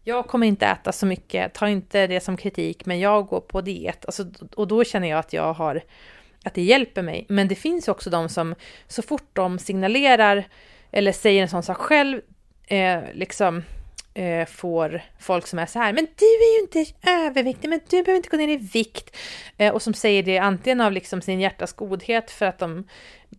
jag 0.05 0.27
kommer 0.27 0.47
inte 0.47 0.67
äta 0.67 0.93
så 0.93 1.07
mycket, 1.07 1.55
ta 1.55 1.69
inte 1.69 2.07
det 2.07 2.21
som 2.21 2.37
kritik, 2.37 2.87
men 2.87 3.01
jag 3.01 3.27
går 3.27 3.41
på 3.41 3.61
diet. 3.61 4.07
Alltså, 4.07 4.27
och 4.57 4.69
då 4.69 4.85
känner 4.85 5.09
jag 5.09 5.19
att 5.19 5.33
jag 5.33 5.53
har, 5.53 5.83
att 6.45 6.55
det 6.55 6.63
hjälper 6.63 7.03
mig. 7.03 7.27
Men 7.29 7.49
det 7.49 7.55
finns 7.55 7.89
också 7.89 8.11
de 8.11 8.29
som, 8.29 8.55
så 8.87 9.03
fort 9.03 9.29
de 9.33 9.59
signalerar 9.59 10.45
eller 10.91 11.13
säger 11.13 11.43
en 11.43 11.49
sån 11.49 11.63
sak 11.63 11.79
själv, 11.79 12.21
eh, 12.67 13.01
liksom 13.13 13.63
eh, 14.15 14.47
får 14.47 15.03
folk 15.21 15.47
som 15.47 15.59
är 15.59 15.67
så 15.67 15.79
här, 15.79 15.93
men 15.93 16.07
du 16.17 16.25
är 16.25 16.55
ju 16.57 16.61
inte 16.61 16.93
överviktig, 17.11 17.69
men 17.69 17.81
du 17.89 18.03
behöver 18.03 18.17
inte 18.17 18.29
gå 18.29 18.37
ner 18.37 18.49
i 18.49 18.57
vikt. 18.57 19.17
Eh, 19.57 19.75
och 19.75 19.83
som 19.83 19.95
säger 19.95 20.23
det 20.23 20.39
antingen 20.39 20.81
av 20.81 20.93
liksom 20.93 21.21
sin 21.21 21.41
hjärtas 21.41 21.73
godhet 21.73 22.31
för 22.31 22.47
att 22.47 22.59
de 22.59 22.85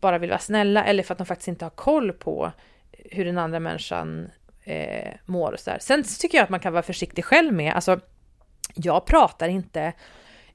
bara 0.04 0.18
vill 0.18 0.30
vara 0.30 0.40
snälla 0.40 0.86
eller 0.86 1.04
för 1.04 1.14
att 1.14 1.18
de 1.18 1.28
faktiskt 1.28 1.48
inte 1.48 1.66
har 1.66 1.70
koll 1.70 2.14
på 2.14 2.52
hur 2.92 3.26
den 3.26 3.38
andra 3.38 3.60
människan 3.60 4.30
eh, 4.64 5.14
mår 5.26 5.52
och 5.52 5.60
så 5.60 5.70
där. 5.70 5.80
Sen 5.80 6.04
tycker 6.20 6.38
jag 6.38 6.44
att 6.44 6.50
man 6.50 6.60
kan 6.60 6.74
vara 6.74 6.84
försiktig 6.84 7.26
själv 7.26 7.54
med, 7.54 7.74
alltså 7.74 8.00
jag 8.74 9.06
pratar 9.06 9.48
inte 9.50 9.94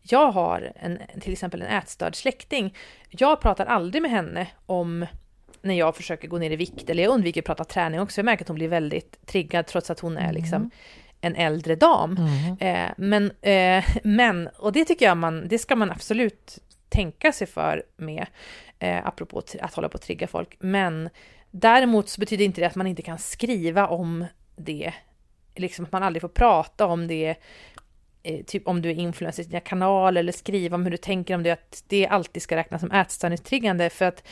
jag 0.03 0.33
har 0.33 0.73
en, 0.77 0.99
till 1.21 1.33
exempel 1.33 1.63
en 1.63 1.69
ätstörd 1.69 2.17
släkting. 2.17 2.75
Jag 3.09 3.41
pratar 3.41 3.67
aldrig 3.67 4.03
med 4.03 4.11
henne 4.11 4.47
om 4.67 5.07
när 5.63 5.75
jag 5.75 5.97
försöker 5.97 6.29
gå 6.29 6.39
ner 6.39 6.51
i 6.51 6.57
vikt, 6.57 6.91
eller 6.91 7.03
jag 7.03 7.13
undviker 7.13 7.41
att 7.41 7.47
prata 7.47 7.65
träning 7.65 8.01
också. 8.01 8.19
Jag 8.19 8.25
märker 8.25 8.45
att 8.45 8.49
hon 8.49 8.55
blir 8.55 8.69
väldigt 8.69 9.27
triggad 9.27 9.67
trots 9.67 9.91
att 9.91 10.01
hon 10.01 10.17
är 10.17 10.33
liksom 10.33 10.71
en 11.21 11.37
äldre 11.37 11.77
dam. 11.77 12.17
Eh, 12.61 12.89
men, 12.97 13.31
eh, 13.41 13.85
men, 14.05 14.49
och 14.49 14.73
det 14.73 14.85
tycker 14.85 15.07
jag 15.07 15.17
man, 15.17 15.49
det 15.49 15.59
ska 15.59 15.77
man 15.77 15.91
absolut 15.91 16.59
tänka 16.89 17.33
sig 17.33 17.47
för 17.47 17.83
med, 17.97 18.27
eh, 18.79 19.07
apropå 19.07 19.43
att 19.61 19.75
hålla 19.75 19.89
på 19.89 19.97
att 19.97 20.03
trigga 20.03 20.27
folk. 20.27 20.57
Men 20.59 21.11
däremot 21.51 22.09
så 22.09 22.21
betyder 22.21 22.45
inte 22.45 22.61
det 22.61 22.67
att 22.67 22.75
man 22.75 22.87
inte 22.87 23.03
kan 23.03 23.19
skriva 23.19 23.87
om 23.87 24.27
det, 24.57 24.93
liksom 25.55 25.85
att 25.85 25.93
man 25.93 26.03
aldrig 26.03 26.21
får 26.21 26.29
prata 26.29 26.87
om 26.87 27.07
det 27.07 27.35
eh, 28.23 28.45
typ 28.45 28.69
om 28.69 28.83
du 28.83 28.91
är 28.91 28.95
influencer 28.95 29.43
i 29.43 29.47
dina 29.47 29.61
kanaler 29.61 30.21
eller 30.21 30.33
skriva 30.33 30.75
om 30.75 30.85
hur 30.85 30.91
du 30.91 30.97
tänker 30.97 31.35
om 31.35 31.43
det, 31.43 31.51
att 31.51 31.85
det 31.89 32.07
alltid 32.07 32.43
ska 32.43 32.57
räknas 32.57 32.81
som 32.81 32.93
ätstörningstriggande 32.93 33.91
för 33.91 34.05
att 34.05 34.23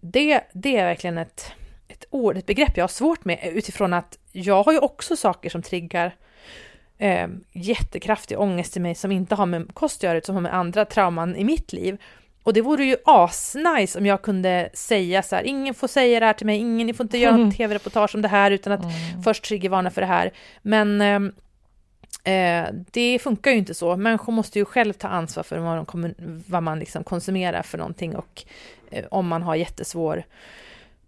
det, 0.00 0.40
det 0.52 0.76
är 0.76 0.84
verkligen 0.84 1.18
ett, 1.18 1.52
ett 1.88 2.04
ord, 2.10 2.36
ett 2.36 2.46
begrepp 2.46 2.76
jag 2.76 2.82
har 2.82 2.88
svårt 2.88 3.24
med 3.24 3.50
utifrån 3.52 3.92
att 3.92 4.18
jag 4.32 4.62
har 4.62 4.72
ju 4.72 4.78
också 4.78 5.16
saker 5.16 5.50
som 5.50 5.62
triggar 5.62 6.16
eh, 6.98 7.28
jättekraftig 7.52 8.40
ångest 8.40 8.76
i 8.76 8.80
mig 8.80 8.94
som 8.94 9.12
inte 9.12 9.34
har 9.34 9.46
med 9.46 9.74
kost 9.74 9.98
att 9.98 10.02
göra 10.02 10.18
utan 10.18 10.26
som 10.26 10.34
har 10.34 10.42
med 10.42 10.54
andra 10.54 10.84
trauman 10.84 11.36
i 11.36 11.44
mitt 11.44 11.72
liv. 11.72 11.98
Och 12.42 12.52
det 12.52 12.60
vore 12.60 12.84
ju 12.84 12.96
asnice 13.04 13.98
om 13.98 14.06
jag 14.06 14.22
kunde 14.22 14.70
säga 14.74 15.22
så 15.22 15.36
här, 15.36 15.42
ingen 15.42 15.74
får 15.74 15.88
säga 15.88 16.20
det 16.20 16.26
här 16.26 16.32
till 16.32 16.46
mig, 16.46 16.58
ingen, 16.58 16.86
ni 16.86 16.94
får 16.94 17.04
inte 17.04 17.18
göra 17.18 17.36
något 17.36 17.56
tv-reportage 17.56 18.14
om 18.14 18.22
det 18.22 18.28
här 18.28 18.50
utan 18.50 18.72
att 18.72 18.84
först 19.24 19.44
triggervarna 19.44 19.90
för 19.90 20.00
det 20.00 20.06
här. 20.06 20.30
Men 20.62 21.00
ehm, 21.00 21.32
Eh, 22.24 22.68
det 22.90 23.18
funkar 23.18 23.50
ju 23.50 23.56
inte 23.56 23.74
så. 23.74 23.96
Människor 23.96 24.32
måste 24.32 24.58
ju 24.58 24.64
själv 24.64 24.92
ta 24.92 25.08
ansvar 25.08 25.42
för 25.42 25.58
vad, 25.58 25.76
de 25.76 25.86
kommer, 25.86 26.14
vad 26.46 26.62
man 26.62 26.78
liksom 26.78 27.04
konsumerar 27.04 27.62
för 27.62 27.78
någonting 27.78 28.16
och 28.16 28.44
eh, 28.90 29.04
om 29.10 29.28
man 29.28 29.42
har 29.42 29.54
jättesvår 29.54 30.24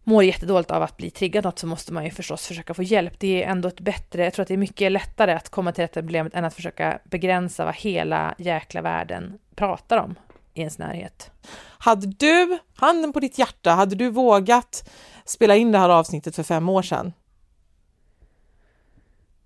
mår 0.04 0.24
jättedåligt 0.24 0.70
av 0.70 0.82
att 0.82 0.96
bli 0.96 1.10
triggad 1.10 1.44
något 1.44 1.58
så 1.58 1.66
måste 1.66 1.92
man 1.92 2.04
ju 2.04 2.10
förstås 2.10 2.46
försöka 2.46 2.74
få 2.74 2.82
hjälp. 2.82 3.12
Det 3.18 3.44
är 3.44 3.48
ändå 3.48 3.68
ett 3.68 3.80
bättre, 3.80 4.24
jag 4.24 4.32
tror 4.32 4.42
att 4.42 4.48
det 4.48 4.54
är 4.54 4.58
mycket 4.58 4.92
lättare 4.92 5.32
att 5.32 5.48
komma 5.48 5.72
till 5.72 5.82
rätta 5.82 6.00
med 6.00 6.04
problemet 6.04 6.34
än 6.34 6.44
att 6.44 6.54
försöka 6.54 6.98
begränsa 7.04 7.64
vad 7.64 7.74
hela 7.74 8.34
jäkla 8.38 8.82
världen 8.82 9.38
pratar 9.54 9.98
om 9.98 10.14
i 10.54 10.60
ens 10.60 10.78
närhet. 10.78 11.30
Hade 11.78 12.06
du, 12.06 12.58
handen 12.76 13.12
på 13.12 13.20
ditt 13.20 13.38
hjärta, 13.38 13.70
hade 13.70 13.94
du 13.94 14.10
vågat 14.10 14.90
spela 15.24 15.56
in 15.56 15.72
det 15.72 15.78
här 15.78 15.88
avsnittet 15.88 16.36
för 16.36 16.42
fem 16.42 16.68
år 16.68 16.82
sedan? 16.82 17.12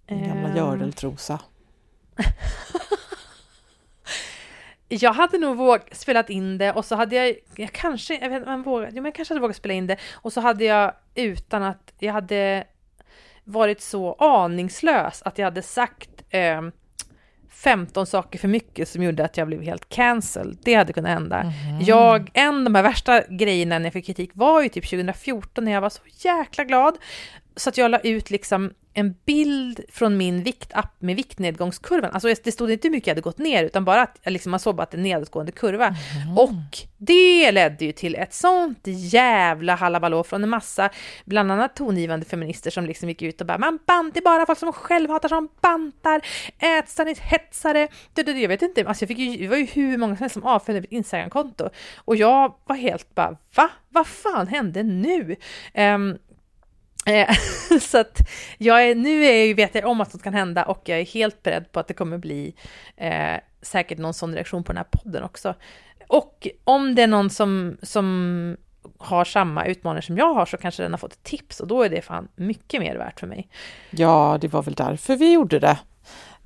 Din 0.09 0.29
gamla 0.29 0.49
Ehm. 0.49 0.57
gördeltrosa. 0.57 1.39
Jag 4.89 5.13
hade 5.13 5.39
nog 5.39 5.57
vågat 5.57 5.87
spelat 5.97 6.31
in 6.31 6.59
det 6.59 6.73
och 6.73 6.85
så 6.85 6.95
hade 6.97 7.17
jag, 7.17 7.37
jag 7.57 7.73
kanske, 7.73 8.15
jag 8.15 8.29
vet 8.31 8.39
inte 8.49 8.57
vågat, 8.71 8.89
jo 8.91 8.95
men 8.97 9.05
jag 9.05 9.15
kanske 9.15 9.35
hade 9.35 9.41
vågat 9.41 9.57
spela 9.57 9.75
in 9.75 9.87
det 9.87 9.97
och 10.13 10.33
så 10.33 10.41
hade 10.41 10.65
jag 10.65 10.95
utan 11.15 11.63
att 11.63 11.93
jag 11.99 12.13
hade 12.13 12.65
varit 13.45 13.81
så 13.81 14.13
aningslös 14.13 15.23
att 15.23 15.39
jag 15.39 15.45
hade 15.45 15.63
sagt 15.63 16.11
eh, 16.31 16.63
15 17.65 18.07
saker 18.07 18.39
för 18.39 18.49
mycket 18.49 18.89
som 18.89 19.03
gjorde 19.03 19.25
att 19.25 19.37
jag 19.37 19.47
blev 19.47 19.63
helt 19.63 19.89
cancelled. 19.89 20.59
Det 20.63 20.75
hade 20.75 20.93
kunnat 20.93 21.11
hända. 21.11 21.53
Jag, 21.81 22.31
en 22.35 22.57
av 22.59 22.65
de 22.65 22.75
här 22.75 22.83
värsta 22.83 23.23
grejerna 23.29 23.79
när 23.79 23.87
jag 23.87 23.93
fick 23.93 24.07
kritik 24.07 24.31
var 24.35 24.63
ju 24.63 24.69
typ 24.69 24.91
2014 24.91 25.65
när 25.65 25.73
jag 25.73 25.81
var 25.81 25.91
så 25.91 26.03
jäkla 26.19 26.65
glad. 26.65 26.95
Så 27.57 27.69
att 27.69 27.79
jag 27.79 27.91
la 27.91 27.99
ut 27.99 28.31
liksom 28.31 28.71
en 28.95 29.15
bild 29.25 29.81
från 29.89 30.17
min 30.17 30.43
viktapp 30.43 30.95
med 30.99 31.17
viktnedgångskurvan. 31.17 32.11
Alltså 32.13 32.35
det 32.45 32.53
stod 32.53 32.71
inte 32.71 32.89
hur 32.89 32.93
mycket 32.93 33.07
jag 33.07 33.15
hade 33.15 33.21
gått 33.21 33.39
ner, 33.39 33.65
utan 33.65 33.85
bara 33.85 34.03
att 34.03 34.19
jag 34.23 34.33
liksom, 34.33 34.51
man 34.51 34.61
såg 34.61 34.81
att 34.81 34.95
en 34.95 35.03
nedåtgående 35.03 35.53
kurva. 35.53 35.97
Och 36.37 36.79
det 36.99 37.53
ledde 37.53 37.85
ju 37.85 37.93
till 37.93 38.15
ett 38.15 38.35
sånt 38.35 38.81
jävla 38.85 39.75
halabalå 39.75 40.25
från 40.25 40.43
en 40.43 40.51
massa, 40.51 40.91
bland 41.25 41.53
annat 41.53 41.77
tongivande 41.77 42.27
feminister 42.27 42.71
som 42.71 42.85
liksom 42.87 43.09
gick 43.09 43.23
ut 43.23 43.41
och 43.41 43.47
bara 43.47 43.59
man 43.59 43.79
bant, 43.87 44.15
det 44.15 44.21
är 44.21 44.25
bara 44.25 44.47
folk 44.47 44.59
som 44.59 44.73
självhatar 44.73 45.29
som 45.29 45.49
bantar, 45.61 46.21
ätstörningshetsare. 46.59 47.89
Jag 48.15 48.49
vet 48.49 48.63
inte, 48.63 48.89
alltså 48.89 49.03
jag 49.03 49.09
fick 49.09 49.19
ju, 49.19 49.37
det 49.37 49.49
var 49.49 49.57
ju 49.57 49.65
hur 49.65 49.99
många 49.99 50.17
som 50.17 50.23
helst 50.23 50.35
som 50.35 50.45
avföljde 50.45 50.81
mitt 50.81 50.93
Instagramkonto. 50.93 51.69
Och 51.97 52.17
jag 52.17 52.55
var 52.67 52.77
helt 52.77 53.15
bara, 53.15 53.37
va? 53.57 53.71
Vad 53.89 54.07
fan 54.07 54.47
hände 54.47 54.83
nu? 54.83 55.37
Eh, 55.75 55.99
Eh, 57.07 57.35
så 57.81 57.99
att 57.99 58.19
jag 58.59 58.85
är, 58.89 58.95
nu 58.95 59.25
är, 59.25 59.47
jag- 59.47 59.57
vet 59.57 59.75
jag 59.75 59.87
om 59.87 60.01
att 60.01 60.13
något 60.15 60.23
kan 60.23 60.35
hända 60.35 60.65
och 60.65 60.83
jag 60.85 61.01
är 61.01 61.05
helt 61.05 61.43
beredd 61.43 61.73
på 61.73 61.81
att 61.81 61.89
det 61.89 61.95
kommer 61.95 62.19
bli 62.19 62.55
eh, 62.97 63.37
säkert 63.63 63.99
någon 63.99 64.15
sån 64.15 64.35
reaktion 64.35 64.65
på 64.65 64.73
den 64.73 64.77
här 64.77 64.87
podden 65.03 65.23
också. 65.25 65.55
Och 66.09 66.49
om 66.65 66.95
det 66.95 67.03
är 67.03 67.07
någon 67.07 67.31
som, 67.31 67.77
som 67.83 68.57
har 68.99 69.25
samma 69.25 69.67
utmaningar 69.67 70.01
som 70.01 70.19
jag 70.19 70.35
har 70.35 70.47
så 70.47 70.57
kanske 70.57 70.83
den 70.83 70.93
har 70.93 70.99
fått 70.99 71.13
ett 71.13 71.23
tips 71.23 71.61
och 71.61 71.67
då 71.67 71.83
är 71.83 71.89
det 71.89 72.03
fan 72.03 72.29
mycket 72.37 72.81
mer 72.81 72.97
värt 72.97 73.21
för 73.21 73.27
mig. 73.27 73.49
Ja, 73.91 74.39
det 74.41 74.49
var 74.49 74.63
väl 74.63 74.75
därför 74.75 75.17
vi 75.17 75.33
gjorde 75.33 75.59
det. 75.59 75.79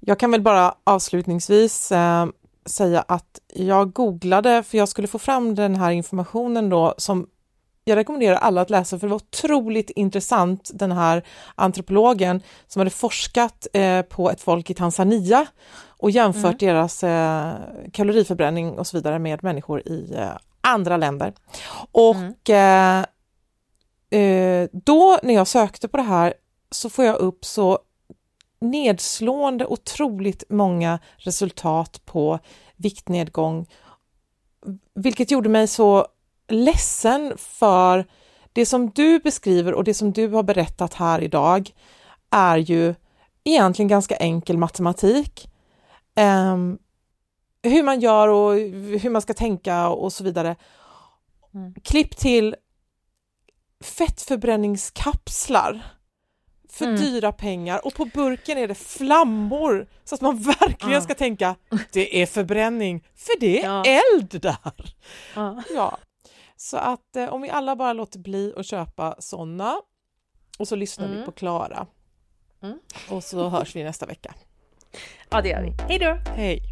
Jag 0.01 0.19
kan 0.19 0.31
väl 0.31 0.41
bara 0.43 0.75
avslutningsvis 0.85 1.93
eh, 1.93 2.27
säga 2.67 3.05
att 3.09 3.41
jag 3.55 3.93
googlade, 3.93 4.63
för 4.63 4.79
jag 4.79 4.89
skulle 4.89 5.09
få 5.09 5.19
fram 5.19 5.55
den 5.55 5.75
här 5.77 5.91
informationen 5.91 6.69
då 6.71 6.95
som 6.99 7.27
jag 7.89 7.97
rekommenderar 7.97 8.37
alla 8.37 8.61
att 8.61 8.71
läsa 8.71 8.99
för 8.99 9.07
det 9.07 9.11
var 9.11 9.17
otroligt 9.17 9.91
intressant 9.91 10.71
den 10.75 10.93
här 10.93 11.23
antropologen 11.55 12.43
som 12.67 12.81
hade 12.81 12.91
forskat 12.91 13.67
eh, 13.73 14.03
på 14.03 14.31
ett 14.31 14.41
folk 14.41 14.71
i 14.71 14.75
Tanzania 14.75 15.47
och 15.87 16.11
jämfört 16.11 16.61
deras 16.61 17.05
eh, 17.05 17.55
kaloriförbränning 17.93 18.79
och 18.79 18.87
så 18.87 18.97
vidare 18.97 19.19
med 19.19 19.45
människor 19.45 19.89
i 19.89 20.15
eh, 20.17 20.31
andra 20.61 20.97
länder. 20.97 21.33
Och 21.93 22.51
eh, 22.51 23.05
eh, 24.11 24.69
då 24.73 25.19
när 25.23 25.35
jag 25.35 25.49
sökte 25.49 25.89
på 25.89 25.97
det 25.97 26.03
här 26.03 26.35
så 26.71 26.91
får 26.91 27.05
jag 27.05 27.17
upp 27.17 27.45
så 27.45 27.79
nedslående 28.61 29.67
otroligt 29.67 30.45
många 30.49 30.99
resultat 31.17 32.01
på 32.05 32.39
viktnedgång, 32.77 33.67
vilket 34.95 35.31
gjorde 35.31 35.49
mig 35.49 35.67
så 35.67 36.07
ledsen 36.49 37.33
för 37.39 38.05
det 38.53 38.67
som 38.67 38.91
du 38.91 39.19
beskriver 39.19 39.75
och 39.75 39.85
det 39.85 39.95
som 39.95 40.13
du 40.13 40.29
har 40.29 40.43
berättat 40.43 40.95
här 40.95 41.21
idag 41.21 41.71
är 42.31 42.57
ju 42.57 42.95
egentligen 43.45 43.89
ganska 43.89 44.17
enkel 44.17 44.59
matematik. 44.59 45.51
Ehm, 46.15 46.79
hur 47.63 47.83
man 47.83 48.01
gör 48.01 48.29
och 48.29 48.53
hur 49.01 49.11
man 49.11 49.23
ska 49.23 49.35
tänka 49.35 49.89
och 49.89 50.13
så 50.13 50.25
vidare. 50.25 50.57
Klipp 51.85 52.17
till 52.17 52.57
fettförbränningskapslar 53.85 55.83
för 56.71 56.85
Mm. 56.85 56.97
dyra 57.01 57.33
pengar 57.33 57.87
och 57.87 57.95
på 57.95 58.05
burken 58.05 58.59
är 58.59 58.69
det 58.69 58.75
flammor 58.75 59.87
så 60.05 60.15
att 60.15 60.21
man 60.21 60.39
verkligen 60.61 60.93
Ja. 60.95 61.01
ska 61.01 61.15
tänka 61.15 61.55
det 61.93 62.23
är 62.23 62.27
förbränning, 62.27 63.05
för 63.15 63.41
det 63.41 63.63
är 63.63 63.65
Ja. 63.67 63.85
eld 63.85 64.41
där. 64.43 64.95
Ja. 65.35 65.63
Ja, 65.75 65.99
så 66.61 66.77
att 66.77 67.17
eh, 67.17 67.29
om 67.29 67.43
vi 67.43 67.51
alla 67.51 67.77
bara 67.77 67.93
låter 67.93 68.19
bli 68.19 68.55
att 68.57 68.67
köpa 68.67 69.15
sådana 69.19 69.81
och 70.59 70.69
så 70.69 70.77
lyssnar 70.77 71.09
vi 71.09 71.13
Mm. 71.15 71.25
på 71.27 71.33
Klara. 71.33 71.87
Mm. 72.63 72.79
Och 73.11 73.25
så 73.25 73.49
hörs 73.49 73.77
vi 73.77 73.85
nästa 73.85 74.07
vecka. 74.07 74.35
ja, 75.31 75.41
det 75.43 75.49
gör 75.49 75.63
vi. 75.63 75.75
Hej 75.89 75.99
då! 75.99 76.31
Hej! 76.31 76.63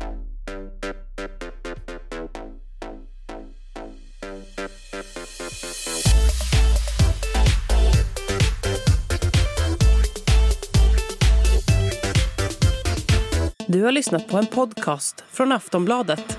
Du 13.69 13.83
har 13.83 13.93
lyssnat 13.93 14.29
på 14.29 14.37
en 14.39 14.47
podcast 14.47 15.25
från 15.31 15.53
Aftonbladet. 15.53 16.39